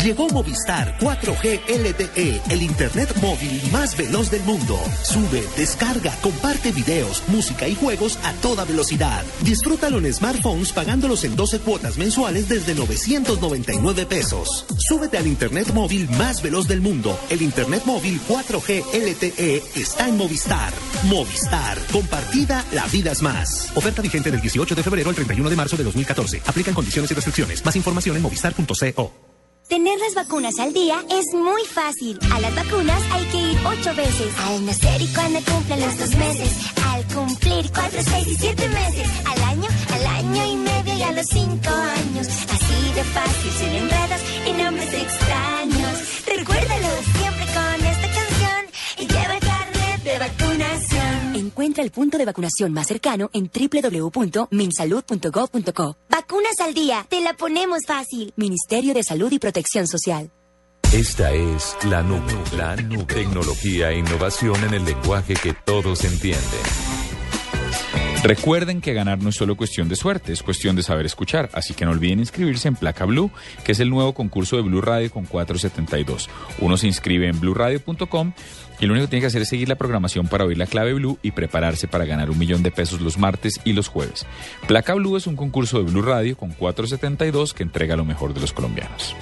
Llegó 0.07 0.29
Movistar 0.29 0.97
4G 1.01 1.63
LTE, 1.67 2.41
el 2.51 2.63
internet 2.63 3.13
móvil 3.21 3.61
más 3.73 3.97
veloz 3.97 4.31
del 4.31 4.45
mundo. 4.45 4.79
Sube, 5.03 5.43
descarga, 5.57 6.15
comparte 6.21 6.71
videos, 6.71 7.25
música 7.27 7.67
y 7.67 7.75
juegos 7.75 8.17
a 8.23 8.33
toda 8.35 8.65
velocidad. 8.65 9.25
Disfrútalo 9.41 9.99
en 9.99 10.15
smartphones 10.15 10.71
pagándolos 10.71 11.25
en 11.25 11.35
12 11.35 11.59
cuotas 11.59 11.99
mensuales 11.99 12.49
desde 12.49 12.77
999 12.77 14.07
pesos. 14.07 14.65
Súbete 14.79 15.19
al 15.19 15.27
internet 15.27 15.75
móvil 15.75 16.09
más 16.11 16.41
veloz 16.41 16.69
del 16.69 16.83
mundo. 16.83 17.19
El 17.29 17.43
internet 17.43 17.83
móvil 17.85 18.21
4G 18.29 18.85
LTE 18.95 19.61
está 19.75 20.07
en 20.07 20.19
Movistar. 20.19 20.73
Movistar, 21.07 21.79
compartida, 21.91 22.65
la 22.71 22.87
vida 22.87 23.11
es 23.11 23.23
más. 23.23 23.73
Oferta 23.75 24.03
vigente 24.03 24.31
del 24.31 24.41
18 24.41 24.73
de 24.73 24.83
febrero 24.85 25.09
al 25.09 25.17
31 25.17 25.51
de 25.51 25.57
marzo 25.57 25.77
de 25.77 25.83
2014. 25.83 26.43
Aplican 26.47 26.75
condiciones 26.75 27.11
y 27.11 27.15
restricciones. 27.15 27.65
Más 27.65 27.75
información 27.75 28.15
en 28.15 28.23
movistar.co. 28.23 29.36
Tener 29.69 29.99
las 29.99 30.15
vacunas 30.15 30.61
al 30.61 30.73
día 30.73 30.95
es 31.11 31.35
muy 31.35 31.65
fácil. 31.65 32.17
A 32.33 32.39
las 32.39 32.55
vacunas 32.55 33.03
hay 33.11 33.25
que 33.25 33.37
ir 33.37 33.59
ocho 33.67 33.93
veces. 33.97 34.33
Al 34.47 34.65
nacer 34.65 35.03
y 35.03 35.09
cuando 35.09 35.41
cumplen 35.43 35.81
los 35.81 35.99
dos 35.99 36.15
meses. 36.15 36.57
Al 36.87 37.05
cumplir 37.13 37.69
cuatro, 37.73 38.01
seis 38.01 38.29
y 38.29 38.37
siete 38.37 38.69
meses. 38.69 39.09
Al 39.27 39.43
año, 39.43 39.69
al 39.93 40.07
año 40.07 40.47
y 40.47 40.57
medio 40.57 40.95
y 40.95 41.03
a 41.03 41.11
los 41.11 41.27
cinco 41.27 41.71
años. 41.71 42.29
Así 42.29 42.93
de 42.95 43.05
fácil, 43.05 43.53
sin 43.59 43.73
enredos 43.75 44.21
y 44.47 44.53
nombres 44.63 44.95
extraños. 44.95 45.99
Recuérdalo 46.27 46.89
Encuentra 51.67 51.83
el 51.83 51.91
punto 51.91 52.17
de 52.17 52.25
vacunación 52.25 52.73
más 52.73 52.87
cercano 52.87 53.29
en 53.33 53.51
www.minsalud.gov.co. 53.53 55.97
Vacunas 56.09 56.61
al 56.61 56.75
día, 56.75 57.05
te 57.09 57.21
la 57.21 57.35
ponemos 57.35 57.81
fácil. 57.85 58.33
Ministerio 58.37 58.95
de 58.95 59.03
Salud 59.03 59.33
y 59.33 59.41
Protección 59.41 59.89
Social. 59.89 60.31
Esta 60.93 61.33
es 61.33 61.77
la 61.91 62.05
nube. 62.05 62.33
La 62.57 62.77
nube. 62.77 63.13
Tecnología 63.13 63.91
e 63.91 63.99
innovación 63.99 64.63
en 64.63 64.75
el 64.75 64.85
lenguaje 64.85 65.35
que 65.35 65.55
todos 65.55 66.05
entienden. 66.05 66.61
Recuerden 68.23 68.81
que 68.81 68.93
ganar 68.93 69.23
no 69.23 69.29
es 69.29 69.37
solo 69.37 69.57
cuestión 69.57 69.89
de 69.89 69.95
suerte, 69.95 70.33
es 70.33 70.43
cuestión 70.43 70.75
de 70.75 70.83
saber 70.83 71.07
escuchar, 71.07 71.49
así 71.53 71.75
que 71.75 71.85
no 71.85 71.93
olviden 71.93 72.19
inscribirse 72.19 72.67
en 72.67 72.75
Placa 72.75 73.05
Blue, 73.05 73.31
que 73.63 73.71
es 73.71 73.79
el 73.79 73.89
nuevo 73.89 74.15
concurso 74.15 74.57
de 74.57 74.63
Blue 74.63 74.81
Radio 74.81 75.09
con 75.13 75.27
472. 75.27 76.29
Uno 76.59 76.77
se 76.77 76.89
inscribe 76.89 77.29
en 77.29 77.39
blueradio.com 77.39 78.33
y 78.81 78.87
lo 78.87 78.93
único 78.93 79.07
que 79.07 79.11
tiene 79.11 79.21
que 79.23 79.27
hacer 79.29 79.43
es 79.43 79.49
seguir 79.49 79.69
la 79.69 79.77
programación 79.77 80.29
para 80.29 80.45
oír 80.45 80.59
la 80.59 80.67
clave 80.67 80.95
Blue 80.95 81.19
y 81.23 81.33
prepararse 81.33 81.89
para 81.89 82.05
ganar 82.05 82.31
un 82.31 82.39
millón 82.39 82.63
de 82.63 82.71
pesos 82.71 83.01
los 83.01 83.19
martes 83.19 83.61
y 83.65 83.73
los 83.73 83.89
jueves. 83.89 84.27
Placa 84.67 84.95
Blue 84.95 85.17
es 85.17 85.27
un 85.27 85.37
concurso 85.37 85.79
de 85.79 85.91
Blue 85.91 86.03
Radio 86.03 86.37
con 86.37 86.51
472 86.51 87.55
que 87.55 87.63
entrega 87.63 87.97
lo 87.97 88.05
mejor 88.05 88.35
de 88.35 88.41
los 88.41 88.53
colombianos. 88.53 89.17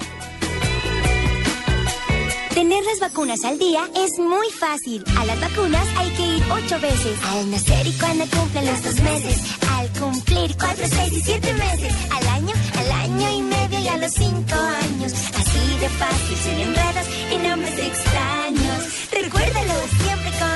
Las 2.85 2.99
vacunas 2.99 3.43
al 3.43 3.57
día 3.57 3.89
es 3.95 4.19
muy 4.19 4.47
fácil. 4.51 5.03
A 5.17 5.25
las 5.25 5.39
vacunas 5.41 5.87
hay 5.97 6.09
que 6.11 6.27
ir 6.37 6.43
ocho 6.51 6.79
veces. 6.79 7.17
Al 7.23 7.49
nacer 7.49 7.87
y 7.87 7.91
cuando 7.93 8.25
cumplen 8.27 8.65
los 8.67 8.83
dos 8.83 9.01
meses. 9.01 9.41
Al 9.71 9.89
cumplir 9.99 10.55
cuatro, 10.55 10.85
seis 10.87 11.13
y 11.13 11.21
siete 11.21 11.51
meses. 11.53 11.93
Al 12.11 12.27
año, 12.27 12.53
al 12.77 12.91
año 12.91 13.31
y 13.31 13.41
medio 13.41 13.79
y 13.79 13.87
a 13.87 13.97
los 13.97 14.11
cinco 14.11 14.55
años. 14.55 15.13
Así 15.13 15.77
de 15.79 15.89
fácil, 15.89 16.37
sin 16.37 16.59
enredos 16.59 17.07
y 17.33 17.37
nombres 17.47 17.79
extraños. 17.79 19.09
Recuérdalo 19.11 19.73
siempre 20.03 20.31
con 20.39 20.54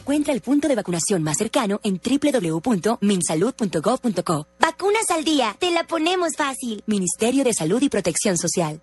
Encuentra 0.00 0.32
el 0.32 0.40
punto 0.40 0.66
de 0.66 0.74
vacunación 0.74 1.22
más 1.22 1.36
cercano 1.36 1.78
en 1.82 2.00
www.minsalud.gov.co. 2.00 4.46
Vacunas 4.58 5.10
al 5.10 5.24
día, 5.24 5.54
te 5.58 5.70
la 5.70 5.86
ponemos 5.86 6.36
fácil. 6.38 6.82
Ministerio 6.86 7.44
de 7.44 7.52
Salud 7.52 7.82
y 7.82 7.90
Protección 7.90 8.38
Social. 8.38 8.80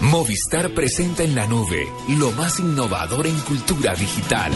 Movistar 0.00 0.74
presenta 0.74 1.22
en 1.22 1.36
la 1.36 1.46
nube 1.46 1.86
lo 2.08 2.32
más 2.32 2.58
innovador 2.58 3.28
en 3.28 3.38
cultura 3.42 3.94
digital. 3.94 4.50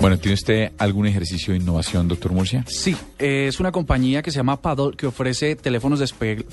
Bueno, 0.00 0.18
¿tiene 0.18 0.34
usted 0.34 0.72
algún 0.78 1.06
ejercicio 1.06 1.52
de 1.52 1.60
innovación, 1.60 2.08
doctor 2.08 2.32
Murcia? 2.32 2.64
Sí, 2.66 2.96
eh, 3.18 3.46
es 3.48 3.60
una 3.60 3.70
compañía 3.70 4.22
que 4.22 4.30
se 4.30 4.38
llama 4.38 4.60
Paddle 4.62 4.96
que 4.96 5.06
ofrece 5.06 5.56
teléfonos 5.56 6.00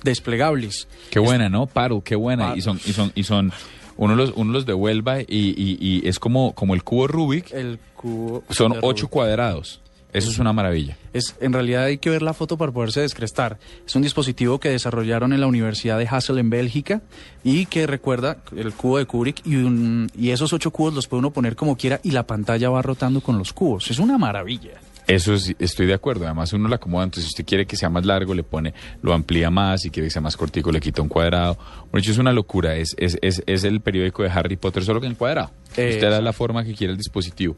desplegables. 0.04 0.88
Qué 1.10 1.20
buena, 1.20 1.48
¿no? 1.48 1.66
Paddle, 1.66 2.02
qué 2.04 2.16
buena. 2.16 2.48
Paddle. 2.48 2.60
Y 2.60 2.62
son, 2.62 2.80
y 2.86 2.92
son, 2.92 3.12
y 3.16 3.24
son 3.24 3.54
uno 3.96 4.16
los, 4.16 4.34
uno 4.36 4.52
los 4.52 4.66
de 4.66 4.74
Huelva 4.74 5.22
y, 5.22 5.26
y- 5.30 5.78
y 5.80 6.08
es 6.08 6.20
como, 6.20 6.54
como 6.56 6.74
el 6.76 6.84
cubo 6.84 7.08
Rubik. 7.08 7.54
El 7.54 7.80
cubo 7.96 8.44
Son 8.50 8.74
ocho 8.82 9.04
Rubik. 9.04 9.10
cuadrados. 9.10 9.80
Eso 10.14 10.32
es 10.32 10.40
una 10.40 10.54
maravilla. 10.54 10.98
Es, 11.14 11.36
en 11.42 11.54
realidad 11.54 11.84
hay 11.84 11.98
que 11.98 12.10
ver 12.10 12.22
la 12.22 12.34
foto 12.34 12.58
para 12.58 12.72
poderse 12.72 13.02
descrestar. 13.02 13.60
Es 13.86 13.96
un 13.96 14.02
dispositivo 14.02 14.60
que 14.60 14.70
desarrollaron 14.70 15.34
en 15.34 15.42
la 15.42 15.48
Universidad 15.48 15.98
de 16.00 16.08
Hassel 16.08 16.38
en 16.40 16.50
Bélgica 16.50 17.02
y 17.44 17.66
que 17.66 17.86
recuerda 17.88 18.38
el 18.56 18.72
cubo 18.74 18.98
de 18.98 19.06
Kubrick 19.06 19.46
y, 19.46 19.56
un- 19.58 20.10
y 20.18 20.30
esos 20.32 20.54
ocho 20.54 20.72
cubos 20.72 20.94
los 20.94 21.08
puede 21.08 21.20
uno 21.20 21.32
poner 21.32 21.56
como 21.56 21.76
quiera 21.78 22.00
y 22.04 22.12
la 22.12 22.26
pantalla 22.26 22.70
va 22.70 22.82
rotando 22.82 23.22
con 23.22 23.38
los 23.38 23.54
cubos. 23.54 23.92
Es 23.92 24.00
una 24.00 24.18
maravilla. 24.18 24.72
Eso 25.08 25.34
es- 25.36 25.56
estoy 25.60 25.86
de 25.86 25.94
acuerdo. 25.94 26.26
Además, 26.26 26.52
uno 26.52 26.68
lo 26.68 26.76
acomoda. 26.76 27.04
Entonces, 27.06 27.26
si 27.26 27.30
usted 27.30 27.46
quiere 27.46 27.66
que 27.66 27.76
sea 27.78 27.90
más 27.90 28.06
largo, 28.06 28.34
le 28.34 28.44
pone, 28.44 28.74
lo 29.02 29.14
amplía 29.14 29.50
más. 29.50 29.82
Si 29.82 29.90
quiere 29.90 30.08
que 30.08 30.12
sea 30.12 30.22
más 30.22 30.36
cortico, 30.36 30.70
le 30.72 30.80
quita 30.82 31.02
un 31.02 31.08
cuadrado. 31.10 31.58
Bueno, 31.92 32.00
hecho, 32.00 32.12
es 32.12 32.18
una 32.18 32.34
locura. 32.34 32.76
Es, 32.76 32.94
es, 32.98 33.18
es, 33.22 33.42
es 33.46 33.64
el 33.64 33.80
periódico 33.82 34.24
de 34.24 34.30
Harry 34.30 34.58
Potter, 34.58 34.84
solo 34.84 35.00
que 35.00 35.08
en 35.08 35.16
cuadrado. 35.16 35.52
Eh, 35.78 35.92
usted 35.94 36.10
da 36.10 36.20
la 36.22 36.34
forma 36.34 36.64
que 36.66 36.74
quiere 36.74 36.92
el 36.92 36.98
dispositivo. 36.98 37.56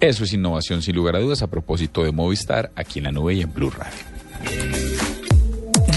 Eso 0.00 0.24
es 0.24 0.32
innovación, 0.32 0.80
sin 0.80 0.96
lugar 0.96 1.16
a 1.16 1.18
dudas, 1.18 1.42
a 1.42 1.46
propósito 1.48 2.02
de 2.02 2.10
Movistar, 2.10 2.72
aquí 2.74 3.00
en 3.00 3.04
la 3.04 3.12
nube 3.12 3.34
y 3.34 3.42
en 3.42 3.52
Blue 3.52 3.70
Radio. 3.70 5.09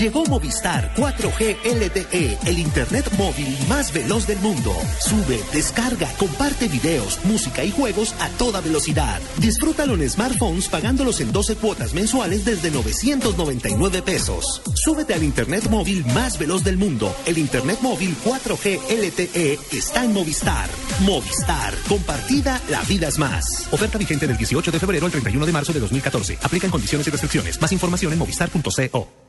Llegó 0.04 0.26
Movistar 0.26 0.94
4G 0.98 1.56
LTE, 1.64 2.38
el 2.46 2.60
internet 2.60 3.10
móvil 3.18 3.58
más 3.70 3.94
veloz 3.94 4.28
del 4.28 4.38
mundo. 4.40 4.76
Sube, 5.00 5.40
descarga, 5.54 6.12
comparte 6.18 6.68
videos, 6.68 7.20
música 7.24 7.64
y 7.64 7.72
juegos 7.72 8.14
a 8.20 8.28
toda 8.32 8.60
velocidad. 8.60 9.22
Disfrútalo 9.38 9.94
en 9.94 10.10
smartphones 10.10 10.68
pagándolos 10.68 11.22
en 11.22 11.32
12 11.32 11.56
cuotas 11.56 11.94
mensuales 11.94 12.44
desde 12.44 12.70
999 12.70 14.02
pesos. 14.02 14.62
Súbete 14.76 15.14
al 15.14 15.24
internet 15.24 15.70
móvil 15.70 16.06
más 16.08 16.38
veloz 16.38 16.66
del 16.66 16.76
mundo. 16.76 17.16
El 17.26 17.38
internet 17.38 17.80
móvil 17.82 18.14
4G 18.26 18.82
LTE 18.90 19.58
está 19.72 20.04
en 20.04 20.12
Movistar. 20.12 20.70
Movistar, 21.06 21.74
compartida, 21.88 22.60
la 22.70 22.82
vida 22.82 23.08
es 23.08 23.18
más. 23.18 23.70
Oferta 23.72 23.98
vigente 23.98 24.28
del 24.28 24.36
18 24.36 24.70
de 24.70 24.80
febrero 24.80 25.06
al 25.06 25.14
31 25.14 25.46
de 25.46 25.52
marzo 25.54 25.72
de 25.72 25.80
2014. 25.80 26.40
Aplican 26.44 26.72
condiciones 26.72 27.08
y 27.08 27.10
restricciones. 27.10 27.62
Más 27.62 27.72
información 27.72 28.12
en 28.12 28.20
movistar.co. 28.20 29.23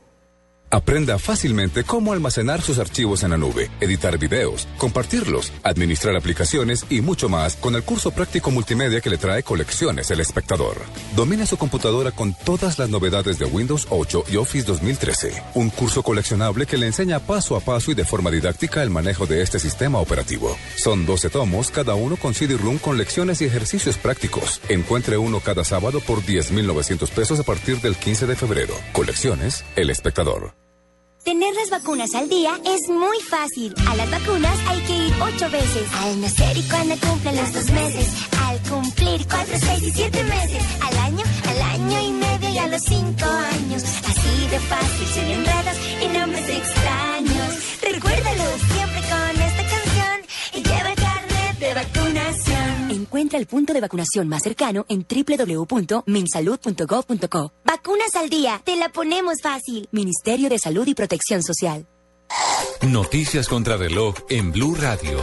Aprenda 0.71 1.17
fácilmente 1.19 1.83
cómo 1.83 2.11
almacenar 2.11 2.61
sus 2.61 2.79
archivos 2.79 3.23
en 3.23 3.31
la 3.31 3.37
nube, 3.37 3.69
editar 3.79 4.17
videos, 4.17 4.67
compartirlos, 4.77 5.53
administrar 5.63 6.15
aplicaciones 6.17 6.85
y 6.89 7.01
mucho 7.01 7.29
más 7.29 7.55
con 7.55 7.75
el 7.75 7.83
curso 7.83 8.11
práctico 8.11 8.51
multimedia 8.51 8.99
que 8.99 9.09
le 9.09 9.17
trae 9.17 9.43
Colecciones 9.43 10.11
El 10.11 10.19
Espectador. 10.19 10.77
Domina 11.15 11.45
su 11.45 11.57
computadora 11.57 12.11
con 12.11 12.33
todas 12.33 12.77
las 12.77 12.89
novedades 12.89 13.39
de 13.39 13.45
Windows 13.45 13.87
8 13.89 14.25
y 14.27 14.37
Office 14.37 14.65
2013. 14.65 15.43
Un 15.53 15.69
curso 15.69 16.03
coleccionable 16.03 16.65
que 16.65 16.77
le 16.77 16.87
enseña 16.87 17.19
paso 17.19 17.55
a 17.55 17.61
paso 17.61 17.91
y 17.91 17.93
de 17.95 18.03
forma 18.03 18.31
didáctica 18.31 18.83
el 18.83 18.89
manejo 18.89 19.27
de 19.27 19.41
este 19.43 19.59
sistema 19.59 19.99
operativo. 19.99 20.57
Son 20.75 21.05
12 21.05 21.29
tomos, 21.29 21.71
cada 21.71 21.95
uno 21.95 22.17
con 22.17 22.33
CD-ROOM 22.33 22.79
con 22.79 22.97
lecciones 22.97 23.41
y 23.41 23.45
ejercicios 23.45 23.97
prácticos. 23.97 24.59
Encuentre 24.67 25.17
uno 25.17 25.39
cada 25.39 25.63
sábado 25.63 26.01
por 26.01 26.21
10.900 26.21 27.09
pesos 27.11 27.39
a 27.39 27.43
partir 27.43 27.79
del 27.81 27.95
15 27.95 28.25
de 28.27 28.35
febrero. 28.35 28.73
Colecciones 28.91 29.63
El 29.75 29.89
Espectador. 29.89 30.64
Tener 31.25 31.55
las 31.55 31.71
vacunas 31.71 32.13
al 32.13 32.29
día 32.29 32.53
es 32.65 32.87
muy 32.87 33.19
fácil. 33.19 33.73
A 33.89 33.95
las 33.95 34.11
vacunas 34.11 34.59
hay 34.67 34.79
que 34.81 34.95
ir 35.07 35.13
ocho 35.19 35.49
veces. 35.49 35.91
Al 35.95 36.21
nacer 36.21 36.55
y 36.55 36.61
cuando 36.69 36.95
cumplen 36.99 37.35
los 37.35 37.51
dos 37.51 37.71
meses. 37.71 38.13
Al 38.45 38.59
cumplir 38.69 39.25
cuatro, 39.27 39.57
seis 39.57 39.81
y 39.81 39.91
siete 39.91 40.23
meses. 40.23 40.63
Al 40.81 40.95
año, 40.99 41.25
al 41.49 41.61
año 41.63 41.99
y 41.99 42.11
medio 42.11 42.49
y 42.51 42.57
a 42.59 42.67
los 42.67 42.81
cinco 42.83 43.25
años. 43.25 43.83
Así 44.07 44.47
de 44.51 44.59
fácil, 44.59 45.07
sin 45.15 45.23
enredos 45.23 45.77
y 46.03 46.07
nombres 46.15 46.47
extraños. 46.47 47.49
Recuérdalo 47.81 48.43
siempre 48.71 49.01
con 49.09 49.41
esta 49.41 49.63
canción 49.73 50.17
y 50.53 50.61
lleva 50.61 50.89
el 50.91 50.95
carnet 50.95 51.57
de 51.57 51.73
vacunación. 51.73 52.54
Encuentra 52.95 53.37
el 53.37 53.45
punto 53.45 53.73
de 53.73 53.81
vacunación 53.81 54.29
más 54.29 54.41
cercano 54.41 54.85
en 54.87 55.05
www.minsalud.gov.co. 55.05 57.53
Vacunas 57.65 58.15
al 58.15 58.29
día, 58.29 58.61
te 58.63 58.77
la 58.77 58.87
ponemos 58.87 59.41
fácil. 59.43 59.89
Ministerio 59.91 60.47
de 60.47 60.57
Salud 60.59 60.87
y 60.87 60.95
Protección 60.95 61.43
Social. 61.43 61.85
Noticias 62.87 63.49
contra 63.49 63.75
reloj 63.75 64.15
en 64.29 64.53
Blue 64.53 64.75
Radio. 64.75 65.21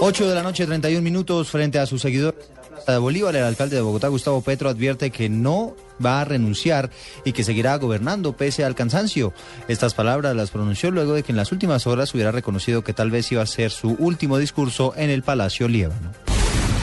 8 0.00 0.28
de 0.28 0.34
la 0.36 0.44
noche, 0.44 0.64
31 0.64 1.02
minutos 1.02 1.50
frente 1.50 1.80
a 1.80 1.86
sus 1.86 2.02
seguidores 2.02 2.48
en 2.48 2.54
la 2.54 2.62
Plaza 2.62 2.92
de 2.92 2.98
Bolívar. 2.98 3.34
El 3.34 3.42
alcalde 3.42 3.74
de 3.74 3.82
Bogotá, 3.82 4.06
Gustavo 4.06 4.40
Petro, 4.40 4.68
advierte 4.68 5.10
que 5.10 5.28
no 5.28 5.74
va 6.04 6.20
a 6.20 6.24
renunciar 6.24 6.90
y 7.24 7.32
que 7.32 7.42
seguirá 7.42 7.76
gobernando 7.78 8.36
pese 8.36 8.64
al 8.64 8.76
cansancio. 8.76 9.34
Estas 9.66 9.94
palabras 9.94 10.36
las 10.36 10.52
pronunció 10.52 10.92
luego 10.92 11.14
de 11.14 11.24
que 11.24 11.32
en 11.32 11.36
las 11.36 11.50
últimas 11.50 11.88
horas 11.88 12.14
hubiera 12.14 12.30
reconocido 12.30 12.84
que 12.84 12.92
tal 12.92 13.10
vez 13.10 13.32
iba 13.32 13.42
a 13.42 13.46
ser 13.46 13.72
su 13.72 13.96
último 13.98 14.38
discurso 14.38 14.94
en 14.96 15.10
el 15.10 15.24
Palacio 15.24 15.66
Líbano. 15.66 16.12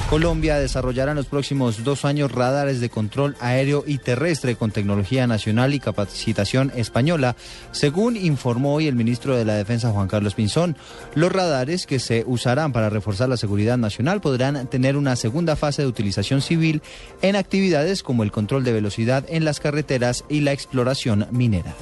Colombia 0.09 0.57
desarrollará 0.57 1.11
en 1.11 1.17
los 1.17 1.25
próximos 1.25 1.83
dos 1.83 2.05
años 2.05 2.31
radares 2.31 2.79
de 2.79 2.89
control 2.89 3.35
aéreo 3.41 3.83
y 3.85 3.97
terrestre 3.97 4.55
con 4.55 4.71
tecnología 4.71 5.27
nacional 5.27 5.73
y 5.73 5.81
capacitación 5.81 6.71
española, 6.75 7.35
según 7.71 8.15
informó 8.15 8.75
hoy 8.75 8.87
el 8.87 8.95
ministro 8.95 9.35
de 9.35 9.43
la 9.43 9.55
Defensa 9.55 9.91
Juan 9.91 10.07
Carlos 10.07 10.33
Pinzón. 10.33 10.77
Los 11.13 11.33
radares 11.33 11.85
que 11.85 11.99
se 11.99 12.23
usarán 12.25 12.71
para 12.71 12.89
reforzar 12.89 13.27
la 13.27 13.35
seguridad 13.35 13.77
nacional 13.77 14.21
podrán 14.21 14.67
tener 14.67 14.95
una 14.95 15.17
segunda 15.17 15.57
fase 15.57 15.81
de 15.81 15.89
utilización 15.89 16.41
civil 16.41 16.81
en 17.21 17.35
actividades 17.35 18.01
como 18.01 18.23
el 18.23 18.31
control 18.31 18.63
de 18.63 18.71
velocidad 18.71 19.25
en 19.27 19.43
las 19.43 19.59
carreteras 19.59 20.23
y 20.29 20.39
la 20.39 20.53
exploración 20.53 21.27
minera. 21.31 21.75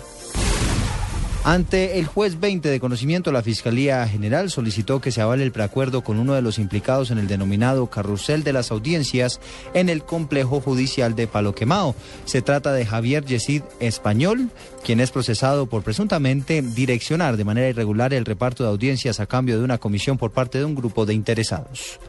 Ante 1.48 2.00
el 2.00 2.08
juez 2.08 2.40
20 2.40 2.70
de 2.70 2.80
conocimiento, 2.80 3.32
la 3.32 3.44
Fiscalía 3.44 4.08
General 4.08 4.50
solicitó 4.50 5.00
que 5.00 5.12
se 5.12 5.22
avale 5.22 5.44
el 5.44 5.52
preacuerdo 5.52 6.04
con 6.04 6.18
uno 6.18 6.34
de 6.34 6.42
los 6.42 6.58
implicados 6.58 7.12
en 7.12 7.20
el 7.20 7.28
denominado 7.28 7.86
carrusel 7.86 8.44
de 8.44 8.52
las 8.52 8.72
audiencias 8.72 9.40
en 9.76 9.90
el 9.90 10.04
complejo 10.04 10.60
judicial 10.60 11.14
de 11.14 11.28
Palo 11.28 11.54
Quemao. 11.54 11.94
Se 12.26 12.42
trata 12.42 12.74
de 12.74 12.88
Javier 12.88 13.26
Yesid 13.26 13.62
Español, 13.80 14.50
quien 14.84 15.00
es 15.00 15.12
procesado 15.12 15.68
por 15.68 15.84
presuntamente 15.84 16.64
direccionar 16.64 17.38
de 17.38 17.44
manera 17.44 17.70
irregular 17.70 18.12
el 18.16 18.26
reparto 18.26 18.64
de 18.64 18.70
audiencias 18.70 19.20
a 19.20 19.28
cambio 19.28 19.60
de 19.60 19.66
una 19.66 19.78
comisión 19.78 20.18
por 20.18 20.32
parte 20.32 20.58
de 20.58 20.66
un 20.66 20.74
grupo 20.74 21.06
de 21.06 21.14
interesados. 21.14 22.00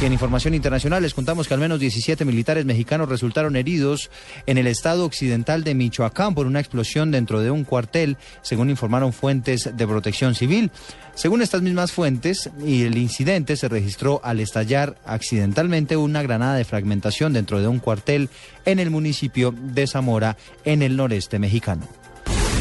Y 0.00 0.04
en 0.04 0.12
información 0.12 0.52
internacional 0.54 1.02
les 1.02 1.14
contamos 1.14 1.48
que 1.48 1.54
al 1.54 1.60
menos 1.60 1.80
17 1.80 2.26
militares 2.26 2.66
mexicanos 2.66 3.08
resultaron 3.08 3.56
heridos 3.56 4.10
en 4.44 4.58
el 4.58 4.66
estado 4.66 5.06
occidental 5.06 5.64
de 5.64 5.74
Michoacán 5.74 6.34
por 6.34 6.46
una 6.46 6.60
explosión 6.60 7.10
dentro 7.10 7.40
de 7.40 7.50
un 7.50 7.64
cuartel, 7.64 8.18
según 8.42 8.68
informaron 8.68 9.14
fuentes 9.14 9.70
de 9.74 9.86
protección 9.86 10.34
civil. 10.34 10.70
Según 11.14 11.40
estas 11.40 11.62
mismas 11.62 11.92
fuentes, 11.92 12.50
y 12.62 12.82
el 12.82 12.98
incidente 12.98 13.56
se 13.56 13.68
registró 13.68 14.20
al 14.22 14.40
estallar 14.40 14.98
accidentalmente 15.06 15.96
una 15.96 16.22
granada 16.22 16.56
de 16.56 16.66
fragmentación 16.66 17.32
dentro 17.32 17.62
de 17.62 17.68
un 17.68 17.78
cuartel 17.78 18.28
en 18.66 18.80
el 18.80 18.90
municipio 18.90 19.54
de 19.56 19.86
Zamora, 19.86 20.36
en 20.64 20.82
el 20.82 20.96
noreste 20.96 21.38
mexicano. 21.38 21.88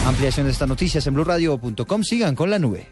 Ampliación 0.05 0.45
de 0.45 0.53
estas 0.53 0.69
noticias 0.69 1.05
en 1.05 1.15
blurradio.com. 1.15 2.03
Sigan 2.03 2.35
con 2.35 2.49
la 2.49 2.59
nube. 2.59 2.87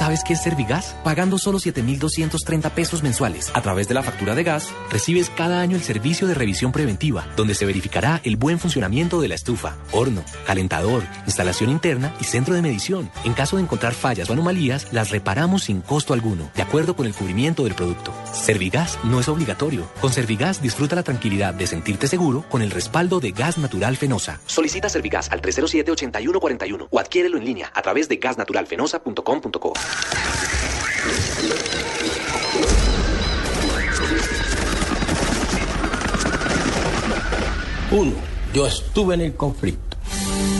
Sabes 0.00 0.24
qué 0.24 0.32
es 0.32 0.40
Servigas? 0.40 0.96
Pagando 1.04 1.36
solo 1.36 1.58
7,230 1.58 2.70
pesos 2.70 3.02
mensuales 3.02 3.50
a 3.52 3.60
través 3.60 3.86
de 3.86 3.92
la 3.92 4.02
factura 4.02 4.34
de 4.34 4.44
gas, 4.44 4.70
recibes 4.90 5.28
cada 5.28 5.60
año 5.60 5.76
el 5.76 5.82
servicio 5.82 6.26
de 6.26 6.32
revisión 6.32 6.72
preventiva, 6.72 7.26
donde 7.36 7.54
se 7.54 7.66
verificará 7.66 8.18
el 8.24 8.38
buen 8.38 8.58
funcionamiento 8.58 9.20
de 9.20 9.28
la 9.28 9.34
estufa, 9.34 9.76
horno, 9.92 10.24
calentador, 10.46 11.02
instalación 11.26 11.68
interna 11.68 12.14
y 12.18 12.24
centro 12.24 12.54
de 12.54 12.62
medición. 12.62 13.10
En 13.24 13.34
caso 13.34 13.56
de 13.56 13.62
encontrar 13.62 13.92
fallas 13.92 14.30
o 14.30 14.32
anomalías, 14.32 14.90
las 14.90 15.10
reparamos 15.10 15.64
sin 15.64 15.82
costo 15.82 16.14
alguno, 16.14 16.50
de 16.54 16.62
acuerdo 16.62 16.96
con 16.96 17.04
el 17.04 17.12
cubrimiento 17.12 17.64
del 17.64 17.74
producto. 17.74 18.14
Servigas 18.32 18.98
no 19.04 19.20
es 19.20 19.28
obligatorio. 19.28 19.86
Con 20.00 20.14
Servigas 20.14 20.62
disfruta 20.62 20.96
la 20.96 21.02
tranquilidad 21.02 21.52
de 21.52 21.66
sentirte 21.66 22.08
seguro 22.08 22.46
con 22.48 22.62
el 22.62 22.70
respaldo 22.70 23.20
de 23.20 23.32
Gas 23.32 23.58
Natural 23.58 23.98
Fenosa. 23.98 24.40
Solicita 24.46 24.88
Servigas 24.88 25.30
al 25.30 25.42
307-8141 25.42 26.88
o 26.88 26.98
adquiérelo 26.98 27.36
en 27.36 27.44
línea 27.44 27.70
a 27.74 27.82
través 27.82 28.08
de 28.08 28.16
gasnaturalfenosa.com.co. 28.16 29.74
Uno, 37.92 38.12
yo 38.54 38.66
estuve 38.66 39.14
en 39.14 39.20
el 39.22 39.34
conflicto. 39.34 39.96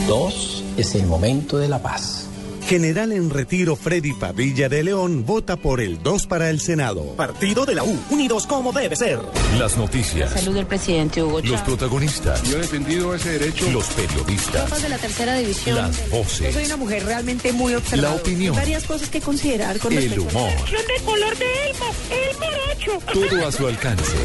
Dos, 0.09 0.65
es 0.77 0.97
el 0.97 1.07
momento 1.07 1.59
de 1.59 1.69
la 1.69 1.81
paz. 1.81 2.30
General 2.71 3.11
en 3.11 3.31
retiro 3.31 3.75
Freddy 3.75 4.13
Padilla 4.13 4.69
de 4.69 4.85
León 4.85 5.27
vota 5.27 5.57
por 5.57 5.81
el 5.81 6.01
2 6.05 6.29
para 6.29 6.51
el 6.51 6.61
Senado. 6.61 7.17
Partido 7.17 7.67
de 7.67 7.75
la 7.75 7.83
U, 7.83 7.99
unidos 8.11 8.47
como 8.47 8.71
debe 8.71 8.95
ser. 8.95 9.19
Las 9.59 9.77
noticias. 9.77 10.31
Salud 10.31 10.55
del 10.55 10.67
presidente 10.67 11.21
Hugo 11.21 11.41
Los 11.41 11.61
protagonistas. 11.63 12.45
Yo 12.45 12.59
he 12.59 12.61
defendido 12.61 13.13
ese 13.13 13.41
derecho. 13.41 13.69
Los 13.73 13.87
periodistas. 13.89 14.67
Tropas 14.67 14.83
de 14.83 14.89
la 14.89 14.99
tercera 14.99 15.35
división. 15.35 15.79
Las 15.79 16.11
voces. 16.11 16.55
Yo 16.55 16.61
soy 16.61 16.67
una 16.67 16.77
mujer 16.77 17.05
realmente 17.05 17.53
muy 17.53 17.75
observadora. 17.75 18.15
La 18.15 18.23
opinión. 18.23 18.55
Hay 18.55 18.61
varias 18.61 18.85
cosas 18.85 19.09
que 19.09 19.21
considerar 19.21 19.81
con 19.81 19.93
El 19.93 20.05
respecto 20.05 20.39
humor. 20.39 20.53
de 20.53 21.05
color 21.05 21.37
de 21.39 21.71
elmo, 21.71 21.87
el 22.13 22.37
morocho. 22.39 23.29
Todo 23.29 23.49
a 23.49 23.51
su 23.51 23.67
alcance. 23.67 24.17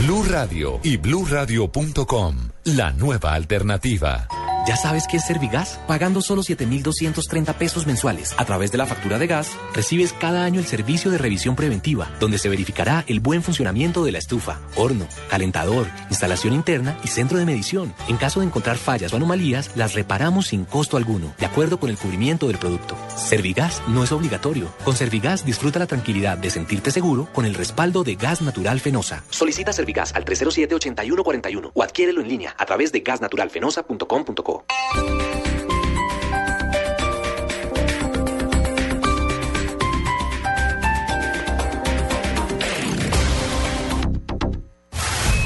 Blue 0.00 0.24
Radio 0.24 0.80
y 0.82 0.96
bluradio.com. 0.96 2.36
La 2.64 2.90
nueva 2.90 3.34
alternativa. 3.34 4.26
¿Ya 4.64 4.76
sabes 4.76 5.08
qué 5.08 5.16
es 5.16 5.24
Servigas? 5.24 5.80
Pagando 5.88 6.20
solo 6.20 6.44
7,230 6.44 7.58
pesos 7.58 7.84
mensuales 7.84 8.32
a 8.36 8.44
través 8.44 8.70
de 8.70 8.78
la 8.78 8.86
factura 8.86 9.18
de 9.18 9.26
gas, 9.26 9.50
recibes 9.74 10.12
cada 10.12 10.44
año 10.44 10.60
el 10.60 10.66
servicio 10.66 11.10
de 11.10 11.18
revisión 11.18 11.56
preventiva, 11.56 12.08
donde 12.20 12.38
se 12.38 12.48
verificará 12.48 13.04
el 13.08 13.18
buen 13.18 13.42
funcionamiento 13.42 14.04
de 14.04 14.12
la 14.12 14.18
estufa, 14.18 14.60
horno, 14.76 15.08
calentador, 15.28 15.88
instalación 16.10 16.54
interna 16.54 16.96
y 17.02 17.08
centro 17.08 17.38
de 17.38 17.44
medición. 17.44 17.92
En 18.06 18.16
caso 18.16 18.38
de 18.38 18.46
encontrar 18.46 18.76
fallas 18.76 19.12
o 19.12 19.16
anomalías, 19.16 19.76
las 19.76 19.94
reparamos 19.94 20.46
sin 20.46 20.64
costo 20.64 20.96
alguno, 20.96 21.34
de 21.40 21.46
acuerdo 21.46 21.80
con 21.80 21.90
el 21.90 21.98
cubrimiento 21.98 22.46
del 22.46 22.58
producto. 22.58 22.96
Servigas 23.16 23.82
no 23.88 24.04
es 24.04 24.12
obligatorio. 24.12 24.72
Con 24.84 24.94
Servigas 24.94 25.44
disfruta 25.44 25.80
la 25.80 25.88
tranquilidad 25.88 26.38
de 26.38 26.50
sentirte 26.50 26.92
seguro 26.92 27.28
con 27.32 27.46
el 27.46 27.54
respaldo 27.54 28.04
de 28.04 28.14
Gas 28.14 28.42
Natural 28.42 28.78
Fenosa. 28.78 29.24
Solicita 29.28 29.72
Servigas 29.72 30.14
al 30.14 30.24
307-8141 30.24 31.72
o 31.74 31.82
adquiérelo 31.82 32.20
en 32.20 32.28
línea 32.28 32.54
a 32.56 32.64
través 32.64 32.92
de 32.92 33.00
gasnaturalfenosa.com.co. 33.00 34.51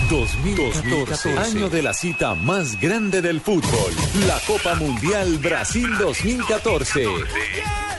Dos 0.09 0.31
2014, 0.45 1.39
año 1.39 1.69
de 1.69 1.83
la 1.83 1.93
cita 1.93 2.35
más 2.35 2.81
grande 2.81 3.21
del 3.23 3.41
fútbol, 3.41 3.93
la 4.27 4.39
Copa 4.47 4.75
Mundial 4.77 5.39
Brasil 5.39 5.89
2014. 5.99 7.07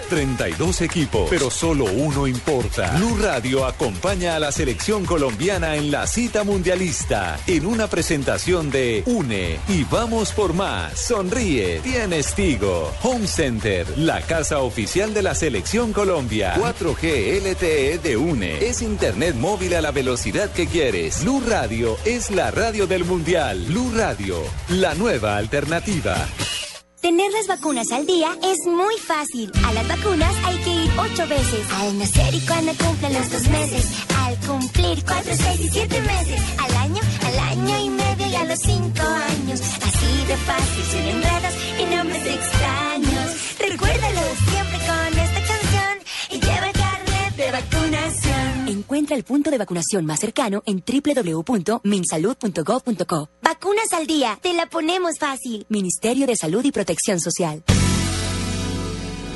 32 0.08 0.82
equipos, 0.82 1.28
pero 1.30 1.50
solo 1.52 1.86
uno 1.86 2.28
importa. 2.28 2.92
Blue 2.98 3.18
Radio 3.22 3.66
acompaña 3.66 4.36
a 4.36 4.40
la 4.40 4.52
selección 4.52 5.06
colombiana 5.06 5.76
en 5.76 5.92
la 5.92 6.08
cita 6.08 6.44
mundialista 6.44 7.40
en 7.48 7.66
una 7.66 7.88
presentación 7.88 8.72
de 8.72 9.04
UNE 9.06 9.60
y 9.68 9.84
vamos 9.86 10.32
por 10.32 10.54
más. 10.54 10.98
Sonríe, 11.00 11.80
tienes 11.80 12.34
Tigo. 12.34 12.92
Home 13.04 13.28
Center, 13.28 13.98
la 13.98 14.22
casa 14.22 14.60
oficial 14.60 15.14
de 15.14 15.22
la 15.22 15.36
selección 15.36 15.94
Colombia. 15.94 16.56
4G 16.56 17.42
LTE 17.42 18.00
de 18.00 18.18
UNE. 18.18 18.66
Es 18.66 18.82
internet 18.82 19.36
móvil 19.36 19.76
a 19.76 19.82
la 19.82 19.92
velocidad 19.92 20.52
que 20.52 20.68
quieres. 20.68 21.24
Blue 21.24 21.44
Radio 21.48 21.98
es 22.06 22.32
la 22.32 22.52
radio 22.52 22.88
del 22.88 23.06
mundial. 23.06 23.66
Blue 23.68 23.92
Radio, 23.96 24.38
la 24.70 24.96
nueva 24.96 25.38
alternativa. 25.38 26.28
Tener 27.02 27.32
las 27.32 27.48
vacunas 27.48 27.92
al 27.92 28.06
día 28.08 28.30
es 28.44 28.66
muy 28.66 28.98
fácil. 28.98 29.52
A 29.66 29.72
las 29.74 29.88
vacunas 29.88 30.34
hay 30.46 30.58
que 30.58 30.70
ir 30.70 30.92
ocho 30.98 31.28
veces. 31.28 31.72
Al 31.72 31.98
nacer 31.98 32.34
y 32.34 32.40
cuando 32.42 32.74
cumplen 32.74 33.14
los 33.14 33.30
dos 33.32 33.48
meses. 33.50 33.86
Al 34.26 34.36
cumplir 34.40 35.04
cuatro, 35.06 35.34
seis 35.36 35.60
y 35.62 35.70
siete 35.70 36.02
meses. 36.02 36.42
Al 36.58 36.76
año, 36.78 37.02
al 37.26 37.40
año 37.40 37.80
y 37.86 37.90
medio 37.90 38.28
y 38.28 38.36
a 38.36 38.44
los 38.46 38.60
cinco 38.60 39.04
años. 39.04 39.62
Así 39.62 40.26
de 40.28 40.38
fácil, 40.38 40.84
sin 40.92 41.06
enredos 41.06 41.54
y 41.80 41.96
nombres 41.96 42.26
extraños. 42.26 43.30
Recuérdalo 43.60 44.22
siempre 44.50 44.80
con 44.88 45.20
esta 45.20 45.42
canción 45.52 45.98
y 46.32 46.40
lleva 46.40 46.68
el 46.68 46.74
carnet 46.74 47.36
de 47.36 47.52
vacunación. 47.52 48.37
Encuentra 48.68 49.16
el 49.16 49.24
punto 49.24 49.50
de 49.50 49.58
vacunación 49.58 50.06
más 50.06 50.20
cercano 50.20 50.62
en 50.66 50.84
www.minsalud.gov.co. 50.86 53.30
Vacunas 53.42 53.94
al 53.94 54.08
día, 54.08 54.38
te 54.42 54.54
la 54.54 54.66
ponemos 54.66 55.18
fácil. 55.18 55.66
Ministerio 55.70 56.28
de 56.28 56.36
Salud 56.36 56.66
y 56.66 56.74
Protección 56.74 57.22
Social. 57.22 57.64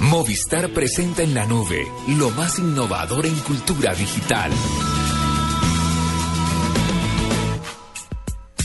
Movistar 0.01 0.73
presenta 0.73 1.23
en 1.23 1.33
la 1.33 1.45
nube 1.45 1.87
lo 2.07 2.29
más 2.31 2.59
innovador 2.59 3.25
en 3.25 3.35
cultura 3.35 3.93
digital. 3.93 4.51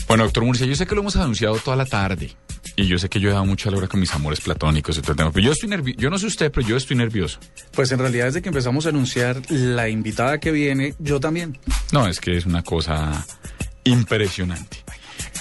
Bueno, 0.09 0.25
doctor 0.25 0.43
Murcia, 0.43 0.67
yo 0.67 0.75
sé 0.75 0.85
que 0.85 0.95
lo 0.95 1.01
hemos 1.01 1.15
anunciado 1.15 1.55
toda 1.57 1.77
la 1.77 1.85
tarde. 1.85 2.35
Y 2.79 2.85
yo 2.85 2.99
sé 2.99 3.09
que 3.09 3.19
yo 3.19 3.29
he 3.29 3.33
dado 3.33 3.43
mucha 3.43 3.71
hora 3.71 3.87
con 3.87 3.99
mis 3.99 4.13
amores 4.13 4.39
platónicos 4.39 4.95
y 4.99 5.01
todo 5.01 5.13
el 5.13 5.17
tema. 5.17 5.31
Pero 5.31 5.47
yo 5.47 5.51
estoy 5.51 5.67
nervioso. 5.67 5.99
Yo 5.99 6.11
no 6.11 6.19
sé 6.19 6.27
usted, 6.27 6.51
pero 6.51 6.67
yo 6.67 6.77
estoy 6.77 6.95
nervioso. 6.95 7.39
Pues 7.73 7.91
en 7.91 7.97
realidad 7.97 8.25
desde 8.25 8.43
que 8.43 8.49
empezamos 8.49 8.85
a 8.85 8.89
anunciar 8.89 9.41
la 9.49 9.89
invitada 9.89 10.39
que 10.39 10.51
viene, 10.51 10.93
yo 10.99 11.19
también. 11.19 11.57
No, 11.91 12.07
es 12.07 12.19
que 12.19 12.37
es 12.37 12.45
una 12.45 12.61
cosa 12.61 13.25
impresionante. 13.83 14.77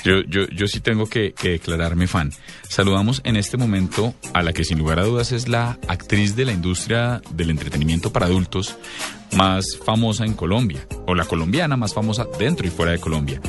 Yo, 0.03 0.23
yo, 0.23 0.47
yo 0.49 0.67
sí 0.67 0.81
tengo 0.81 1.07
que, 1.11 1.35
que 1.35 1.51
declararme 1.51 2.07
fan. 2.07 2.33
Saludamos 2.69 3.21
en 3.25 3.37
este 3.37 3.59
momento 3.59 4.15
a 4.33 4.43
la 4.43 4.55
que 4.55 4.65
sin 4.65 4.79
lugar 4.79 4.99
a 4.99 5.05
dudas 5.05 5.33
es 5.33 5.47
la 5.47 5.79
actriz 5.89 6.37
de 6.37 6.47
la 6.47 6.53
industria 6.53 7.21
del 7.33 7.51
entretenimiento 7.51 8.13
para 8.13 8.27
adultos 8.27 8.77
más 9.33 9.77
famosa 9.85 10.25
en 10.25 10.35
Colombia, 10.35 10.87
o 11.07 11.15
la 11.15 11.25
colombiana 11.25 11.77
más 11.77 11.95
famosa 11.95 12.27
dentro 12.39 12.67
y 12.67 12.71
fuera 12.71 12.93
de 12.93 13.01
Colombia. 13.01 13.41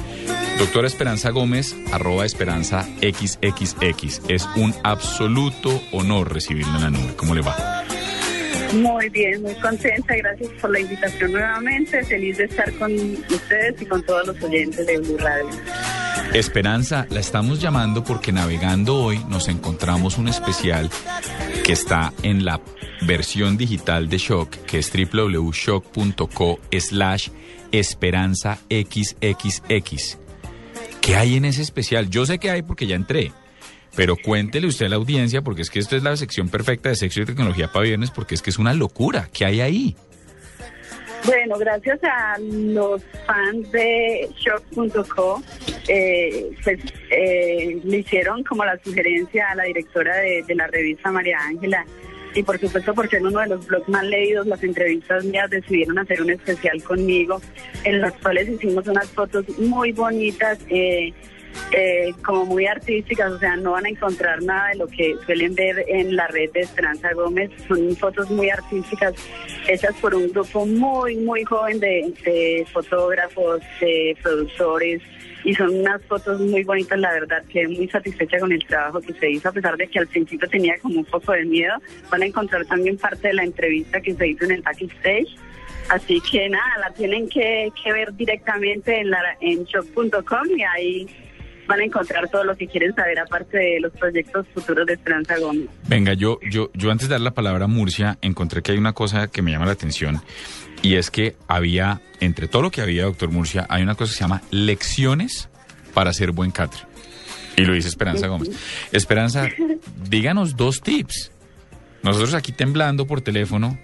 Doctora 0.58 0.88
Esperanza 0.88 1.30
Gómez, 1.30 1.76
arroba 1.92 2.26
Esperanza 2.26 2.88
XXX. 3.02 4.22
Es 4.28 4.48
un 4.56 4.74
absoluto 4.84 5.82
honor 5.92 6.34
recibirla 6.34 6.76
en 6.78 6.82
la 6.82 6.90
nube. 6.90 7.16
¿Cómo 7.16 7.36
le 7.36 7.42
va? 7.42 7.56
Muy 8.74 9.10
bien, 9.10 9.42
muy 9.42 9.56
contenta. 9.56 10.16
Gracias 10.16 10.50
por 10.62 10.70
la 10.72 10.80
invitación 10.80 11.32
nuevamente. 11.32 12.04
Feliz 12.04 12.38
de 12.38 12.46
estar 12.46 12.72
con 12.74 12.92
ustedes 12.94 13.82
y 13.82 13.86
con 13.86 14.04
todos 14.04 14.28
los 14.28 14.44
oyentes 14.44 14.86
de 14.86 14.98
Blue 14.98 15.18
Radio. 15.18 15.50
Esperanza, 16.34 17.08
la 17.10 17.20
estamos 17.20 17.62
llamando 17.62 18.04
porque 18.04 18.32
navegando 18.32 18.98
hoy 18.98 19.20
nos 19.30 19.48
encontramos 19.48 20.18
un 20.18 20.28
especial 20.28 20.90
que 21.64 21.74
está 21.74 22.14
en 22.24 22.44
la 22.46 22.62
versión 23.02 23.58
digital 23.58 24.10
de 24.10 24.18
Shock, 24.18 24.50
que 24.66 24.80
es 24.80 24.92
www.shock.co 24.92 26.60
slash 26.80 27.30
esperanza. 27.72 28.60
¿Qué 31.02 31.16
hay 31.16 31.36
en 31.38 31.46
ese 31.46 31.62
especial? 31.62 32.10
Yo 32.10 32.26
sé 32.26 32.40
que 32.40 32.52
hay 32.52 32.62
porque 32.62 32.88
ya 32.88 32.96
entré. 32.96 33.32
Pero 33.98 34.16
cuéntele 34.16 34.68
usted 34.68 34.86
a 34.86 34.90
la 34.90 34.96
audiencia, 34.98 35.42
porque 35.42 35.64
es 35.64 35.72
que 35.72 35.80
esto 35.80 35.96
es 35.96 36.04
la 36.04 36.16
sección 36.16 36.50
perfecta 36.50 36.90
de 36.90 36.96
sexo 36.96 37.22
y 37.22 37.26
tecnología 37.26 37.72
para 37.72 37.84
viernes, 37.84 38.12
porque 38.12 38.36
es 38.36 38.44
que 38.44 38.52
es 38.52 38.60
una 38.60 38.76
locura. 38.76 39.28
¿Qué 39.34 39.44
hay 39.44 39.60
ahí? 39.60 39.96
Bueno, 41.26 41.58
gracias 41.58 42.00
a 42.04 42.38
los 42.40 43.02
fans 43.26 43.72
de 43.72 44.30
Shock.co, 44.38 45.42
eh, 45.88 46.52
pues 46.64 46.80
eh, 47.10 47.82
le 47.84 47.98
hicieron 47.98 48.44
como 48.44 48.64
la 48.64 48.78
sugerencia 48.84 49.50
a 49.50 49.56
la 49.56 49.64
directora 49.64 50.16
de, 50.18 50.46
la 50.54 50.68
revista 50.68 51.12
María 51.12 51.40
Ángela 51.40 51.84
y 52.36 52.44
por 52.44 52.60
supuesto 52.60 52.94
por 52.94 53.10
ser 53.10 53.24
uno 53.24 53.40
de 53.40 53.48
los 53.48 53.66
blogs 53.66 53.90
más 53.90 54.04
leídos, 54.04 54.46
las 54.46 54.64
entrevistas 54.64 55.26
mías 55.26 55.50
decidieron 55.50 55.98
hacer 55.98 56.22
un 56.22 56.30
especial 56.30 56.84
conmigo 56.84 57.42
en 57.84 58.00
las 58.00 58.14
cuales 58.14 58.48
hicimos 58.48 58.88
unas 58.88 59.10
fotos 59.10 59.44
muy 59.58 59.92
bonitas. 59.92 60.60
Eh, 60.70 61.14
eh, 61.72 62.14
como 62.24 62.46
muy 62.46 62.66
artísticas, 62.66 63.32
o 63.32 63.40
sea, 63.40 63.56
no 63.58 63.72
van 63.72 63.86
a 63.86 63.90
encontrar 63.90 64.42
nada 64.42 64.70
de 64.70 64.76
lo 64.76 64.88
que 64.88 65.16
suelen 65.26 65.54
ver 65.54 65.84
en 65.88 66.16
la 66.16 66.28
red 66.28 66.50
de 66.52 66.62
Esperanza 66.62 67.12
Gómez. 67.14 67.52
Son 67.68 67.96
fotos 67.98 68.30
muy 68.32 68.50
artísticas 68.50 69.14
hechas 69.68 69.94
por 70.00 70.16
un 70.16 70.32
grupo 70.32 70.66
muy, 70.66 71.18
muy 71.18 71.44
joven 71.44 71.80
de, 71.80 72.14
de 72.24 72.66
fotógrafos, 72.72 73.62
de 73.82 74.18
productores. 74.24 75.02
Y 75.44 75.54
son 75.56 75.76
unas 75.76 76.02
fotos 76.06 76.40
muy 76.40 76.64
bonitas, 76.64 77.00
la 77.00 77.12
verdad, 77.12 77.44
que 77.52 77.68
muy 77.68 77.88
satisfecha 77.88 78.40
con 78.40 78.52
el 78.52 78.66
trabajo 78.66 79.00
que 79.02 79.14
se 79.14 79.30
hizo, 79.30 79.50
a 79.50 79.52
pesar 79.52 79.78
de 79.78 79.88
que 79.88 80.00
al 80.00 80.08
principio 80.08 80.48
tenía 80.50 80.78
como 80.80 81.00
un 81.00 81.06
poco 81.06 81.34
de 81.34 81.46
miedo. 81.46 81.76
Van 82.10 82.22
a 82.22 82.26
encontrar 82.26 82.66
también 82.66 82.98
parte 82.98 83.30
de 83.30 83.34
la 83.34 83.44
entrevista 83.44 84.02
que 84.02 84.14
se 84.14 84.28
hizo 84.28 84.46
en 84.46 84.52
el 84.52 84.62
backstage. 84.62 85.36
Así 85.90 86.20
que 86.20 86.50
nada, 86.50 86.78
la 86.80 86.92
tienen 86.92 87.30
que, 87.30 87.72
que 87.82 87.94
ver 87.94 88.14
directamente 88.16 89.00
en, 89.00 89.14
en 89.40 89.64
shop.com 89.64 90.48
y 90.58 90.64
ahí 90.64 91.08
van 91.68 91.82
a 91.82 91.84
encontrar 91.84 92.30
todo 92.30 92.44
lo 92.44 92.56
que 92.56 92.68
quieren 92.68 92.94
saber 92.96 93.20
aparte 93.20 93.58
de 93.58 93.80
los 93.80 93.92
proyectos 93.94 94.46
futuros 94.54 94.86
de 94.86 94.94
Esperanza 94.94 95.38
Gómez. 95.38 95.68
Venga, 95.88 96.14
yo, 96.14 96.40
yo, 96.50 96.72
yo 96.74 96.92
antes 96.92 97.08
de 97.08 97.14
dar 97.14 97.22
la 97.22 97.32
palabra 97.32 97.66
a 97.66 97.68
Murcia, 97.68 98.18
encontré 98.22 98.62
que 98.62 98.72
hay 98.72 98.78
una 98.78 98.94
cosa 98.94 99.28
que 99.28 99.42
me 99.42 99.52
llama 99.52 99.66
la 99.66 99.74
atención 99.74 100.22
y 100.82 100.96
es 100.96 101.12
que 101.12 101.36
había, 101.48 102.02
entre 102.20 102.48
todo 102.48 102.62
lo 102.62 102.72
que 102.72 102.82
había, 102.82 103.04
doctor 103.04 103.30
Murcia, 103.30 103.66
hay 103.70 103.84
una 103.84 103.96
cosa 103.96 104.12
que 104.12 104.18
se 104.18 104.24
llama 104.24 104.42
lecciones 104.52 105.50
para 105.94 106.14
ser 106.14 106.32
buen 106.32 106.52
catre. 106.52 106.82
Y 107.56 107.66
lo 107.66 107.74
dice 107.74 107.88
Esperanza 107.88 108.28
Gómez. 108.28 108.52
Esperanza, 108.92 109.50
díganos 110.10 110.56
dos 110.56 110.82
tips. 110.82 111.32
Nosotros 112.04 112.36
aquí 112.36 112.52
temblando 112.52 113.08
por 113.08 113.22
teléfono, 113.22 113.78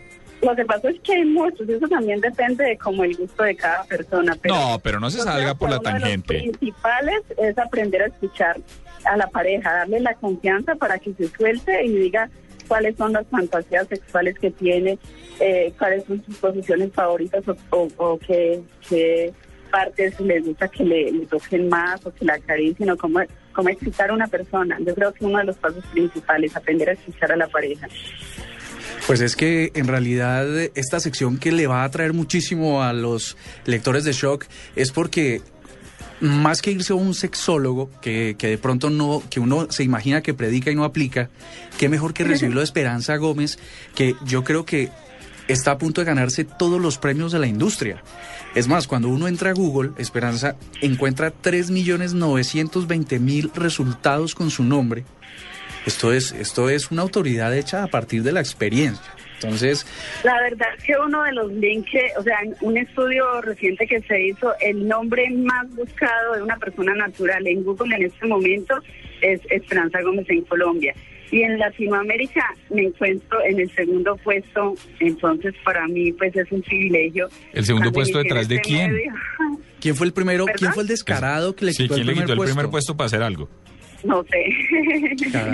Lo 0.43 0.55
que 0.55 0.65
pasa 0.65 0.89
es 0.89 0.99
que 1.01 1.13
hay 1.13 1.25
muchos, 1.25 1.67
eso 1.69 1.87
también 1.87 2.19
depende 2.19 2.63
de 2.65 2.77
como 2.77 3.03
el 3.03 3.15
gusto 3.15 3.43
de 3.43 3.55
cada 3.55 3.83
persona. 3.85 4.35
Pero 4.41 4.53
No, 4.55 4.79
pero 4.79 4.99
no 4.99 5.09
se 5.09 5.19
salga 5.19 5.55
por 5.55 5.69
la 5.69 5.79
tangente. 5.79 6.39
principales 6.39 7.21
es 7.37 7.57
aprender 7.57 8.01
a 8.03 8.07
escuchar 8.07 8.59
a 9.05 9.17
la 9.17 9.27
pareja, 9.27 9.71
darle 9.73 9.99
la 10.01 10.13
confianza 10.15 10.75
para 10.75 10.99
que 10.99 11.13
se 11.13 11.27
suelte 11.29 11.85
y 11.85 11.95
diga 11.95 12.29
cuáles 12.67 12.95
son 12.97 13.13
las 13.13 13.25
fantasías 13.27 13.87
sexuales 13.87 14.37
que 14.39 14.51
tiene, 14.51 14.97
eh, 15.39 15.73
cuáles 15.77 16.05
son 16.05 16.23
sus 16.25 16.37
posiciones 16.37 16.91
favoritas 16.93 17.43
o, 17.47 17.55
o, 17.71 17.87
o 17.97 18.19
qué, 18.19 18.61
qué 18.87 19.33
partes 19.71 20.19
le 20.19 20.39
gusta 20.41 20.67
que 20.67 20.83
le, 20.83 21.11
le 21.11 21.25
toquen 21.25 21.67
más 21.67 22.05
o 22.05 22.13
que 22.13 22.25
la 22.25 22.35
acaricien 22.35 22.89
o 22.91 22.97
cómo, 22.97 23.19
cómo 23.53 23.69
excitar 23.69 24.09
a 24.09 24.13
una 24.13 24.27
persona. 24.27 24.77
Yo 24.85 24.93
creo 24.93 25.13
que 25.13 25.25
uno 25.25 25.39
de 25.39 25.45
los 25.45 25.57
pasos 25.57 25.83
principales, 25.87 26.55
aprender 26.55 26.89
a 26.89 26.93
escuchar 26.93 27.31
a 27.31 27.35
la 27.37 27.47
pareja. 27.47 27.87
Pues 29.07 29.19
es 29.19 29.35
que 29.35 29.71
en 29.75 29.87
realidad 29.87 30.47
esta 30.75 30.99
sección 30.99 31.37
que 31.37 31.51
le 31.51 31.67
va 31.67 31.81
a 31.81 31.85
atraer 31.85 32.13
muchísimo 32.13 32.83
a 32.83 32.93
los 32.93 33.35
lectores 33.65 34.05
de 34.05 34.13
Shock 34.13 34.45
es 34.75 34.91
porque 34.91 35.41
más 36.21 36.61
que 36.61 36.71
irse 36.71 36.93
a 36.93 36.95
un 36.95 37.13
sexólogo 37.13 37.89
que, 38.01 38.35
que 38.37 38.47
de 38.47 38.57
pronto 38.57 38.89
no, 38.89 39.21
que 39.29 39.41
uno 39.41 39.67
se 39.69 39.83
imagina 39.83 40.21
que 40.21 40.33
predica 40.33 40.71
y 40.71 40.75
no 40.75 40.85
aplica, 40.85 41.29
qué 41.77 41.89
mejor 41.89 42.13
que 42.13 42.23
recibirlo 42.23 42.61
de 42.61 42.65
Esperanza 42.65 43.17
Gómez, 43.17 43.59
que 43.93 44.15
yo 44.25 44.45
creo 44.45 44.65
que 44.65 44.89
está 45.49 45.71
a 45.71 45.77
punto 45.77 45.99
de 45.99 46.05
ganarse 46.05 46.45
todos 46.45 46.81
los 46.81 46.97
premios 46.97 47.33
de 47.33 47.39
la 47.39 47.47
industria. 47.47 48.01
Es 48.55 48.69
más, 48.69 48.87
cuando 48.87 49.09
uno 49.09 49.27
entra 49.27 49.49
a 49.49 49.53
Google, 49.53 49.91
Esperanza 49.97 50.55
encuentra 50.81 51.33
3.920.000 51.33 53.51
resultados 53.53 54.35
con 54.35 54.49
su 54.49 54.63
nombre. 54.63 55.03
Esto 55.85 56.13
es, 56.13 56.31
esto 56.31 56.69
es 56.69 56.91
una 56.91 57.01
autoridad 57.01 57.55
hecha 57.55 57.83
a 57.83 57.87
partir 57.87 58.23
de 58.23 58.31
la 58.31 58.39
experiencia. 58.39 59.13
Entonces, 59.35 59.85
La 60.23 60.39
verdad 60.41 60.67
es 60.77 60.83
que 60.85 60.93
uno 61.05 61.21
de 61.23 61.33
los 61.33 61.51
links, 61.51 61.91
o 62.17 62.23
sea, 62.23 62.39
en 62.43 62.55
un 62.61 62.77
estudio 62.77 63.41
reciente 63.41 63.85
que 63.85 63.99
se 64.01 64.27
hizo, 64.27 64.53
el 64.61 64.87
nombre 64.87 65.29
más 65.31 65.69
buscado 65.75 66.35
de 66.35 66.43
una 66.43 66.55
persona 66.57 66.93
natural 66.95 67.45
en 67.45 67.61
Google 67.63 67.93
en 67.97 68.03
este 68.03 68.25
momento 68.25 68.75
es 69.21 69.41
Esperanza 69.49 70.01
Gómez 70.01 70.25
en 70.29 70.43
Colombia. 70.43 70.93
Y 71.29 71.41
en 71.41 71.57
Latinoamérica 71.57 72.45
me 72.69 72.83
encuentro 72.83 73.41
en 73.43 73.59
el 73.59 73.69
segundo 73.71 74.15
puesto, 74.17 74.75
entonces 74.99 75.53
para 75.65 75.87
mí 75.87 76.11
pues 76.13 76.33
es 76.35 76.49
un 76.51 76.61
privilegio. 76.61 77.27
¿El 77.53 77.65
segundo 77.65 77.91
puesto 77.91 78.19
detrás 78.19 78.47
de 78.47 78.55
este 78.55 78.69
quién? 78.69 78.93
medio, 78.93 79.13
¿quién 79.81 79.95
fue 79.95 80.05
el 80.07 80.13
primero? 80.13 80.45
¿Perdón? 80.45 80.59
¿Quién 80.59 80.73
fue 80.73 80.83
el 80.83 80.89
descarado 80.89 81.55
que 81.55 81.65
le 81.65 81.73
Sí, 81.73 81.83
quitó 81.83 81.95
¿quién 81.95 82.07
el 82.07 82.15
le 82.15 82.21
quitó 82.21 82.33
el 82.33 82.39
primer 82.39 82.69
puesto 82.69 82.95
para 82.95 83.07
hacer 83.07 83.23
algo? 83.23 83.49
No 84.03 84.23
sé. 84.23 84.45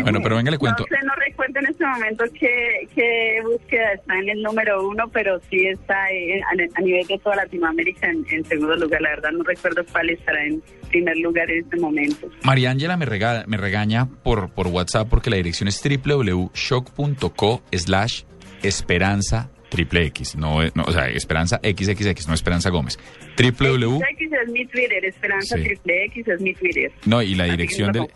Bueno, 0.04 0.20
pero 0.24 0.36
venga, 0.38 0.50
le 0.52 0.58
cuento. 0.58 0.86
No 0.90 0.98
sé, 0.98 1.06
no 1.06 1.14
recuerdo 1.16 1.60
en 1.60 1.68
este 1.68 1.86
momento 1.86 2.24
qué, 2.40 2.88
qué 2.96 3.40
búsqueda 3.44 3.94
está 3.94 4.18
en 4.20 4.30
el 4.30 4.42
número 4.42 4.88
uno, 4.88 5.08
pero 5.14 5.40
sí 5.50 5.68
está 5.68 6.10
eh, 6.12 6.42
a, 6.42 6.80
a 6.80 6.82
nivel 6.82 7.06
de 7.08 7.18
toda 7.20 7.36
Latinoamérica 7.36 8.08
en, 8.10 8.26
en 8.32 8.44
segundo 8.46 8.76
lugar. 8.76 9.02
La 9.02 9.10
verdad 9.12 9.32
no 9.32 9.44
recuerdo 9.44 9.84
cuál 9.92 10.10
estará 10.10 10.44
en 10.46 10.62
primer 10.90 11.18
lugar 11.18 11.50
en 11.52 11.64
este 11.64 11.78
momento. 11.78 12.28
María 12.44 12.72
Ángela 12.72 12.98
me, 12.98 13.06
rega- 13.06 13.44
me 13.48 13.58
regaña 13.58 14.08
por, 14.24 14.50
por 14.52 14.68
WhatsApp 14.68 15.08
porque 15.10 15.30
la 15.30 15.36
dirección 15.38 15.68
es 15.68 15.80
www.shock.co 15.84 17.62
slash 17.72 18.24
esperanza 18.64 19.50
triple 19.70 20.06
X. 20.08 20.36
No, 20.36 20.60
no, 20.74 20.84
o 20.84 20.92
sea, 20.92 21.08
esperanza 21.10 21.60
XXX, 21.64 22.28
no 22.28 22.34
esperanza 22.34 22.70
Gómez. 22.70 22.98
www. 23.38 23.98
X 24.10 24.30
es 24.44 24.52
mi 24.52 24.66
Twitter, 24.66 25.06
Esperanza 25.06 25.56
Sí. 25.58 25.64
Triple 25.64 26.06
X 26.06 26.28
es 26.28 26.42
mi 26.42 26.54
Twitter. 26.56 26.92
No, 27.06 27.22
y 27.22 27.36
la 27.36 27.46
dirección 27.46 27.92
del, 27.92 28.08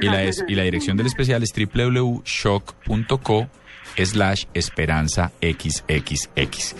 y 0.00 0.06
la, 0.06 0.24
es- 0.24 0.44
y 0.48 0.54
la 0.54 0.62
dirección 0.64 0.96
del 0.96 1.06
especial 1.06 1.42
es 1.42 1.52
www.shock.co 1.54 3.48
slash 4.04 4.44
esperanza 4.54 5.32
xxx. 5.42 6.76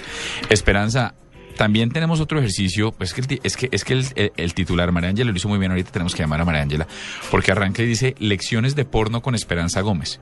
Esperanza, 0.49 1.15
también 1.57 1.91
tenemos 1.91 2.21
otro 2.21 2.39
ejercicio, 2.39 2.93
pues 2.93 3.13
que 3.13 3.21
el 3.21 3.41
es 3.45 3.57
que, 3.57 3.69
es 3.71 3.85
que 3.85 3.93
el, 3.93 4.05
el- 4.17 4.33
el 4.37 4.55
titular, 4.55 4.91
María 4.93 5.11
Ángela 5.11 5.31
lo 5.31 5.37
hizo 5.37 5.49
muy 5.49 5.59
bien, 5.59 5.71
ahorita 5.73 5.91
tenemos 5.93 6.15
que 6.15 6.23
llamar 6.23 6.41
a 6.41 6.45
María 6.47 6.63
Ángela, 6.63 6.87
porque 7.31 7.53
arranca 7.53 7.83
y 7.83 7.87
dice 7.87 8.15
lecciones 8.19 8.75
de 8.75 8.85
porno 8.87 9.21
con 9.21 9.35
Esperanza 9.35 9.83
Gómez. 9.83 10.21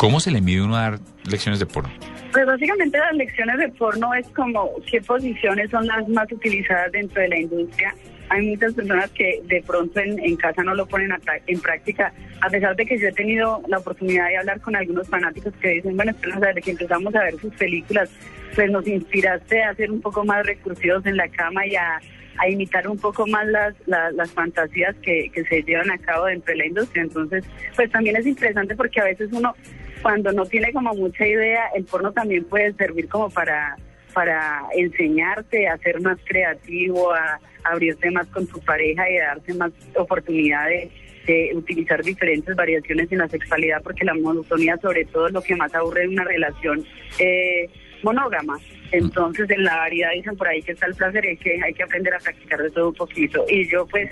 ¿Cómo 0.00 0.18
se 0.18 0.30
le 0.30 0.40
mide 0.40 0.62
uno 0.62 0.76
a 0.76 0.92
dar 0.92 0.98
lecciones 1.30 1.60
de 1.60 1.66
porno? 1.66 1.92
Pues 2.32 2.46
básicamente 2.46 2.96
las 2.96 3.12
lecciones 3.12 3.58
de 3.58 3.68
porno 3.68 4.14
es 4.14 4.26
como 4.28 4.70
qué 4.90 4.98
posiciones 5.02 5.70
son 5.70 5.86
las 5.86 6.08
más 6.08 6.32
utilizadas 6.32 6.90
dentro 6.92 7.20
de 7.20 7.28
la 7.28 7.38
industria. 7.38 7.94
Hay 8.30 8.46
muchas 8.48 8.72
personas 8.72 9.10
que 9.10 9.42
de 9.44 9.62
pronto 9.62 10.00
en, 10.00 10.18
en 10.18 10.36
casa 10.36 10.62
no 10.62 10.74
lo 10.74 10.86
ponen 10.86 11.12
en 11.46 11.60
práctica, 11.60 12.14
a 12.40 12.48
pesar 12.48 12.76
de 12.76 12.86
que 12.86 12.98
yo 12.98 13.08
he 13.08 13.12
tenido 13.12 13.60
la 13.68 13.76
oportunidad 13.76 14.28
de 14.28 14.38
hablar 14.38 14.62
con 14.62 14.74
algunos 14.74 15.06
fanáticos 15.06 15.52
que 15.60 15.68
dicen, 15.68 15.94
bueno, 15.94 16.12
Esperanza, 16.12 16.46
desde 16.46 16.62
que 16.62 16.70
empezamos 16.70 17.14
a 17.14 17.24
ver 17.24 17.38
sus 17.38 17.54
películas, 17.56 18.08
pues 18.54 18.70
nos 18.70 18.86
inspiraste 18.86 19.62
a 19.62 19.74
ser 19.74 19.90
un 19.90 20.00
poco 20.00 20.24
más 20.24 20.46
recursivos 20.46 21.04
en 21.04 21.18
la 21.18 21.28
cama 21.28 21.66
y 21.66 21.76
a, 21.76 22.00
a 22.38 22.48
imitar 22.48 22.88
un 22.88 22.96
poco 22.96 23.26
más 23.26 23.46
las, 23.48 23.74
las, 23.84 24.14
las 24.14 24.30
fantasías 24.32 24.96
que, 25.02 25.30
que 25.30 25.44
se 25.44 25.62
llevan 25.62 25.90
a 25.90 25.98
cabo 25.98 26.24
dentro 26.24 26.52
de 26.52 26.58
la 26.58 26.66
industria. 26.66 27.02
Entonces, 27.02 27.44
pues 27.76 27.90
también 27.90 28.16
es 28.16 28.26
interesante 28.26 28.74
porque 28.74 28.98
a 28.98 29.04
veces 29.04 29.28
uno, 29.32 29.54
cuando 30.02 30.32
no 30.32 30.46
tiene 30.46 30.72
como 30.72 30.94
mucha 30.94 31.26
idea, 31.26 31.64
el 31.74 31.84
porno 31.84 32.12
también 32.12 32.44
puede 32.44 32.72
servir 32.74 33.08
como 33.08 33.30
para 33.30 33.76
para 34.12 34.62
enseñarte 34.74 35.68
a 35.68 35.78
ser 35.78 36.00
más 36.00 36.18
creativo, 36.24 37.12
a, 37.12 37.40
abrirte 37.64 38.10
más 38.10 38.26
con 38.28 38.46
tu 38.46 38.58
pareja 38.60 39.08
y 39.10 39.18
a 39.18 39.26
darte 39.26 39.54
más 39.54 39.70
oportunidades 39.94 40.90
de 41.26 41.52
utilizar 41.54 42.02
diferentes 42.02 42.56
variaciones 42.56 43.12
en 43.12 43.18
la 43.18 43.28
sexualidad, 43.28 43.82
porque 43.82 44.04
la 44.04 44.14
monotonía 44.14 44.78
sobre 44.78 45.04
todo 45.04 45.26
es 45.26 45.32
lo 45.32 45.42
que 45.42 45.54
más 45.56 45.74
aburre 45.74 46.04
en 46.04 46.10
una 46.10 46.24
relación 46.24 46.84
eh, 47.18 47.68
monógama. 48.02 48.58
Entonces, 48.92 49.48
en 49.50 49.64
la 49.64 49.76
variedad 49.76 50.10
dicen 50.14 50.36
por 50.36 50.48
ahí 50.48 50.62
que 50.62 50.72
está 50.72 50.86
el 50.86 50.94
placer, 50.94 51.26
es 51.26 51.38
que 51.38 51.60
hay 51.62 51.74
que 51.74 51.82
aprender 51.82 52.14
a 52.14 52.18
practicar 52.18 52.62
de 52.62 52.70
todo 52.70 52.88
un 52.88 52.94
poquito. 52.94 53.44
Y 53.48 53.68
yo 53.68 53.86
pues... 53.86 54.10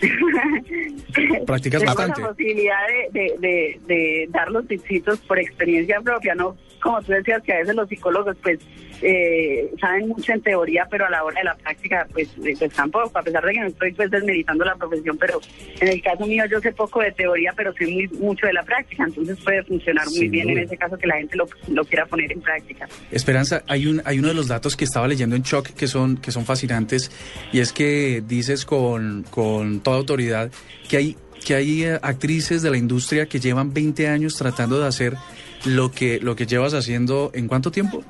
Practicas 1.46 1.80
tengo 1.80 1.94
bastante. 1.94 2.20
la 2.20 2.28
posibilidad 2.28 2.86
de, 3.12 3.20
de, 3.20 3.38
de, 3.38 3.80
de 3.86 4.28
dar 4.30 4.50
los 4.50 4.66
tipsitos 4.66 5.18
por 5.20 5.38
experiencia 5.38 6.00
propia, 6.00 6.34
¿no? 6.34 6.56
Como 6.82 7.02
tú 7.02 7.12
decías 7.12 7.42
que 7.42 7.52
a 7.52 7.58
veces 7.58 7.74
los 7.74 7.88
psicólogos 7.88 8.36
pues 8.42 8.58
eh, 9.02 9.70
saben 9.80 10.08
mucho 10.08 10.32
en 10.32 10.40
teoría, 10.40 10.86
pero 10.90 11.06
a 11.06 11.10
la 11.10 11.24
hora 11.24 11.38
de 11.40 11.44
la 11.44 11.54
práctica 11.54 12.06
pues, 12.12 12.28
eh, 12.44 12.54
pues 12.58 12.72
tampoco, 12.72 13.18
a 13.18 13.22
pesar 13.22 13.44
de 13.44 13.52
que 13.52 13.60
no 13.60 13.66
estoy 13.66 13.92
pues 13.92 14.10
desmeritando 14.10 14.64
la 14.64 14.76
profesión, 14.76 15.16
pero 15.18 15.40
en 15.80 15.88
el 15.88 16.02
caso 16.02 16.26
mío 16.26 16.44
yo 16.50 16.60
sé 16.60 16.72
poco 16.72 17.00
de 17.00 17.12
teoría, 17.12 17.52
pero 17.56 17.72
sé 17.74 17.86
muy, 17.86 18.08
mucho 18.20 18.46
de 18.46 18.52
la 18.52 18.62
práctica, 18.62 19.04
entonces 19.04 19.38
puede 19.42 19.62
funcionar 19.64 20.06
muy 20.06 20.18
Sin 20.18 20.30
bien 20.30 20.50
en 20.50 20.58
ese 20.58 20.76
caso 20.76 20.96
que 20.96 21.06
la 21.06 21.16
gente 21.16 21.36
lo, 21.36 21.48
lo 21.68 21.84
quiera 21.84 22.06
poner 22.06 22.32
en 22.32 22.40
práctica. 22.40 22.88
Esperanza, 23.10 23.62
hay 23.66 23.86
un 23.86 24.02
hay 24.04 24.18
uno 24.18 24.28
de 24.28 24.34
los 24.34 24.48
datos 24.48 24.76
que 24.76 24.84
estaba 24.84 25.08
leyendo 25.08 25.36
en 25.36 25.42
Shock 25.42 25.68
que 25.70 25.86
son 25.86 26.16
que 26.16 26.30
son 26.30 26.44
fascinantes 26.44 27.10
y 27.52 27.60
es 27.60 27.72
que 27.72 28.22
dices 28.26 28.64
con, 28.64 29.24
con 29.30 29.80
toda 29.80 29.96
autoridad 29.96 30.50
que 30.88 30.96
hay 30.96 31.16
que 31.44 31.54
hay 31.54 31.84
eh, 31.84 31.98
actrices 32.02 32.62
de 32.62 32.70
la 32.70 32.76
industria 32.76 33.26
que 33.26 33.40
llevan 33.40 33.72
20 33.72 34.08
años 34.08 34.34
tratando 34.36 34.80
de 34.80 34.86
hacer 34.86 35.16
lo 35.64 35.90
que 35.90 36.20
lo 36.20 36.36
que 36.36 36.46
llevas 36.46 36.74
haciendo 36.74 37.30
en 37.34 37.48
cuánto 37.48 37.70
tiempo? 37.70 38.04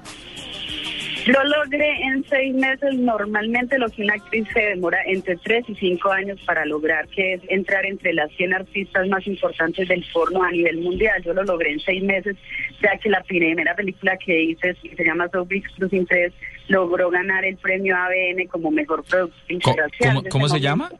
Lo 1.28 1.44
logré 1.44 1.90
en 2.04 2.24
seis 2.26 2.54
meses, 2.54 2.94
normalmente 2.94 3.78
lo 3.78 3.88
que 3.90 4.02
una 4.02 4.14
actriz 4.14 4.46
se 4.50 4.60
demora 4.60 4.98
entre 5.04 5.36
tres 5.36 5.62
y 5.68 5.74
cinco 5.74 6.10
años 6.10 6.40
para 6.46 6.64
lograr, 6.64 7.06
que 7.08 7.34
es 7.34 7.42
entrar 7.48 7.84
entre 7.84 8.14
las 8.14 8.30
100 8.32 8.54
artistas 8.54 9.06
más 9.08 9.26
importantes 9.26 9.86
del 9.88 10.02
porno 10.10 10.42
a 10.42 10.50
nivel 10.50 10.78
mundial. 10.78 11.22
Yo 11.22 11.34
lo 11.34 11.44
logré 11.44 11.72
en 11.72 11.80
seis 11.80 12.02
meses, 12.02 12.34
ya 12.82 12.96
que 12.96 13.10
la 13.10 13.22
primera 13.24 13.74
película 13.74 14.16
que 14.16 14.40
hice, 14.42 14.74
que 14.82 14.96
se 14.96 15.04
llama 15.04 15.28
So 15.30 15.44
Big 15.44 15.64
Cruising 15.76 16.06
3, 16.06 16.32
logró 16.68 17.10
ganar 17.10 17.44
el 17.44 17.58
premio 17.58 17.94
ABN 17.94 18.46
como 18.48 18.70
mejor 18.70 19.04
producción 19.04 19.60
¿Cómo, 19.60 19.74
interracial. 19.76 20.28
cómo- 20.30 20.48
se 20.48 20.60
llama? 20.60 20.90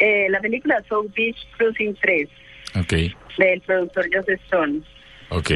eh, 0.00 0.26
la 0.30 0.40
película 0.40 0.82
So 0.88 1.04
Beach 1.14 1.36
Cruising 1.56 1.94
3, 2.00 2.28
Ok, 2.74 2.92
del 3.38 3.60
productor 3.60 4.08
Joseph 4.12 4.40
Stone. 4.46 4.80
ok. 5.28 5.50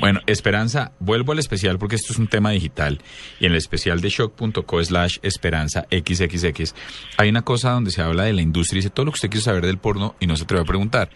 Bueno, 0.00 0.20
Esperanza, 0.26 0.92
vuelvo 0.98 1.32
al 1.32 1.40
especial 1.40 1.78
porque 1.78 1.96
esto 1.96 2.14
es 2.14 2.18
un 2.18 2.26
tema 2.26 2.52
digital 2.52 3.02
y 3.38 3.44
en 3.44 3.52
el 3.52 3.58
especial 3.58 4.00
de 4.00 4.08
shock.co 4.08 4.82
slash 4.82 5.18
esperanza 5.20 5.86
xxx 5.90 6.74
hay 7.18 7.28
una 7.28 7.42
cosa 7.42 7.72
donde 7.72 7.90
se 7.90 8.00
habla 8.00 8.24
de 8.24 8.32
la 8.32 8.40
industria 8.40 8.78
y 8.78 8.80
dice 8.80 8.88
todo 8.88 9.04
lo 9.04 9.12
que 9.12 9.16
usted 9.16 9.28
quiere 9.28 9.44
saber 9.44 9.66
del 9.66 9.76
porno 9.76 10.16
y 10.18 10.26
no 10.26 10.36
se 10.36 10.44
atreve 10.44 10.62
a 10.62 10.66
preguntar. 10.66 11.10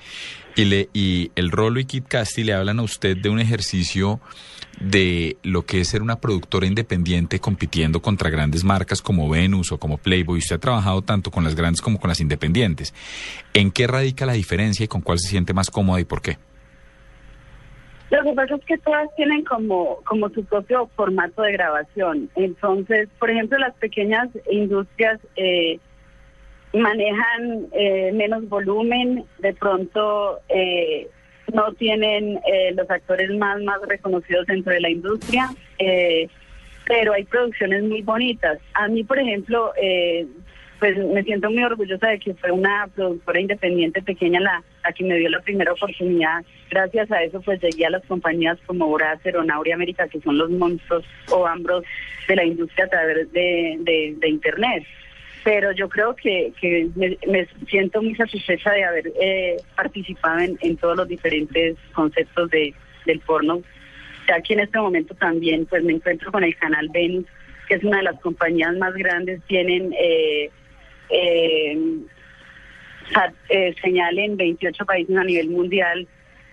Y, 0.55 0.66
le, 0.66 0.91
y 0.93 1.32
el 1.35 1.51
Rolo 1.51 1.80
y 1.80 1.87
Kit 1.87 2.07
Casti 2.07 2.45
le 2.45 2.53
hablan 2.53 2.78
a 2.78 2.82
usted 2.82 3.16
de 3.16 3.30
un 3.30 3.41
ejercicio 3.41 4.20
de 4.78 5.39
lo 5.43 5.64
que 5.64 5.80
es 5.80 5.89
ser 5.89 6.03
una 6.03 6.20
productora 6.20 6.66
independiente 6.66 7.41
compitiendo 7.41 8.03
contra 8.03 8.28
grandes 8.28 8.64
marcas 8.64 9.01
como 9.01 9.30
Venus 9.30 9.72
o 9.72 9.78
como 9.78 9.97
Playboy. 9.97 10.39
Usted 10.39 10.57
ha 10.57 10.61
trabajado 10.61 11.01
tanto 11.01 11.30
con 11.30 11.43
las 11.43 11.55
grandes 11.55 11.80
como 11.80 11.99
con 11.99 12.09
las 12.09 12.20
independientes. 12.20 12.93
¿En 13.55 13.70
qué 13.70 13.87
radica 13.87 14.26
la 14.26 14.35
diferencia 14.35 14.85
y 14.85 14.89
con 14.89 15.01
cuál 15.01 15.18
se 15.18 15.28
siente 15.28 15.55
más 15.55 15.70
cómoda 15.70 16.01
y 16.01 16.05
por 16.05 16.20
qué? 16.20 16.37
Lo 18.11 18.23
que 18.23 18.33
pasa 18.35 18.55
es 18.57 18.65
que 18.65 18.79
todas 18.79 19.09
tienen 19.17 19.45
como, 19.45 19.99
como 20.05 20.29
su 20.31 20.45
propio 20.45 20.89
formato 20.95 21.43
de 21.43 21.53
grabación. 21.53 22.31
Entonces, 22.37 23.09
por 23.19 23.31
ejemplo, 23.31 23.59
las 23.59 23.75
pequeñas 23.75 24.29
industrias 24.51 25.19
eh, 25.37 25.79
manejan 26.73 27.67
eh, 27.73 28.13
menos 28.13 28.49
volumen, 28.49 29.25
de 29.39 29.53
pronto 29.55 30.41
eh, 30.49 31.09
no 31.53 31.73
tienen 31.73 32.41
eh, 32.47 32.73
los 32.75 32.89
actores 32.91 33.31
más, 33.37 33.61
más 33.63 33.81
reconocidos 33.87 34.47
dentro 34.47 34.73
de 34.73 34.81
la 34.81 34.91
industria, 34.91 35.49
eh, 35.79 36.29
pero 36.87 37.15
hay 37.15 37.25
producciones 37.25 37.83
muy 37.85 38.03
bonitas. 38.03 38.59
A 38.75 38.89
mí, 38.89 39.05
por 39.05 39.19
ejemplo, 39.19 39.73
eh, 39.81 40.27
pues 40.85 40.99
me 40.99 41.22
siento 41.22 41.51
muy 41.51 41.64
orgullosa 41.64 42.09
de 42.09 42.18
que 42.18 42.35
fue 42.35 42.51
una 42.51 42.87
productora 42.95 43.41
independiente 43.41 44.03
pequeña 44.03 44.39
la, 44.39 44.62
la 44.85 44.93
que 44.93 45.03
me 45.03 45.16
dio 45.16 45.30
la 45.30 45.41
primera 45.41 45.72
oportunidad. 45.72 46.45
Gracias 46.68 47.11
a 47.11 47.22
eso 47.22 47.41
pues 47.41 47.59
llegué 47.62 47.87
a 47.87 47.91
las 47.91 48.05
compañías 48.05 48.59
como 48.66 48.93
Bracer 48.93 49.35
o 49.39 49.45
América, 49.72 50.07
que 50.09 50.20
son 50.20 50.37
los 50.37 50.51
monstruos 50.51 51.03
o 51.30 51.47
ambros 51.47 51.85
de 52.28 52.37
la 52.37 52.45
industria 52.45 52.85
a 52.85 52.89
través 52.89 53.32
de, 53.32 53.78
de, 53.80 54.28
Internet. 54.28 54.85
Pero 55.43 55.72
yo 55.72 55.89
creo 55.89 56.14
que, 56.16 56.53
que 56.61 56.87
me, 56.97 57.16
me 57.28 57.49
siento 57.66 58.03
muy 58.03 58.14
satisfecha 58.14 58.70
de 58.72 58.85
haber 58.85 59.11
eh, 59.18 59.57
participado 59.76 60.41
en, 60.41 60.59
en 60.61 60.76
todos 60.76 60.99
los 60.99 61.09
diferentes 61.09 61.78
conceptos 61.95 62.51
de, 62.51 62.74
del 63.07 63.20
porno. 63.20 63.62
Ya 64.28 64.39
que 64.43 64.53
en 64.53 64.61
este 64.61 64.78
momento 64.78 65.14
también 65.14 65.64
pues 65.64 65.82
me 65.82 65.95
encuentro 65.95 66.30
con 66.30 66.45
el 66.45 66.55
canal 66.57 66.91
Venus, 66.93 67.24
que 67.68 67.76
es 67.76 67.85
una 67.85 67.97
de 67.97 68.03
las 68.03 68.20
compañías 68.20 68.76
más 68.76 68.93
grandes, 68.93 69.41
tienen 69.47 69.95
eh, 69.99 70.51
eh, 71.11 71.79
eh, 73.49 73.75
señal 73.83 74.19
en 74.19 74.37
28 74.37 74.85
países 74.85 75.17
a 75.17 75.25
nivel 75.25 75.51
mundial 75.51 76.07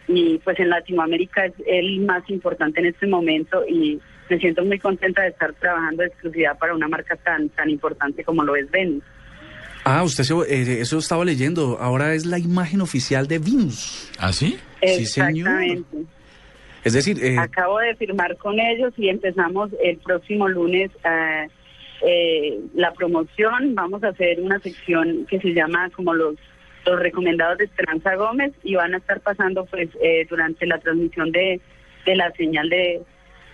y 0.08 0.38
pues 0.40 0.60
en 0.60 0.70
Latinoamérica 0.70 1.46
es 1.46 1.54
el 1.66 2.02
más 2.02 2.30
importante 2.30 2.80
en 2.82 2.88
este 2.88 3.08
momento 3.08 3.64
y 3.68 4.00
me 4.30 4.38
siento 4.40 4.64
muy 4.66 4.80
contenta 4.80 5.22
de 5.24 5.30
estar 5.30 5.54
trabajando 5.54 6.02
de 6.04 6.10
exclusividad 6.10 6.58
para 6.58 6.74
una 6.76 6.88
marca 6.88 7.16
tan 7.18 7.50
tan 7.50 7.70
importante 7.70 8.24
como 8.24 8.44
lo 8.44 8.56
es 8.56 8.70
Venus. 8.72 9.04
Ah, 9.84 10.04
usted 10.04 10.24
se- 10.24 10.34
eh, 10.36 10.82
eso 10.82 11.00
estaba 11.00 11.26
leyendo. 11.26 11.78
Ahora 11.80 12.14
es 12.14 12.26
la 12.26 12.38
imagen 12.38 12.82
oficial 12.82 13.28
de 13.28 13.40
Venus. 13.40 14.12
¿Ah, 14.20 14.32
sí? 14.32 14.58
Sí, 14.84 15.06
señor. 15.08 15.48
Exactamente. 15.50 15.98
Es 16.84 16.94
decir, 16.94 17.18
eh, 17.24 17.38
Acabo 17.40 17.80
de 17.80 17.96
firmar 17.96 18.38
con 18.38 18.60
ellos 18.60 18.94
y 18.98 19.10
empezamos 19.10 19.72
el 19.84 19.98
próximo 19.98 20.48
lunes 20.48 20.92
eh, 21.04 21.48
eh, 22.06 22.60
la 22.74 22.94
promoción. 22.94 23.76
Vamos 23.76 24.04
a 24.04 24.10
hacer 24.10 24.42
una 24.42 24.60
sección 24.60 25.26
que 25.30 25.40
se 25.40 25.54
llama 25.54 25.90
como 25.92 26.14
los 26.14 26.36
los 26.86 27.00
recomendados 27.00 27.58
de 27.60 27.66
Esperanza 27.66 28.16
Gómez 28.16 28.54
y 28.64 28.76
van 28.76 28.94
a 28.94 28.98
estar 28.98 29.20
pasando 29.22 29.66
pues 29.66 29.90
eh, 30.02 30.26
durante 30.30 30.66
la 30.66 30.80
transmisión 30.80 31.32
de, 31.32 31.62
de 32.06 32.16
la 32.16 32.32
señal 32.32 32.70
de, 32.70 33.02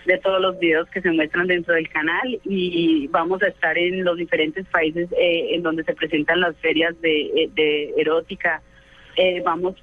de 0.06 0.18
todos 0.18 0.40
los 0.40 0.58
videos 0.58 0.88
que 0.88 1.02
se 1.02 1.10
muestran 1.10 1.46
dentro 1.46 1.74
del 1.74 1.88
canal 1.88 2.40
y 2.44 3.06
vamos 3.08 3.42
a 3.42 3.48
estar 3.48 3.76
en 3.76 4.04
los 4.04 4.16
diferentes 4.16 4.66
países 4.68 5.08
eh, 5.12 5.48
en 5.50 5.62
donde 5.62 5.84
se 5.84 5.94
presentan 5.94 6.40
las 6.40 6.56
ferias 6.56 6.98
de, 7.00 7.20
eh, 7.20 7.50
de 7.54 7.94
erótica. 7.98 8.62
Eh, 9.16 9.42
vamos 9.44 9.74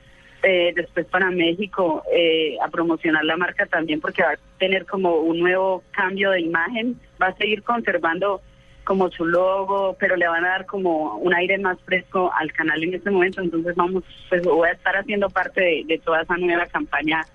eh, 0.42 0.74
después 0.76 1.06
para 1.08 1.30
México 1.32 2.04
eh, 2.12 2.56
a 2.64 2.70
promocionar 2.70 3.26
la 3.26 3.38
marca 3.38 3.66
también 3.66 4.02
porque 4.02 4.24
va 4.24 4.32
a 4.32 4.40
tener 4.58 4.86
como 4.86 5.18
un 5.18 5.40
nuevo 5.40 5.84
cambio 5.92 6.32
de 6.32 6.42
imagen, 6.42 7.00
va 7.22 7.28
a 7.28 7.36
seguir 7.36 7.64
conservando 7.64 8.42
como 8.86 9.12
su 9.12 9.26
logo, 9.26 9.98
pero 10.00 10.16
le 10.16 10.28
van 10.28 10.46
a 10.46 10.50
dar 10.50 10.66
como 10.66 11.18
un 11.18 11.34
aire 11.34 11.58
más 11.58 11.78
fresco 11.82 12.32
al 12.34 12.54
canal 12.54 12.82
en 12.84 12.94
este 12.94 13.12
momento, 13.12 13.42
entonces 13.42 13.76
vamos, 13.76 14.04
pues 14.30 14.44
voy 14.44 14.70
a 14.70 14.74
estar 14.74 14.96
haciendo 14.96 15.30
parte 15.30 15.62
de, 15.62 15.84
de 15.86 15.98
toda 16.00 16.22
esa 16.22 16.38
nueva 16.38 16.66
campaña 16.68 17.26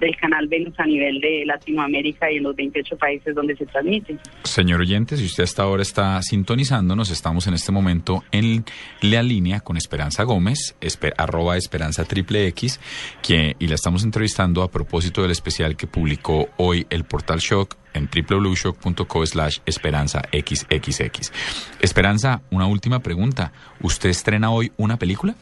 del 0.00 0.16
canal 0.16 0.48
Venus 0.48 0.74
a 0.78 0.86
nivel 0.86 1.20
de 1.20 1.44
Latinoamérica 1.46 2.30
y 2.32 2.36
en 2.38 2.44
los 2.44 2.56
28 2.56 2.96
países 2.96 3.34
donde 3.34 3.54
se 3.56 3.66
transmite. 3.66 4.16
Señor 4.44 4.80
oyente, 4.80 5.16
si 5.16 5.26
usted 5.26 5.44
hasta 5.44 5.62
ahora 5.62 5.82
está 5.82 6.20
sintonizándonos, 6.22 7.10
estamos 7.10 7.46
en 7.46 7.54
este 7.54 7.70
momento 7.72 8.24
en 8.32 8.64
la 9.02 9.22
línea 9.22 9.60
con 9.60 9.76
Esperanza 9.76 10.24
Gómez, 10.24 10.74
esper- 10.80 11.14
arroba 11.18 11.56
Esperanza 11.56 12.04
Triple 12.04 12.46
X, 12.48 12.80
que, 13.22 13.54
y 13.58 13.66
la 13.68 13.74
estamos 13.74 14.02
entrevistando 14.04 14.62
a 14.62 14.70
propósito 14.70 15.22
del 15.22 15.30
especial 15.30 15.76
que 15.76 15.86
publicó 15.86 16.48
hoy 16.56 16.86
el 16.90 17.04
portal 17.04 17.38
Shock 17.38 17.76
en 17.92 18.08
www.shock.co 18.08 19.26
slash 19.26 19.58
Esperanza 19.66 20.22
XXX. 20.32 21.32
Esperanza, 21.80 22.42
una 22.50 22.66
última 22.66 23.00
pregunta. 23.00 23.52
¿Usted 23.80 24.10
estrena 24.10 24.50
hoy 24.50 24.72
una 24.76 24.96
película? 24.96 25.34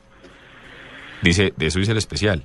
Dice, 1.22 1.52
de 1.56 1.66
eso 1.66 1.78
dice 1.78 1.92
el 1.92 1.98
especial. 1.98 2.44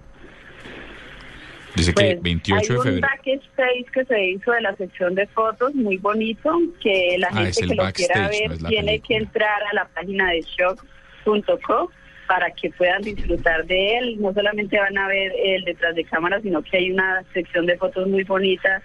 Dice 1.76 1.93
que 1.93 2.03
Pues, 2.03 2.21
28 2.21 2.61
hay 2.61 2.67
de 2.67 2.78
un 2.78 2.84
febrero. 2.84 3.07
backstage 3.07 3.91
que 3.93 4.05
se 4.05 4.26
hizo 4.26 4.51
de 4.51 4.61
la 4.61 4.76
sección 4.76 5.15
de 5.15 5.26
fotos 5.28 5.74
muy 5.74 5.97
bonito 5.97 6.59
que 6.82 7.15
la 7.17 7.28
Ah, 7.32 7.45
gente 7.45 7.67
que 7.67 7.76
lo 7.76 7.91
quiera 7.91 8.28
ver 8.30 8.61
no 8.61 8.67
tiene 8.69 8.86
película. 8.99 9.07
que 9.07 9.15
entrar 9.15 9.63
a 9.63 9.74
la 9.74 9.86
página 9.86 10.30
de 10.32 10.41
shock.co 10.41 11.91
para 12.28 12.51
que 12.51 12.69
puedan 12.71 13.01
disfrutar 13.01 13.65
de 13.65 13.97
él. 13.97 14.21
No 14.21 14.34
solamente 14.34 14.78
van 14.80 14.97
a 14.97 15.07
ver 15.07 15.32
el 15.43 15.63
detrás 15.65 15.95
de 15.95 16.03
cámara, 16.05 16.39
sino 16.41 16.61
que 16.61 16.78
hay 16.78 16.91
una 16.91 17.24
sección 17.34 17.65
de 17.65 17.78
fotos 17.78 18.07
muy 18.07 18.24
bonita, 18.24 18.82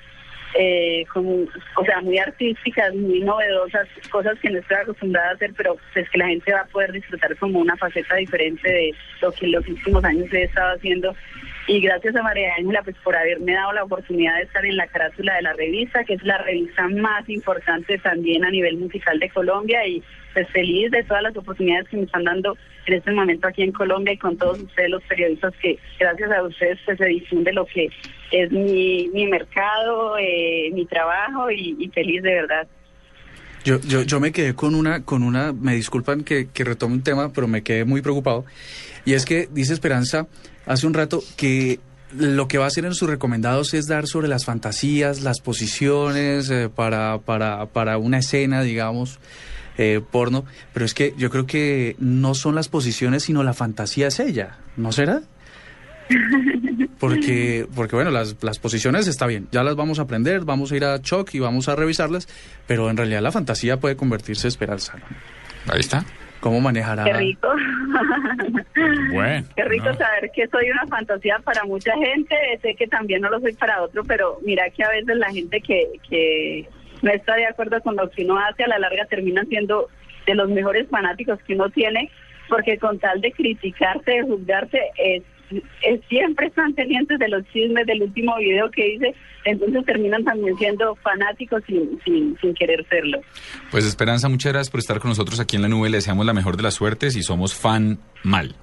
eh, 0.59 1.05
con- 1.13 1.49
o 1.77 1.85
sea, 1.85 2.01
muy 2.01 2.19
artísticas, 2.19 2.95
muy 2.95 3.21
novedosas, 3.21 3.87
cosas 4.11 4.39
que 4.41 4.49
no 4.51 4.59
estoy 4.59 4.79
acostumbrada 4.79 5.31
a 5.31 5.35
hacer, 5.35 5.53
pero 5.57 5.77
pues 5.93 6.09
que 6.11 6.19
la 6.19 6.29
gente 6.29 6.53
va 6.53 6.61
a 6.61 6.67
poder 6.67 6.91
disfrutar 6.93 7.37
como 7.37 7.59
una 7.61 7.77
faceta 7.77 8.17
diferente 8.17 8.69
de 8.71 8.95
lo 9.21 9.31
que 9.33 9.45
en 9.47 9.53
los 9.53 9.69
últimos 9.69 10.03
años 10.05 10.33
he 10.33 10.45
estado 10.45 10.75
haciendo. 10.75 11.15
Y 11.69 11.81
gracias 11.81 12.17
a 12.17 12.23
María 12.23 12.55
Ángela 12.57 12.81
pues 12.83 12.97
por 13.05 13.15
haberme 13.15 13.53
dado 13.53 13.75
la 13.75 13.85
oportunidad 13.85 14.37
de 14.37 14.45
estar 14.45 14.65
en 14.65 14.79
la 14.79 14.87
carátula 14.87 15.35
de 15.35 15.43
la 15.43 15.53
revista, 15.53 16.03
que 16.03 16.15
es 16.15 16.23
la 16.23 16.39
revista 16.39 16.89
más 16.89 17.29
importante 17.29 17.99
también 17.99 18.43
a 18.43 18.51
nivel 18.51 18.79
musical 18.79 19.21
de 19.21 19.29
Colombia 19.29 19.87
y 19.87 20.03
pues 20.33 20.49
feliz 20.49 20.91
de 20.91 21.05
todas 21.05 21.23
las 21.23 21.37
oportunidades 21.37 21.87
que 21.91 21.99
me 21.99 22.05
están 22.05 22.25
dando 22.25 22.57
en 22.87 22.95
este 22.95 23.13
momento 23.13 23.47
aquí 23.47 23.65
en 23.65 23.73
Colombia 23.73 24.15
y 24.15 24.17
con 24.17 24.39
todos 24.39 24.59
ustedes 24.59 24.89
los 24.89 25.03
periodistas 25.03 25.53
que 25.61 25.79
gracias 26.01 26.33
a 26.33 26.43
ustedes 26.43 26.79
pues 26.87 26.97
se 26.97 27.05
difunde 27.05 27.53
lo 27.53 27.67
que 27.67 27.91
es 28.31 28.51
mi, 28.51 29.11
mi 29.13 29.27
mercado, 29.27 30.17
eh, 30.19 30.71
mi 30.73 30.87
trabajo 30.87 31.51
y, 31.51 31.91
feliz 31.93 32.23
de 32.23 32.33
verdad. 32.33 32.67
Yo, 33.65 33.79
yo, 33.81 34.03
yo 34.03 34.21
me 34.21 34.33
quedé 34.33 34.55
con 34.55 34.75
una, 34.75 35.05
con 35.05 35.23
una, 35.23 35.53
me 35.53 35.75
disculpan 35.75 36.25
que, 36.25 36.49
que 36.49 36.65
retome 36.65 36.95
un 36.95 37.03
tema, 37.03 37.31
pero 37.31 37.47
me 37.47 37.63
quedé 37.63 37.85
muy 37.85 38.01
preocupado. 38.01 38.47
Y 39.05 39.13
es 39.13 39.27
que 39.27 39.49
dice 39.51 39.75
Esperanza 39.75 40.27
hace 40.69 40.87
un 40.87 40.95
rato 40.95 41.23
que 41.37 41.81
lo 42.17 42.49
que 42.49 42.59
va 42.59 42.65
a 42.65 42.69
hacer 42.69 42.85
en 42.85 42.95
sus 42.95 43.09
recomendados 43.09 43.75
es 43.75 43.87
dar 43.87 44.07
sobre 44.07 44.29
las 44.29 44.45
fantasías, 44.45 45.23
las 45.23 45.41
posiciones 45.41 46.49
eh, 46.51 46.71
para, 46.75 47.19
para, 47.19 47.67
para 47.67 47.99
una 47.99 48.19
escena, 48.19 48.63
digamos, 48.63 49.19
eh, 49.77 50.01
porno. 50.11 50.45
Pero 50.73 50.87
es 50.87 50.95
que 50.95 51.15
yo 51.19 51.31
creo 51.31 51.47
que 51.47 51.97
no 51.99 52.35
son 52.35 52.55
las 52.55 52.69
posiciones, 52.69 53.25
sino 53.25 53.43
la 53.43 53.55
fantasía 53.55 54.09
es 54.09 54.21
ella, 54.21 54.59
¿no 54.77 54.93
será? 54.93 55.23
Porque, 56.99 57.69
porque 57.77 57.95
bueno, 57.95 58.11
las, 58.11 58.35
las 58.41 58.59
posiciones 58.59 59.07
está 59.07 59.27
bien, 59.29 59.47
ya 59.53 59.63
las 59.63 59.77
vamos 59.77 60.01
a 60.01 60.03
aprender, 60.03 60.45
vamos 60.45 60.73
a 60.73 60.77
ir 60.77 60.85
a 60.85 61.01
Choc 61.01 61.33
y 61.33 61.39
vamos 61.39 61.69
a 61.69 61.77
revisarlas, 61.77 62.27
pero 62.67 62.91
en 62.91 62.97
realidad 62.97 63.23
la 63.23 63.31
fantasía 63.31 63.79
puede 63.79 63.95
convertirse 63.95 64.47
en 64.47 64.49
esperanza. 64.49 64.95
Ahí 65.69 65.79
está. 65.79 66.05
¿Cómo 66.41 66.61
manejará? 66.61 67.05
Qué 67.05 67.13
rico. 67.15 67.49
Bueno. 69.13 69.45
Qué 69.57 69.65
rico 69.65 69.93
saber 69.95 70.31
que 70.35 70.47
soy 70.49 70.71
una 70.71 70.87
fantasía 70.87 71.39
para 71.45 71.65
mucha 71.65 71.93
gente. 71.97 72.37
Sé 72.63 72.75
que 72.77 72.87
también 72.87 73.23
no 73.23 73.31
lo 73.31 73.41
soy 73.41 73.53
para 73.55 73.83
otro, 73.83 74.05
pero 74.05 74.39
mira 74.45 74.71
que 74.71 74.85
a 74.85 74.89
veces 74.91 75.17
la 75.17 75.31
gente 75.33 75.61
que, 75.61 75.89
que 76.09 76.69
no 77.03 77.11
está 77.11 77.35
de 77.37 77.47
acuerdo 77.47 77.81
con 77.83 77.97
lo 77.97 78.09
que 78.11 78.25
uno 78.25 78.39
hace, 78.39 78.65
a 78.65 78.69
la 78.69 78.79
larga 78.79 79.05
termina 79.07 79.43
siendo 79.49 79.89
de 80.27 80.35
los 80.35 80.49
mejores 80.51 80.89
fanáticos 80.89 81.41
que 81.47 81.55
uno 81.55 81.71
tiene, 81.71 82.11
porque 82.49 82.79
con 82.79 82.99
tal 82.99 83.21
de 83.21 83.33
criticarte, 83.33 84.13
de 84.13 84.23
juzgarte, 84.23 84.81
es- 84.97 85.23
siempre 86.09 86.47
están 86.47 86.73
pendientes 86.75 87.19
de 87.19 87.29
los 87.29 87.45
chismes 87.53 87.87
del 87.87 88.03
último 88.03 88.37
video 88.39 88.71
que 88.71 88.95
hice, 88.95 89.15
entonces 89.45 89.85
terminan 89.85 90.25
también 90.25 90.57
siendo 90.59 90.95
fanáticos 90.97 91.63
sin, 91.67 91.99
sin, 92.05 92.37
sin 92.41 92.55
querer 92.55 92.85
serlo. 92.89 93.21
Pues 93.71 93.87
Esperanza, 93.87 94.29
muchas 94.29 94.53
gracias 94.53 94.71
por 94.71 94.81
estar 94.81 94.99
con 94.99 95.11
nosotros 95.11 95.41
aquí 95.41 95.57
en 95.57 95.63
la 95.63 95.69
nube. 95.69 95.91
Le 95.91 95.99
deseamos 95.99 96.27
la 96.27 96.35
mejor 96.35 96.57
de 96.57 96.63
las 96.63 96.75
suertes 96.75 97.17
y 97.17 97.23
somos 97.23 97.55
fan 97.55 97.99
mal. 98.23 98.55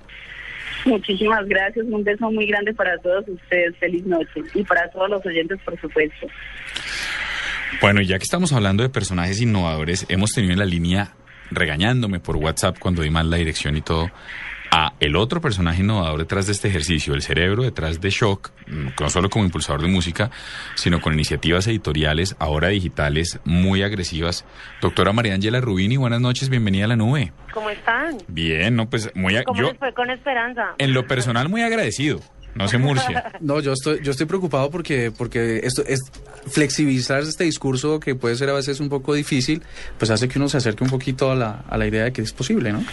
Muchísimas 0.86 1.48
gracias, 1.48 1.86
un 1.90 2.04
beso 2.04 2.30
muy 2.32 2.46
grande 2.46 2.74
para 2.74 2.98
todos 3.00 3.28
ustedes, 3.28 3.76
feliz 3.78 4.06
noche 4.06 4.42
y 4.54 4.64
para 4.64 4.88
todos 4.92 5.10
los 5.10 5.26
oyentes, 5.26 5.60
por 5.66 5.80
supuesto. 5.82 6.28
Bueno, 7.82 8.02
ya 8.02 8.18
que 8.18 8.24
estamos 8.24 8.54
hablando 8.54 8.84
de 8.84 8.90
personajes 8.90 9.42
innovadores, 9.42 10.06
hemos 10.10 10.32
tenido 10.32 10.54
en 10.54 10.60
la 10.60 10.66
línea 10.66 11.14
regañándome 11.50 12.20
por 12.20 12.38
WhatsApp 12.38 12.78
cuando 12.80 13.02
di 13.02 13.10
mal 13.10 13.30
la 13.30 13.38
dirección 13.38 13.76
y 13.78 13.82
todo, 13.82 14.10
a 14.76 14.92
el 15.00 15.16
otro 15.16 15.40
personaje 15.40 15.82
innovador 15.82 16.20
detrás 16.20 16.48
de 16.48 16.52
este 16.52 16.68
ejercicio, 16.68 17.14
el 17.14 17.22
cerebro 17.22 17.64
detrás 17.64 18.02
de 18.02 18.10
Shock, 18.10 18.52
mm, 18.68 18.88
no 19.00 19.10
solo 19.10 19.30
como 19.30 19.46
impulsador 19.46 19.82
de 19.82 19.88
música, 19.88 20.32
sino 20.76 21.00
con 21.00 21.14
iniciativas 21.14 21.66
editoriales, 21.68 22.36
ahora 22.40 22.68
digitales, 22.68 23.40
muy 23.46 23.84
agresivas. 23.84 24.44
Doctora 24.82 25.14
María 25.14 25.34
Ángela 25.34 25.62
Rubini, 25.62 25.96
buenas 25.96 26.20
noches, 26.20 26.50
bienvenida 26.50 26.86
a 26.86 26.88
la 26.90 26.98
nube. 26.98 27.32
¿Cómo 27.54 27.70
están? 27.70 28.18
Bien, 28.28 28.76
no, 28.76 28.90
pues 28.90 29.10
muy... 29.16 29.42
¿Cómo 29.46 29.62
yo, 29.62 29.70
les 29.70 29.80
fue 29.80 29.94
con 29.94 30.10
Esperanza? 30.10 30.76
en 30.78 30.94
lo 30.94 31.08
personal, 31.08 31.48
muy 31.48 31.62
agradecido. 31.62 32.20
No 32.56 32.68
sé, 32.68 32.78
Murcia. 32.78 33.34
No, 33.42 33.60
yo 33.60 33.74
estoy, 33.74 34.00
yo 34.02 34.12
estoy 34.12 34.26
preocupado 34.26 34.72
porque, 34.72 35.12
porque 35.16 35.60
esto 35.64 35.84
es 35.86 36.00
flexibilizar 36.48 37.22
este 37.22 37.44
discurso 37.44 38.00
que 38.00 38.16
puede 38.16 38.36
ser 38.36 38.50
a 38.50 38.54
veces 38.54 38.80
un 38.80 38.90
poco 38.90 39.14
difícil, 39.14 39.62
pues 39.98 40.10
hace 40.10 40.28
que 40.28 40.40
uno 40.40 40.48
se 40.48 40.58
acerque 40.58 40.84
un 40.84 40.90
poquito 40.90 41.32
a 41.32 41.36
la, 41.36 41.66
a 41.68 41.78
la 41.78 41.86
idea 41.86 42.06
de 42.06 42.14
que 42.14 42.22
es 42.22 42.32
posible, 42.32 42.72
¿no? 42.72 42.84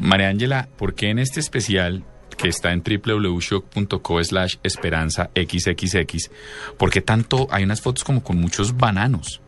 María 0.00 0.28
Ángela, 0.28 0.68
¿por 0.76 0.94
qué 0.94 1.10
en 1.10 1.18
este 1.18 1.40
especial 1.40 2.04
que 2.36 2.48
está 2.48 2.72
en 2.72 2.82
www.shock.co 2.82 4.24
slash 4.24 4.56
esperanza 4.62 5.30
xxx, 5.34 6.30
por 6.76 6.90
qué 6.90 7.00
tanto 7.00 7.46
hay 7.50 7.64
unas 7.64 7.80
fotos 7.80 8.04
como 8.04 8.22
con 8.22 8.36
muchos 8.36 8.76
bananos? 8.76 9.40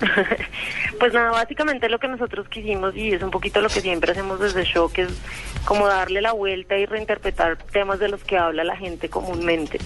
Pues 0.98 1.12
nada, 1.12 1.32
básicamente 1.32 1.88
lo 1.88 1.98
que 1.98 2.08
nosotros 2.08 2.48
quisimos 2.48 2.96
y 2.96 3.12
es 3.12 3.22
un 3.22 3.30
poquito 3.30 3.60
lo 3.60 3.68
que 3.68 3.80
siempre 3.80 4.12
hacemos 4.12 4.40
desde 4.40 4.64
Shock 4.64 4.98
es 4.98 5.08
como 5.64 5.86
darle 5.86 6.22
la 6.22 6.32
vuelta 6.32 6.76
y 6.78 6.86
reinterpretar 6.86 7.56
temas 7.56 7.98
de 7.98 8.08
los 8.08 8.22
que 8.22 8.38
habla 8.38 8.64
la 8.64 8.76
gente 8.76 9.08
comúnmente. 9.08 9.78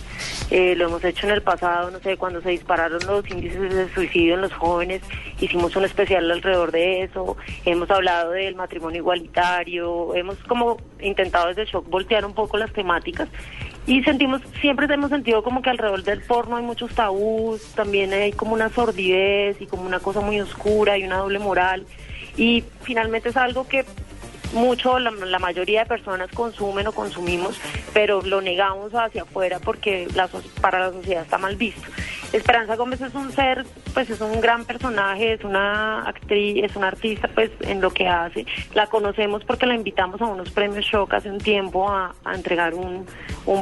Eh, 0.50 0.74
lo 0.76 0.86
hemos 0.86 1.04
hecho 1.04 1.26
en 1.26 1.34
el 1.34 1.42
pasado, 1.42 1.90
no 1.90 1.98
sé, 2.00 2.16
cuando 2.16 2.40
se 2.40 2.50
dispararon 2.50 3.00
los 3.06 3.28
índices 3.30 3.74
de 3.74 3.88
suicidio 3.92 4.34
en 4.34 4.40
los 4.40 4.52
jóvenes, 4.54 5.02
hicimos 5.40 5.76
un 5.76 5.84
especial 5.84 6.30
alrededor 6.30 6.72
de 6.72 7.02
eso, 7.02 7.36
hemos 7.66 7.90
hablado 7.90 8.30
del 8.32 8.54
matrimonio 8.54 8.98
igualitario, 8.98 10.14
hemos 10.14 10.38
como 10.44 10.78
intentado 11.00 11.48
desde 11.48 11.66
Shock 11.66 11.90
voltear 11.90 12.24
un 12.24 12.32
poco 12.32 12.56
las 12.56 12.72
temáticas 12.72 13.28
y 13.88 14.02
sentimos, 14.04 14.42
siempre 14.60 14.86
hemos 14.92 15.08
sentido 15.08 15.42
como 15.42 15.62
que 15.62 15.70
alrededor 15.70 16.02
del 16.02 16.20
porno 16.20 16.56
hay 16.56 16.62
muchos 16.62 16.94
tabús, 16.94 17.62
también 17.74 18.12
hay 18.12 18.32
como 18.32 18.52
una 18.52 18.68
sordidez 18.68 19.58
y 19.62 19.66
como 19.66 19.86
una 19.86 19.98
cosa 19.98 20.20
muy 20.20 20.38
oscura 20.42 20.98
y 20.98 21.04
una 21.04 21.16
doble 21.16 21.38
moral. 21.38 21.86
Y 22.36 22.64
finalmente 22.82 23.30
es 23.30 23.38
algo 23.38 23.66
que 23.66 23.86
mucho, 24.52 24.98
la, 24.98 25.38
mayoría 25.38 25.80
de 25.80 25.86
personas 25.86 26.30
consumen 26.32 26.86
o 26.86 26.92
consumimos, 26.92 27.58
pero 27.92 28.22
lo 28.22 28.40
negamos 28.40 28.92
hacia 28.94 29.22
afuera 29.22 29.58
porque 29.58 30.08
la, 30.14 30.28
para 30.60 30.78
la 30.80 30.92
sociedad 30.92 31.22
está 31.22 31.38
mal 31.38 31.56
visto. 31.56 31.82
Esperanza 32.32 32.76
Gómez 32.76 33.00
es 33.00 33.14
un 33.14 33.32
ser, 33.32 33.64
pues 33.94 34.10
es 34.10 34.20
un 34.20 34.40
gran 34.40 34.64
personaje, 34.66 35.32
es 35.32 35.44
una 35.44 36.02
actriz, 36.02 36.62
es 36.62 36.76
una 36.76 36.88
artista, 36.88 37.28
pues 37.34 37.50
en 37.60 37.80
lo 37.80 37.90
que 37.90 38.06
hace. 38.06 38.44
La 38.74 38.86
conocemos 38.86 39.44
porque 39.44 39.66
la 39.66 39.74
invitamos 39.74 40.20
a 40.20 40.26
unos 40.26 40.50
premios 40.50 40.84
Shock 40.84 41.14
hace 41.14 41.30
un 41.30 41.38
tiempo 41.38 41.90
a, 41.90 42.14
entregar 42.34 42.74
un, 42.74 43.06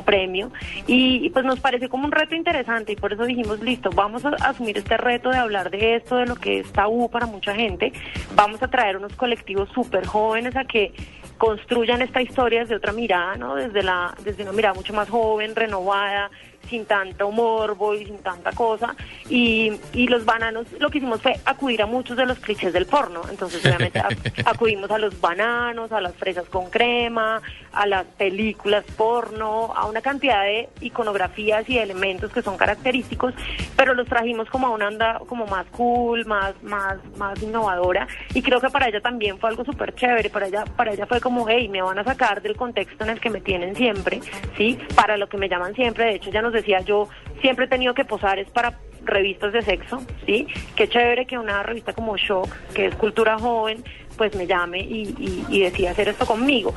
premio 0.04 0.50
y, 0.88 1.24
y, 1.24 1.30
pues 1.30 1.44
nos 1.44 1.60
pareció 1.60 1.88
como 1.88 2.06
un 2.06 2.12
reto 2.12 2.34
interesante 2.34 2.92
y 2.92 2.96
por 2.96 3.12
eso 3.12 3.24
dijimos, 3.24 3.60
listo, 3.60 3.90
vamos 3.94 4.24
a 4.24 4.30
asumir 4.30 4.76
este 4.78 4.96
reto 4.96 5.30
de 5.30 5.38
hablar 5.38 5.70
de 5.70 5.94
esto, 5.94 6.16
de 6.16 6.26
lo 6.26 6.34
que 6.34 6.58
es 6.58 6.72
tabú 6.72 7.08
para 7.08 7.26
mucha 7.26 7.54
gente. 7.54 7.92
Vamos 8.34 8.60
a 8.62 8.68
traer 8.68 8.96
unos 8.96 9.14
colectivos 9.14 9.68
súper 9.72 10.04
jóvenes 10.04 10.56
a 10.56 10.64
que 10.64 10.92
construyan 11.38 12.02
esta 12.02 12.22
historia 12.22 12.60
desde 12.60 12.76
otra 12.76 12.92
mirada, 12.92 13.36
¿no? 13.36 13.54
Desde 13.54 13.82
la 13.82 14.14
desde 14.24 14.42
una 14.42 14.52
mirada 14.52 14.74
mucho 14.74 14.92
más 14.92 15.08
joven, 15.08 15.54
renovada, 15.54 16.30
sin 16.66 16.84
tanto 16.86 17.30
morbo 17.30 17.94
y 17.94 18.04
sin 18.06 18.18
tanta 18.18 18.52
cosa. 18.52 18.94
Y, 19.28 19.72
y 19.92 20.08
los 20.08 20.24
bananos 20.24 20.66
lo 20.78 20.90
que 20.90 20.98
hicimos 20.98 21.22
fue 21.22 21.34
acudir 21.44 21.82
a 21.82 21.86
muchos 21.86 22.16
de 22.16 22.26
los 22.26 22.38
clichés 22.38 22.72
del 22.72 22.86
porno. 22.86 23.22
Entonces, 23.30 23.64
obviamente, 23.64 24.00
ac- 24.02 24.42
acudimos 24.44 24.90
a 24.90 24.98
los 24.98 25.20
bananos, 25.20 25.92
a 25.92 26.00
las 26.00 26.14
fresas 26.14 26.48
con 26.48 26.70
crema, 26.70 27.40
a 27.72 27.86
las 27.86 28.04
películas 28.06 28.84
porno, 28.96 29.72
a 29.74 29.86
una 29.86 30.00
cantidad 30.00 30.42
de 30.44 30.68
iconografías 30.80 31.68
y 31.68 31.78
elementos 31.78 32.32
que 32.32 32.42
son 32.42 32.56
característicos, 32.56 33.34
pero 33.76 33.94
los 33.94 34.06
trajimos 34.08 34.48
como 34.50 34.66
a 34.68 34.70
una 34.70 34.88
onda 34.88 35.20
como 35.26 35.46
más 35.46 35.66
cool, 35.72 36.24
más, 36.26 36.54
más, 36.62 36.96
más 37.16 37.40
innovadora. 37.42 38.06
Y 38.34 38.42
creo 38.42 38.60
que 38.60 38.70
para 38.70 38.88
ella 38.88 39.00
también 39.00 39.38
fue 39.38 39.50
algo 39.50 39.64
súper 39.64 39.94
chévere. 39.94 40.30
Para 40.30 40.46
ella, 40.48 40.64
para 40.76 40.92
ella 40.92 41.06
fue 41.06 41.20
como, 41.20 41.48
hey, 41.48 41.68
me 41.68 41.82
van 41.82 41.98
a 41.98 42.04
sacar 42.04 42.42
del 42.42 42.56
contexto 42.56 43.04
en 43.04 43.10
el 43.10 43.20
que 43.20 43.30
me 43.30 43.40
tienen 43.40 43.74
siempre, 43.76 44.20
¿sí? 44.56 44.78
Para 44.94 45.16
lo 45.16 45.28
que 45.28 45.36
me 45.36 45.48
llaman 45.48 45.74
siempre. 45.74 46.06
De 46.06 46.14
hecho, 46.16 46.30
ella 46.30 46.42
nos 46.42 46.52
decía, 46.56 46.80
yo 46.80 47.08
siempre 47.40 47.66
he 47.66 47.68
tenido 47.68 47.94
que 47.94 48.04
posar 48.04 48.38
es 48.38 48.48
para 48.50 48.78
revistas 49.04 49.52
de 49.52 49.62
sexo, 49.62 50.02
¿sí? 50.26 50.48
Qué 50.74 50.88
chévere 50.88 51.26
que 51.26 51.38
una 51.38 51.62
revista 51.62 51.92
como 51.92 52.16
Shock, 52.16 52.48
que 52.74 52.86
es 52.86 52.94
cultura 52.96 53.38
joven, 53.38 53.84
pues 54.16 54.34
me 54.34 54.46
llame 54.46 54.80
y, 54.80 55.14
y, 55.18 55.46
y 55.48 55.60
decida 55.60 55.90
hacer 55.90 56.08
esto 56.08 56.26
conmigo. 56.26 56.74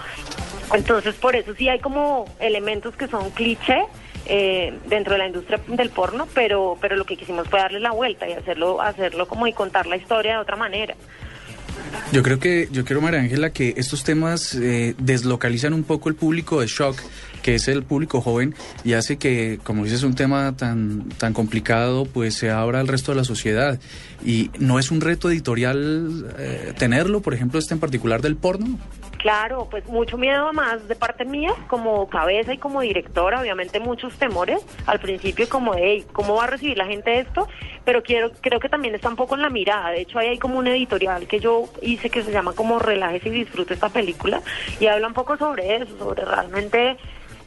Entonces, 0.73 1.15
por 1.15 1.36
eso 1.36 1.55
sí 1.55 1.67
hay 1.67 1.80
como 1.80 2.25
elementos 2.39 2.95
que 2.95 3.07
son 3.07 3.32
cliché 3.32 3.86
eh, 4.25 4.77
dentro 4.86 5.13
de 5.13 5.19
la 5.19 5.27
industria 5.27 5.59
del 5.67 5.89
porno, 5.89 6.27
pero, 6.36 6.77
pero 6.80 6.95
lo 6.95 7.05
que 7.05 7.17
quisimos 7.17 7.47
fue 7.47 7.59
darle 7.59 7.80
la 7.80 7.91
vuelta 7.91 8.30
y 8.30 8.34
hacerlo, 8.34 8.80
hacerlo 8.80 9.27
como 9.27 9.47
y 9.47 9.53
contar 9.53 9.88
la 9.88 9.95
historia 9.95 10.34
de 10.34 10.38
otra 10.39 10.55
manera. 10.55 10.95
Yo 12.11 12.23
creo 12.23 12.39
que, 12.39 12.67
yo 12.71 12.85
quiero, 12.85 13.01
María 13.01 13.19
Ángela, 13.19 13.51
que 13.51 13.75
estos 13.77 14.03
temas 14.03 14.55
eh, 14.55 14.95
deslocalizan 14.97 15.73
un 15.73 15.83
poco 15.83 16.09
el 16.09 16.15
público 16.15 16.59
de 16.59 16.67
shock, 16.67 16.97
que 17.43 17.55
es 17.55 17.67
el 17.67 17.83
público 17.83 18.21
joven, 18.21 18.55
y 18.83 18.93
hace 18.93 19.17
que, 19.17 19.59
como 19.63 19.83
dices, 19.83 20.03
un 20.03 20.15
tema 20.15 20.55
tan, 20.57 21.09
tan 21.17 21.33
complicado, 21.33 22.05
pues 22.05 22.33
se 22.35 22.49
abra 22.49 22.79
al 22.79 22.87
resto 22.87 23.11
de 23.11 23.17
la 23.17 23.23
sociedad. 23.23 23.79
Y 24.25 24.49
no 24.59 24.79
es 24.79 24.91
un 24.91 25.01
reto 25.01 25.29
editorial 25.29 26.33
eh, 26.37 26.73
tenerlo, 26.77 27.21
por 27.21 27.33
ejemplo, 27.33 27.59
este 27.59 27.73
en 27.73 27.79
particular 27.79 28.21
del 28.21 28.35
porno. 28.35 28.79
Claro, 29.20 29.67
pues 29.70 29.86
mucho 29.88 30.17
miedo 30.17 30.53
más 30.53 30.88
de 30.88 30.95
parte 30.95 31.26
mía 31.26 31.53
como 31.67 32.07
cabeza 32.07 32.53
y 32.53 32.57
como 32.57 32.80
directora, 32.80 33.41
obviamente 33.41 33.82
muchos 33.82 34.17
temores 34.17 34.65
al 34.86 35.01
principio 35.01 35.47
como 35.49 35.74
hey, 35.76 36.05
¿cómo 36.13 36.36
va 36.36 36.45
a 36.45 36.47
recibir 36.47 36.78
la 36.78 36.86
gente 36.86 37.20
esto? 37.20 37.49
Pero 37.84 38.01
quiero, 38.01 38.32
creo 38.39 38.61
que 38.61 38.70
también 38.70 38.95
está 38.95 39.09
un 39.09 39.17
poco 39.17 39.36
en 39.36 39.41
la 39.41 39.49
mirada, 39.49 39.89
de 39.89 40.01
hecho 40.01 40.20
ahí 40.20 40.30
hay 40.30 40.38
como 40.39 40.57
un 40.57 40.67
editorial 40.67 41.28
que 41.28 41.41
yo 41.41 41.65
hice 41.82 42.09
que 42.09 42.24
se 42.24 42.32
llama 42.32 42.53
como 42.53 42.80
Relájese 42.80 43.28
y 43.28 43.32
disfrute 43.43 43.74
esta 43.74 43.89
película 43.89 44.41
y 44.80 44.88
habla 44.88 45.07
un 45.07 45.13
poco 45.13 45.36
sobre 45.36 45.76
eso, 45.76 45.97
sobre 45.97 46.24
realmente, 46.24 46.95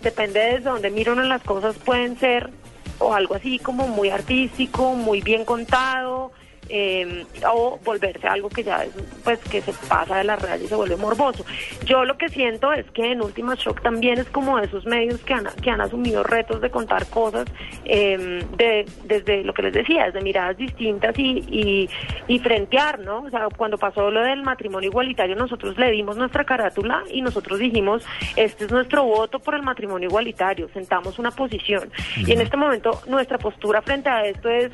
depende 0.03 0.41
desde 0.41 0.69
donde 0.69 0.91
miro 0.91 1.15
las 1.15 1.43
cosas 1.43 1.79
pueden 1.79 2.19
ser 2.19 2.51
o 2.99 3.15
algo 3.15 3.35
así 3.35 3.59
como 3.59 3.89
muy 3.89 4.11
artístico, 4.11 4.93
muy 4.93 5.23
bien 5.23 5.47
contado, 5.47 6.33
eh, 6.75 7.27
o 7.47 7.79
volverse 7.85 8.27
algo 8.27 8.49
que 8.49 8.65
ya 8.65 8.83
es, 8.85 8.91
pues 9.23 9.39
que 9.41 9.61
se 9.61 9.73
pasa 9.89 10.17
de 10.17 10.25
la 10.25 10.37
raya 10.37 10.65
y 10.65 10.67
se 10.67 10.75
vuelve 10.75 10.97
morboso. 10.97 11.45
Yo 11.85 12.05
lo 12.07 12.17
que 12.17 12.31
siento 12.31 12.73
es 12.73 12.91
que 12.93 13.13
en 13.13 13.23
Última 13.23 13.55
Shock 13.55 13.83
también 13.83 14.19
es 14.19 14.29
como 14.31 14.59
de 14.59 14.67
esos 14.67 14.87
medios 14.87 15.21
que 15.21 15.35
han, 15.35 15.45
que 15.63 15.71
han 15.71 15.83
asumido 15.83 16.23
retos 16.23 16.63
de 16.63 16.71
contar 16.71 17.07
cosas 17.07 17.45
eh, 17.85 18.43
de, 18.57 18.87
desde 19.05 19.45
lo 19.45 19.53
que 19.53 19.63
les 19.63 19.75
decía, 19.75 20.07
desde 20.07 20.23
miradas 20.23 20.57
distintas 20.57 21.19
y, 21.19 21.45
y, 21.47 21.91
y 22.27 22.39
frentear, 22.39 23.01
¿no? 23.01 23.25
O 23.25 23.31
sea, 23.31 23.49
cuando 23.55 23.77
pasó 23.77 24.11
lo 24.11 24.23
del 24.23 24.43
matrimonio 24.43 24.89
igualitario, 24.89 25.37
nosotros 25.37 25.77
le 25.77 25.91
dimos 25.91 26.17
nuestra 26.17 26.45
carátula 26.45 27.03
y 27.11 27.21
nosotros 27.21 27.59
dijimos, 27.59 28.03
este 28.37 28.65
es 28.65 28.71
nuestro 28.71 29.05
voto 29.05 29.41
por 29.41 29.55
el 29.55 29.63
matrimonio 29.63 30.09
igualitario, 30.09 30.71
sentamos 30.73 31.19
una 31.19 31.31
posición. 31.31 31.91
Y 32.17 32.33
en 32.33 32.41
este 32.41 32.57
momento 32.57 33.03
nuestra 33.07 33.37
postura 33.37 33.83
frente 33.83 34.09
a 34.09 34.25
esto 34.25 34.49
es 34.49 34.73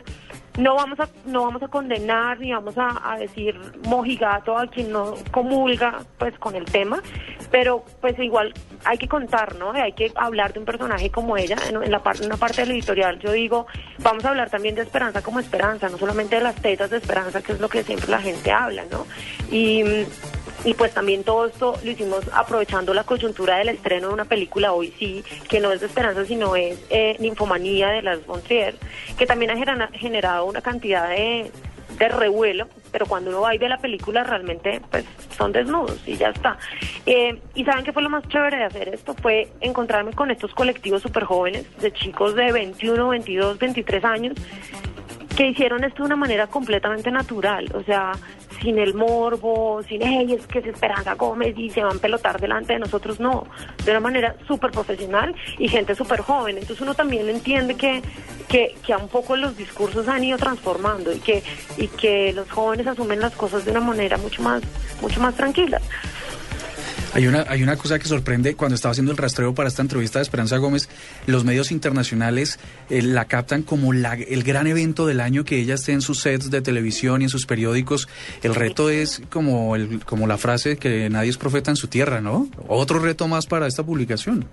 no 0.58 0.74
vamos 0.74 0.98
a 0.98 1.08
no 1.24 1.44
vamos 1.44 1.62
a 1.62 1.68
condenar 1.68 2.40
ni 2.40 2.52
vamos 2.52 2.76
a, 2.76 3.12
a 3.12 3.16
decir 3.16 3.58
mojigato 3.84 4.58
a 4.58 4.66
quien 4.66 4.90
no 4.90 5.14
comulga 5.30 6.00
pues 6.18 6.36
con 6.38 6.54
el 6.56 6.64
tema. 6.64 7.00
Pero 7.50 7.84
pues 8.00 8.18
igual 8.18 8.52
hay 8.84 8.98
que 8.98 9.08
contar 9.08 9.54
no 9.54 9.72
hay 9.72 9.92
que 9.92 10.12
hablar 10.16 10.52
de 10.52 10.58
un 10.58 10.64
personaje 10.66 11.10
como 11.10 11.36
ella. 11.36 11.56
En, 11.68 11.90
la 11.90 12.02
parte 12.02 12.26
una 12.26 12.36
parte 12.36 12.62
del 12.62 12.72
editorial 12.72 13.18
yo 13.20 13.32
digo 13.32 13.66
vamos 14.00 14.24
a 14.24 14.30
hablar 14.30 14.50
también 14.50 14.74
de 14.74 14.82
esperanza 14.82 15.22
como 15.22 15.38
esperanza 15.38 15.88
no 15.88 15.96
solamente 15.96 16.36
de 16.36 16.42
las 16.42 16.56
tetas 16.56 16.90
de 16.90 16.98
esperanza 16.98 17.40
que 17.40 17.52
es 17.52 17.60
lo 17.60 17.68
que 17.68 17.84
siempre 17.84 18.08
la 18.08 18.20
gente 18.20 18.50
habla 18.50 18.84
no 18.90 19.06
y 19.50 19.84
y 20.64 20.74
pues 20.74 20.92
también 20.92 21.24
todo 21.24 21.46
esto 21.46 21.74
lo 21.84 21.90
hicimos 21.90 22.20
aprovechando 22.32 22.92
la 22.94 23.04
coyuntura 23.04 23.58
del 23.58 23.68
estreno 23.70 24.08
de 24.08 24.14
una 24.14 24.24
película 24.24 24.72
hoy 24.72 24.92
sí, 24.98 25.22
que 25.48 25.60
no 25.60 25.72
es 25.72 25.80
de 25.80 25.86
esperanza, 25.86 26.24
sino 26.24 26.56
es 26.56 26.78
eh, 26.90 27.16
Ninfomanía 27.20 27.88
de 27.88 28.02
las 28.02 28.24
von 28.26 28.40
que 28.42 29.26
también 29.26 29.50
ha 29.50 29.56
genera- 29.56 29.90
generado 29.92 30.44
una 30.46 30.60
cantidad 30.60 31.08
de, 31.10 31.50
de 31.98 32.08
revuelo, 32.08 32.66
pero 32.90 33.06
cuando 33.06 33.30
uno 33.30 33.42
va 33.42 33.54
y 33.54 33.58
ve 33.58 33.68
la 33.68 33.78
película 33.78 34.24
realmente 34.24 34.80
pues 34.90 35.04
son 35.36 35.52
desnudos 35.52 36.00
y 36.06 36.16
ya 36.16 36.30
está. 36.30 36.58
Eh, 37.06 37.38
y 37.54 37.64
saben 37.64 37.84
qué 37.84 37.92
fue 37.92 38.02
lo 38.02 38.10
más 38.10 38.26
chévere 38.28 38.56
de 38.58 38.64
hacer 38.64 38.88
esto, 38.88 39.14
fue 39.14 39.48
encontrarme 39.60 40.12
con 40.12 40.30
estos 40.30 40.52
colectivos 40.54 41.02
súper 41.02 41.24
jóvenes, 41.24 41.66
de 41.80 41.92
chicos 41.92 42.34
de 42.34 42.50
21, 42.52 43.08
22, 43.08 43.58
23 43.58 44.04
años, 44.04 44.34
que 45.38 45.46
hicieron 45.46 45.84
esto 45.84 46.02
de 46.02 46.06
una 46.06 46.16
manera 46.16 46.48
completamente 46.48 47.12
natural, 47.12 47.70
o 47.72 47.84
sea, 47.84 48.10
sin 48.60 48.76
el 48.76 48.94
morbo, 48.94 49.80
sin 49.84 50.02
ellos 50.02 50.44
que 50.48 50.58
es 50.58 50.66
Esperanza 50.66 51.14
Gómez 51.14 51.56
y 51.56 51.70
se 51.70 51.80
van 51.80 51.96
a 51.96 52.00
pelotar 52.00 52.40
delante 52.40 52.72
de 52.72 52.80
nosotros, 52.80 53.20
no, 53.20 53.46
de 53.84 53.92
una 53.92 54.00
manera 54.00 54.34
súper 54.48 54.72
profesional 54.72 55.36
y 55.56 55.68
gente 55.68 55.94
súper 55.94 56.22
joven. 56.22 56.56
Entonces 56.58 56.80
uno 56.80 56.92
también 56.94 57.28
entiende 57.28 57.76
que, 57.76 58.02
que, 58.48 58.74
que 58.84 58.92
a 58.92 58.98
un 58.98 59.06
poco 59.06 59.36
los 59.36 59.56
discursos 59.56 60.08
han 60.08 60.24
ido 60.24 60.38
transformando 60.38 61.12
y 61.12 61.20
que, 61.20 61.44
y 61.76 61.86
que 61.86 62.32
los 62.32 62.50
jóvenes 62.50 62.88
asumen 62.88 63.20
las 63.20 63.36
cosas 63.36 63.64
de 63.64 63.70
una 63.70 63.80
manera 63.80 64.16
mucho 64.16 64.42
más, 64.42 64.60
mucho 65.00 65.20
más 65.20 65.36
tranquila. 65.36 65.80
Hay 67.18 67.26
una, 67.26 67.44
hay 67.48 67.64
una 67.64 67.74
cosa 67.76 67.98
que 67.98 68.06
sorprende 68.06 68.54
cuando 68.54 68.76
estaba 68.76 68.92
haciendo 68.92 69.10
el 69.10 69.18
rastreo 69.18 69.52
para 69.52 69.68
esta 69.68 69.82
entrevista 69.82 70.20
de 70.20 70.22
Esperanza 70.22 70.56
Gómez, 70.58 70.88
los 71.26 71.42
medios 71.44 71.72
internacionales 71.72 72.60
eh, 72.90 73.02
la 73.02 73.24
captan 73.24 73.64
como 73.64 73.92
la- 73.92 74.14
el 74.14 74.44
gran 74.44 74.68
evento 74.68 75.04
del 75.04 75.20
año 75.20 75.44
que 75.44 75.58
ella 75.58 75.74
esté 75.74 75.90
en 75.90 76.00
sus 76.00 76.20
sets 76.20 76.48
de 76.48 76.62
televisión 76.62 77.20
y 77.20 77.24
en 77.24 77.28
sus 77.28 77.44
periódicos. 77.44 78.06
El 78.44 78.54
reto 78.54 78.88
es 78.88 79.20
como, 79.30 79.74
el, 79.74 80.04
como 80.04 80.28
la 80.28 80.38
frase 80.38 80.76
que 80.76 81.10
nadie 81.10 81.30
es 81.30 81.38
profeta 81.38 81.72
en 81.72 81.76
su 81.76 81.88
tierra, 81.88 82.20
¿no? 82.20 82.48
Otro 82.68 83.00
reto 83.00 83.26
más 83.26 83.46
para 83.46 83.66
esta 83.66 83.82
publicación. 83.82 84.44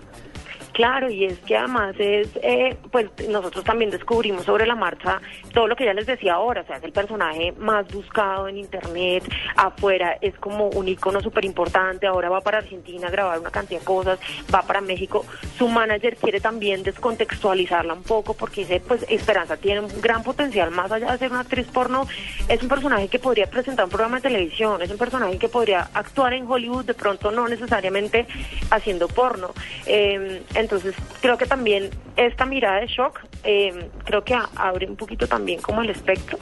Claro, 0.76 1.09
y 1.09 1.23
es 1.23 1.39
que 1.39 1.55
además 1.55 1.95
es, 1.97 2.28
eh, 2.43 2.76
pues 2.91 3.09
nosotros 3.30 3.63
también 3.63 3.91
descubrimos 3.91 4.43
sobre 4.43 4.67
la 4.67 4.76
marcha 4.76 5.21
todo 5.53 5.67
lo 5.67 5.76
que 5.78 5.86
ya 5.86 5.93
les 5.93 6.05
decía 6.05 6.34
ahora, 6.34 6.63
o 6.63 6.65
sea, 6.65 6.76
es 6.76 6.84
el 6.84 6.91
personaje 6.91 7.53
más 7.53 7.88
buscado 7.93 8.49
en 8.49 8.57
internet, 8.57 9.23
afuera 9.55 10.17
es 10.19 10.36
como 10.38 10.67
un 10.67 10.89
icono 10.89 11.21
súper 11.21 11.45
importante, 11.45 12.07
ahora 12.07 12.30
va 12.30 12.41
para 12.41 12.57
Argentina 12.57 13.07
a 13.07 13.09
grabar 13.09 13.39
una 13.39 13.51
cantidad 13.51 13.80
de 13.80 13.86
cosas, 13.86 14.19
va 14.53 14.63
para 14.63 14.82
México, 14.82 15.26
su 15.57 15.69
manager 15.69 16.17
quiere 16.17 16.41
también 16.41 16.84
descontextualizarla 16.84 17.93
un 17.93 18.03
poco 18.03 18.34
porque 18.34 18.61
dice, 18.61 18.82
pues 18.86 19.05
Esperanza 19.07 19.55
tiene 19.55 19.80
un 19.80 20.01
gran 20.01 20.23
potencial, 20.23 20.71
más 20.71 20.91
allá 20.91 21.13
de 21.13 21.19
ser 21.19 21.32
una 21.32 21.39
actriz 21.39 21.67
porno, 21.67 22.05
es 22.49 22.61
un 22.61 22.67
personaje 22.67 23.07
que 23.07 23.19
podría 23.19 23.47
presentar 23.47 23.86
un 23.86 23.91
programa 23.91 24.17
de 24.17 24.23
televisión, 24.23 24.82
es 24.82 24.91
un 24.91 24.97
personaje 24.97 25.38
que 25.38 25.47
podría 25.47 25.88
actuar 25.93 26.34
en 26.34 26.51
Hollywood, 26.51 26.84
de 26.84 26.95
pronto 26.95 27.32
no 27.32 27.47
necesariamente 27.47 28.28
haciendo 28.71 29.07
porno. 29.07 29.53
Eh, 29.86 30.43
entonces, 30.66 30.93
creo 31.22 31.38
que 31.38 31.45
también 31.45 31.89
esta 32.18 32.45
mirada 32.45 32.80
de 32.82 32.88
shock, 32.88 33.20
eh, 33.43 33.89
creo 34.03 34.24
que 34.24 34.34
a- 34.34 34.49
abre 34.55 34.86
un 34.88 34.95
poquito 34.95 35.28
también 35.28 35.61
como 35.61 35.82
el 35.82 35.89
espectro. 35.89 36.38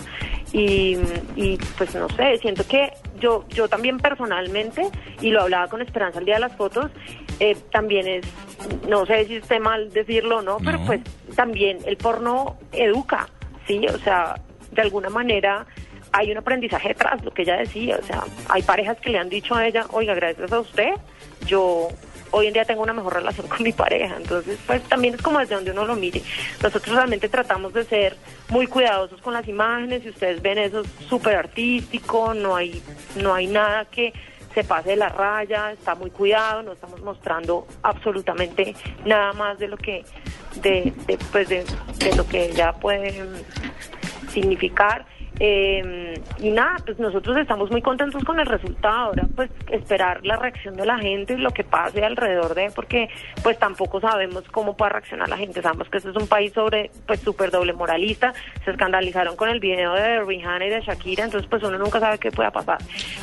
Y, 0.52 0.98
y, 1.36 1.58
pues 1.78 1.94
no 1.96 2.08
sé, 2.10 2.38
siento 2.40 2.66
que 2.68 2.92
yo, 3.20 3.46
yo 3.50 3.68
también 3.68 3.98
personalmente, 3.98 4.90
y 5.22 5.30
lo 5.32 5.42
hablaba 5.42 5.68
con 5.68 5.82
Esperanza 5.82 6.20
el 6.20 6.26
día 6.26 6.36
de 6.36 6.42
las 6.42 6.56
fotos, 6.56 6.92
eh, 7.40 7.56
también 7.72 8.08
es, 8.08 8.26
no 8.88 9.06
sé 9.06 9.26
si 9.26 9.36
esté 9.38 9.60
mal 9.60 9.92
decirlo 9.92 10.38
o 10.38 10.42
no, 10.42 10.58
pero 10.64 10.78
No. 10.80 10.86
pues 10.86 11.02
también 11.36 11.80
el 11.86 11.98
porno 11.98 12.58
educa, 12.72 13.28
¿sí? 13.68 13.86
O 13.88 13.98
sea, 14.00 14.36
de 14.72 14.82
alguna 14.82 15.10
manera 15.10 15.66
hay 16.12 16.32
un 16.32 16.38
aprendizaje 16.38 16.90
detrás, 16.90 17.24
lo 17.26 17.32
que 17.34 17.42
ella 17.42 17.58
decía, 17.58 17.98
o 18.02 18.06
sea, 18.06 18.24
hay 18.50 18.62
parejas 18.62 18.98
que 19.00 19.10
le 19.10 19.18
han 19.18 19.30
dicho 19.30 19.56
a 19.56 19.66
ella, 19.66 19.86
oiga, 19.92 20.14
gracias 20.14 20.52
a 20.52 20.60
usted, 20.60 20.92
yo 21.48 21.88
hoy 22.34 22.48
en 22.48 22.54
día 22.54 22.66
tengo 22.66 22.82
una 22.82 22.94
mejor 22.94 23.14
relación 23.14 23.48
con 23.48 23.62
mi 23.64 23.72
pareja, 23.72 24.16
entonces 24.18 24.58
pues 24.66 24.82
también 24.84 25.14
es 25.14 25.22
como 25.22 25.40
desde 25.40 25.56
donde 25.56 25.72
uno 25.72 25.86
lo 25.86 25.96
mire. 25.96 26.22
Nosotros 26.62 26.96
realmente 26.96 27.30
tratamos 27.30 27.74
de 27.74 27.86
ser 27.86 28.18
muy 28.50 28.66
cuidadosos 28.68 29.22
con 29.22 29.34
las 29.34 29.48
imágenes, 29.48 30.04
y 30.04 30.10
ustedes 30.10 30.42
ven 30.42 30.58
eso 30.58 30.82
es 30.82 30.88
súper 31.08 31.36
artístico, 31.36 32.34
no 32.34 32.56
hay, 32.56 32.82
no 33.16 33.34
hay 33.34 33.48
nada 33.48 33.86
que 33.86 34.14
se 34.54 34.64
pase 34.64 34.90
de 34.90 34.96
la 34.96 35.10
raya, 35.10 35.72
está 35.72 35.96
muy 35.96 36.10
cuidado, 36.10 36.64
no 36.64 36.74
estamos 36.74 37.02
mostrando 37.02 37.68
absolutamente 37.84 38.76
nada 39.06 39.34
más 39.34 39.60
de 39.60 39.68
lo 39.68 39.78
que, 39.78 40.04
de, 40.62 40.92
de, 41.08 41.18
pues 41.32 41.50
de, 41.50 41.64
de 42.00 42.16
lo 42.16 42.28
que 42.28 42.46
ella 42.46 42.74
puede 42.74 43.24
mm, 43.24 44.30
significar. 44.32 45.06
Eh, 45.46 46.14
y 46.40 46.52
nada, 46.52 46.78
pues 46.86 46.98
nosotros 47.00 47.36
estamos 47.36 47.70
muy 47.70 47.82
contentos 47.82 48.24
con 48.24 48.40
el 48.40 48.46
resultado. 48.46 48.94
Ahora, 49.08 49.24
pues 49.36 49.50
esperar 49.70 50.26
la 50.26 50.38
reacción 50.38 50.76
de 50.78 50.86
la 50.86 50.98
gente 51.00 51.34
y 51.34 51.38
lo 51.38 51.52
que 51.52 51.66
pase 51.66 52.02
alrededor 52.06 52.56
de, 52.56 52.72
porque 52.74 53.10
pues 53.44 53.60
tampoco 53.60 54.00
sabemos 54.00 54.46
cómo 54.52 54.78
puede 54.78 54.92
reaccionar 54.94 55.28
la 55.28 55.36
gente. 55.36 55.62
Sabemos 55.62 55.90
que 55.90 55.98
este 55.98 56.12
es 56.12 56.16
un 56.16 56.28
país 56.28 56.54
sobre, 56.54 56.92
pues 57.06 57.20
súper 57.20 57.52
doble 57.52 57.74
moralista. 57.74 58.34
Se 58.64 58.72
escandalizaron 58.72 59.36
con 59.36 59.50
el 59.50 59.60
video 59.60 59.92
de 59.96 60.22
Rihanna 60.24 60.66
y 60.66 60.70
de 60.70 60.80
Shakira, 60.80 61.26
entonces 61.26 61.50
pues 61.50 61.62
uno 61.64 61.78
nunca 61.78 62.00
sabe 62.00 62.20
qué 62.20 62.32
pueda 62.32 62.52
pasar. 62.52 62.78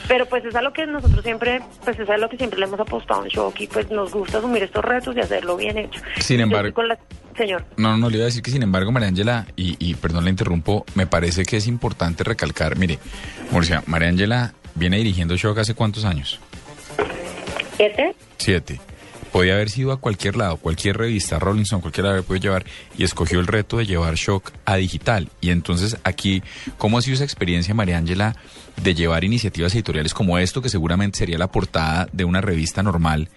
Pero 0.07 0.27
pues 0.27 0.45
es 0.45 0.55
a 0.55 0.61
lo 0.61 0.75
que 0.75 0.87
nosotros 0.87 1.23
siempre, 1.25 1.62
pues 1.87 1.99
es 1.99 2.11
a 2.11 2.18
lo 2.18 2.29
que 2.29 2.37
siempre 2.37 2.59
le 2.61 2.66
hemos 2.66 2.81
apostado 2.81 3.23
en 3.23 3.31
Shock 3.31 3.61
y 3.62 3.66
pues 3.66 3.91
nos 3.91 4.12
gusta 4.12 4.39
asumir 4.39 4.62
estos 4.64 4.85
retos 4.85 5.16
y 5.16 5.21
hacerlo 5.21 5.57
bien 5.57 5.79
hecho. 5.79 6.03
Sin 6.18 6.41
embargo- 6.41 6.75
con 6.75 6.87
la- 6.89 6.99
Señor. 7.37 7.64
No, 7.76 7.97
no, 7.97 8.11
le 8.11 8.16
iba 8.16 8.24
a 8.24 8.26
decir 8.26 8.43
que 8.43 8.51
sin 8.51 8.62
embargo, 8.62 8.93
María 8.93 9.09
Ángela, 9.09 9.47
y, 9.57 9.76
y 9.78 9.95
perdón 9.95 10.24
la 10.24 10.31
interrumpo, 10.31 10.85
me 10.95 11.07
parece 11.07 11.45
que 11.45 11.57
es 11.57 11.66
importante 11.66 12.24
recalcar, 12.24 12.76
mire, 12.76 12.99
Murcia, 13.51 13.83
María 13.87 14.09
Ángela 14.09 14.55
viene 14.74 14.99
dirigiendo 14.99 15.37
Shock 15.37 15.59
hace 15.59 15.74
cuántos 15.74 16.05
años? 16.05 16.39
¿Siete? 17.76 18.14
Siete. 18.37 18.81
Podía 19.33 19.55
haber 19.55 19.70
sido 19.70 19.93
a 19.93 20.01
cualquier 20.01 20.37
lado, 20.37 20.57
cualquier 20.57 20.97
revista, 20.97 21.39
Rolling 21.39 21.62
Stone, 21.62 21.83
cualquiera 21.83 22.12
la 22.12 22.22
puede 22.22 22.41
llevar, 22.41 22.64
y 22.99 23.05
escogió 23.05 23.39
el 23.39 23.47
reto 23.47 23.76
de 23.76 23.87
llevar 23.87 24.16
Shock 24.16 24.51
a 24.64 24.74
digital. 24.76 25.28
Y 25.41 25.51
entonces 25.51 25.99
aquí, 26.03 26.43
¿cómo 26.78 26.99
ha 26.99 27.03
sido 27.03 27.14
esa 27.14 27.24
experiencia, 27.24 27.72
María 27.72 27.97
Ángela, 27.97 28.35
de 28.83 28.95
llevar 28.95 29.22
iniciativas 29.22 29.72
editoriales 29.74 30.14
como 30.14 30.39
esto, 30.39 30.62
que 30.62 30.68
seguramente 30.68 31.18
sería 31.18 31.39
la 31.39 31.53
portada 31.53 32.09
de 32.12 32.24
una 32.24 32.41
revista 32.41 32.83
normal, 32.83 33.28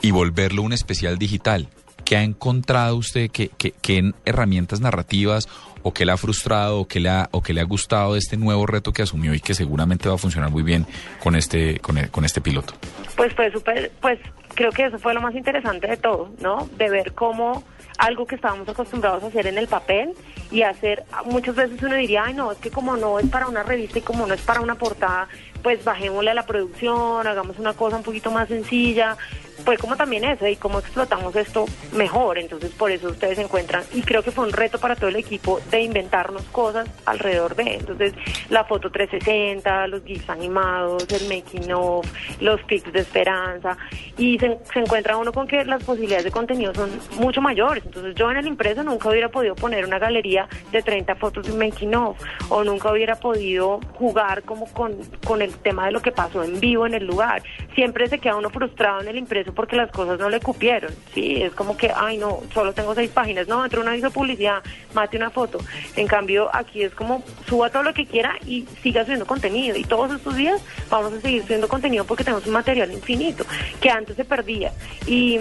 y 0.00 0.12
volverlo 0.12 0.62
un 0.62 0.72
especial 0.72 1.18
digital? 1.18 1.68
¿Qué 2.04 2.16
ha 2.16 2.22
encontrado 2.22 2.96
usted? 2.96 3.30
¿Qué, 3.30 3.50
qué, 3.56 3.72
qué 3.80 4.12
herramientas 4.24 4.80
narrativas 4.80 5.48
o 5.82 5.92
qué 5.92 6.04
le 6.04 6.12
ha 6.12 6.16
frustrado 6.16 6.80
o 6.80 6.88
qué 6.88 6.98
le 6.98 7.10
ha, 7.10 7.28
o 7.30 7.42
qué 7.42 7.52
le 7.52 7.60
ha 7.60 7.64
gustado 7.64 8.14
de 8.14 8.18
este 8.18 8.36
nuevo 8.36 8.66
reto 8.66 8.92
que 8.92 9.02
asumió 9.02 9.34
y 9.34 9.40
que 9.40 9.54
seguramente 9.54 10.08
va 10.08 10.14
a 10.16 10.18
funcionar 10.18 10.50
muy 10.50 10.62
bien 10.62 10.86
con 11.22 11.36
este, 11.36 11.78
con, 11.80 11.98
con 12.08 12.24
este 12.24 12.40
piloto? 12.40 12.74
Pues 13.16 13.32
fue 13.34 13.52
súper, 13.52 13.92
pues 14.00 14.18
creo 14.54 14.72
que 14.72 14.86
eso 14.86 14.98
fue 14.98 15.14
lo 15.14 15.20
más 15.20 15.34
interesante 15.34 15.86
de 15.86 15.96
todo, 15.96 16.30
¿no? 16.40 16.68
De 16.78 16.88
ver 16.88 17.12
cómo 17.12 17.64
algo 17.98 18.26
que 18.26 18.34
estábamos 18.34 18.68
acostumbrados 18.68 19.22
a 19.22 19.26
hacer 19.28 19.46
en 19.46 19.58
el 19.58 19.68
papel 19.68 20.12
y 20.50 20.62
hacer, 20.62 21.04
muchas 21.26 21.54
veces 21.54 21.80
uno 21.82 21.94
diría, 21.94 22.24
ay 22.24 22.34
no, 22.34 22.50
es 22.50 22.58
que 22.58 22.70
como 22.70 22.96
no 22.96 23.18
es 23.18 23.28
para 23.28 23.46
una 23.46 23.62
revista 23.62 23.98
y 23.98 24.02
como 24.02 24.26
no 24.26 24.34
es 24.34 24.40
para 24.40 24.60
una 24.60 24.74
portada, 24.74 25.28
pues 25.62 25.84
bajémosle 25.84 26.30
a 26.30 26.34
la 26.34 26.46
producción, 26.46 27.26
hagamos 27.26 27.58
una 27.58 27.74
cosa 27.74 27.96
un 27.96 28.02
poquito 28.02 28.30
más 28.30 28.48
sencilla, 28.48 29.16
pues 29.64 29.78
como 29.78 29.96
también 29.96 30.24
eso, 30.24 30.46
y 30.46 30.56
cómo 30.56 30.78
explotamos 30.78 31.34
esto 31.36 31.64
mejor, 31.92 32.38
entonces 32.38 32.70
por 32.72 32.90
eso 32.90 33.08
ustedes 33.08 33.36
se 33.36 33.42
encuentran, 33.42 33.82
y 33.92 34.02
creo 34.02 34.22
que 34.22 34.30
fue 34.30 34.44
un 34.44 34.52
reto 34.52 34.78
para 34.78 34.96
todo 34.96 35.08
el 35.08 35.16
equipo 35.16 35.60
de 35.70 35.82
inventarnos 35.82 36.42
cosas 36.44 36.88
alrededor 37.04 37.54
de, 37.54 37.74
entonces 37.74 38.12
la 38.50 38.64
foto 38.64 38.90
360, 38.90 39.86
los 39.88 40.04
GIFs 40.04 40.28
animados, 40.28 41.06
el 41.10 41.28
making 41.28 41.72
of, 41.72 42.06
los 42.40 42.60
pics 42.62 42.92
de 42.92 43.00
esperanza, 43.00 43.76
y 44.18 44.38
se, 44.38 44.58
encuentra 44.74 45.16
uno 45.16 45.32
con 45.32 45.46
que 45.46 45.64
las 45.64 45.82
posibilidades 45.84 46.24
de 46.24 46.30
contenido 46.30 46.74
son 46.74 46.90
mucho 47.18 47.40
mayores, 47.40 47.84
entonces 47.84 48.14
yo 48.14 48.30
en 48.30 48.38
el 48.38 48.46
impreso 48.46 48.82
nunca 48.82 49.08
hubiera 49.08 49.28
podido 49.28 49.54
poner 49.54 49.84
una 49.84 49.98
galería 49.98 50.48
de 50.72 50.82
30 50.82 51.14
fotos 51.16 51.46
de 51.46 51.52
making 51.52 51.94
of, 51.94 52.18
o 52.48 52.64
nunca 52.64 52.90
hubiera 52.92 53.16
podido 53.16 53.80
jugar 53.94 54.42
como 54.42 54.66
con, 54.72 54.96
con 55.24 55.42
el 55.42 55.54
tema 55.54 55.86
de 55.86 55.92
lo 55.92 56.00
que 56.00 56.12
pasó 56.12 56.42
en 56.42 56.60
vivo 56.60 56.86
en 56.86 56.94
el 56.94 57.06
lugar, 57.06 57.42
siempre 57.74 58.08
se 58.08 58.18
queda 58.18 58.36
uno 58.36 58.50
frustrado 58.50 59.00
en 59.00 59.08
el 59.08 59.16
impreso 59.16 59.43
porque 59.52 59.76
las 59.76 59.90
cosas 59.90 60.18
no 60.18 60.28
le 60.28 60.40
cupieron, 60.40 60.92
sí, 61.12 61.42
es 61.42 61.52
como 61.52 61.76
que, 61.76 61.90
ay 61.94 62.16
no, 62.18 62.40
solo 62.52 62.72
tengo 62.72 62.94
seis 62.94 63.10
páginas, 63.10 63.48
no, 63.48 63.64
entró 63.64 63.82
un 63.82 63.88
aviso 63.88 64.08
de 64.08 64.12
publicidad, 64.12 64.62
mate 64.94 65.16
una 65.16 65.30
foto, 65.30 65.58
en 65.96 66.06
cambio 66.06 66.48
aquí 66.54 66.82
es 66.82 66.94
como 66.94 67.22
suba 67.46 67.70
todo 67.70 67.82
lo 67.82 67.94
que 67.94 68.06
quiera 68.06 68.36
y 68.46 68.66
siga 68.82 69.02
subiendo 69.02 69.26
contenido, 69.26 69.76
y 69.76 69.84
todos 69.84 70.12
estos 70.12 70.36
días 70.36 70.62
vamos 70.90 71.12
a 71.12 71.20
seguir 71.20 71.42
subiendo 71.42 71.68
contenido 71.68 72.04
porque 72.04 72.24
tenemos 72.24 72.46
un 72.46 72.52
material 72.52 72.92
infinito 72.92 73.44
que 73.80 73.90
antes 73.90 74.16
se 74.16 74.24
perdía, 74.24 74.72
y 75.06 75.38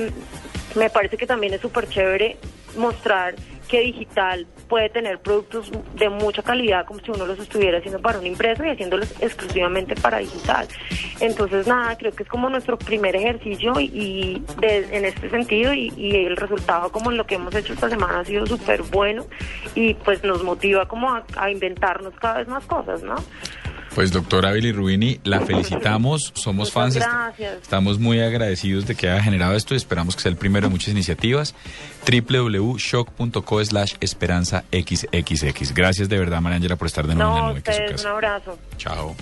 me 0.75 0.89
parece 0.89 1.17
que 1.17 1.27
también 1.27 1.53
es 1.53 1.61
súper 1.61 1.87
chévere 1.87 2.37
mostrar 2.77 3.35
que 3.67 3.81
digital 3.81 4.45
puede 4.67 4.89
tener 4.89 5.19
productos 5.19 5.71
de 5.95 6.09
mucha 6.09 6.41
calidad 6.43 6.85
como 6.85 6.99
si 6.99 7.11
uno 7.11 7.25
los 7.25 7.39
estuviera 7.39 7.77
haciendo 7.77 7.99
para 8.01 8.19
una 8.19 8.27
empresa 8.27 8.65
y 8.67 8.71
haciéndolos 8.71 9.11
exclusivamente 9.21 9.95
para 9.95 10.17
digital. 10.19 10.67
Entonces, 11.19 11.67
nada, 11.67 11.97
creo 11.97 12.11
que 12.11 12.23
es 12.23 12.29
como 12.29 12.49
nuestro 12.49 12.77
primer 12.77 13.15
ejercicio 13.15 13.73
y, 13.79 14.43
de- 14.59 14.97
en 14.97 15.05
este 15.05 15.29
sentido 15.29 15.73
y, 15.73 15.91
el 16.13 16.37
resultado 16.37 16.91
como 16.91 17.11
lo 17.11 17.25
que 17.25 17.35
hemos 17.35 17.53
hecho 17.55 17.73
esta 17.73 17.89
semana 17.89 18.19
ha 18.19 18.25
sido 18.25 18.45
súper 18.45 18.83
bueno 18.83 19.25
y 19.75 19.93
pues 19.93 20.23
nos 20.23 20.43
motiva 20.43 20.87
como 20.87 21.13
a 21.37 21.49
inventarnos 21.49 22.13
cada 22.15 22.39
vez 22.39 22.47
más 22.47 22.65
cosas, 22.65 23.01
¿no? 23.03 23.15
Pues 23.95 24.11
doctora 24.11 24.51
Billy 24.51 24.71
Rubini, 24.71 25.19
la 25.23 25.41
felicitamos, 25.41 26.31
somos 26.35 26.71
fans, 26.71 26.95
gracias. 26.95 27.61
estamos 27.61 27.99
muy 27.99 28.19
agradecidos 28.21 28.87
de 28.87 28.95
que 28.95 29.07
haya 29.07 29.21
generado 29.21 29.55
esto 29.55 29.75
y 29.75 29.77
esperamos 29.77 30.15
que 30.15 30.23
sea 30.23 30.31
el 30.31 30.35
primero 30.37 30.67
de 30.67 30.71
muchas 30.71 30.89
iniciativas. 30.89 31.53
www.shock.co 32.09 33.63
slash 33.65 33.93
esperanza 33.99 34.63
xxx. 34.71 35.73
Gracias 35.75 36.09
de 36.09 36.17
verdad, 36.17 36.41
María 36.41 36.57
Ángela, 36.57 36.75
por 36.75 36.87
estar 36.87 37.05
de 37.05 37.13
nuevo 37.15 37.37
en 37.37 37.41
la 37.43 37.49
nube, 37.49 37.61
que 37.61 37.69
es 37.71 37.77
su 37.77 37.83
ustedes, 37.83 37.91
un 37.91 37.97
casa. 37.97 38.11
abrazo. 38.11 38.59
Chao. 38.77 39.15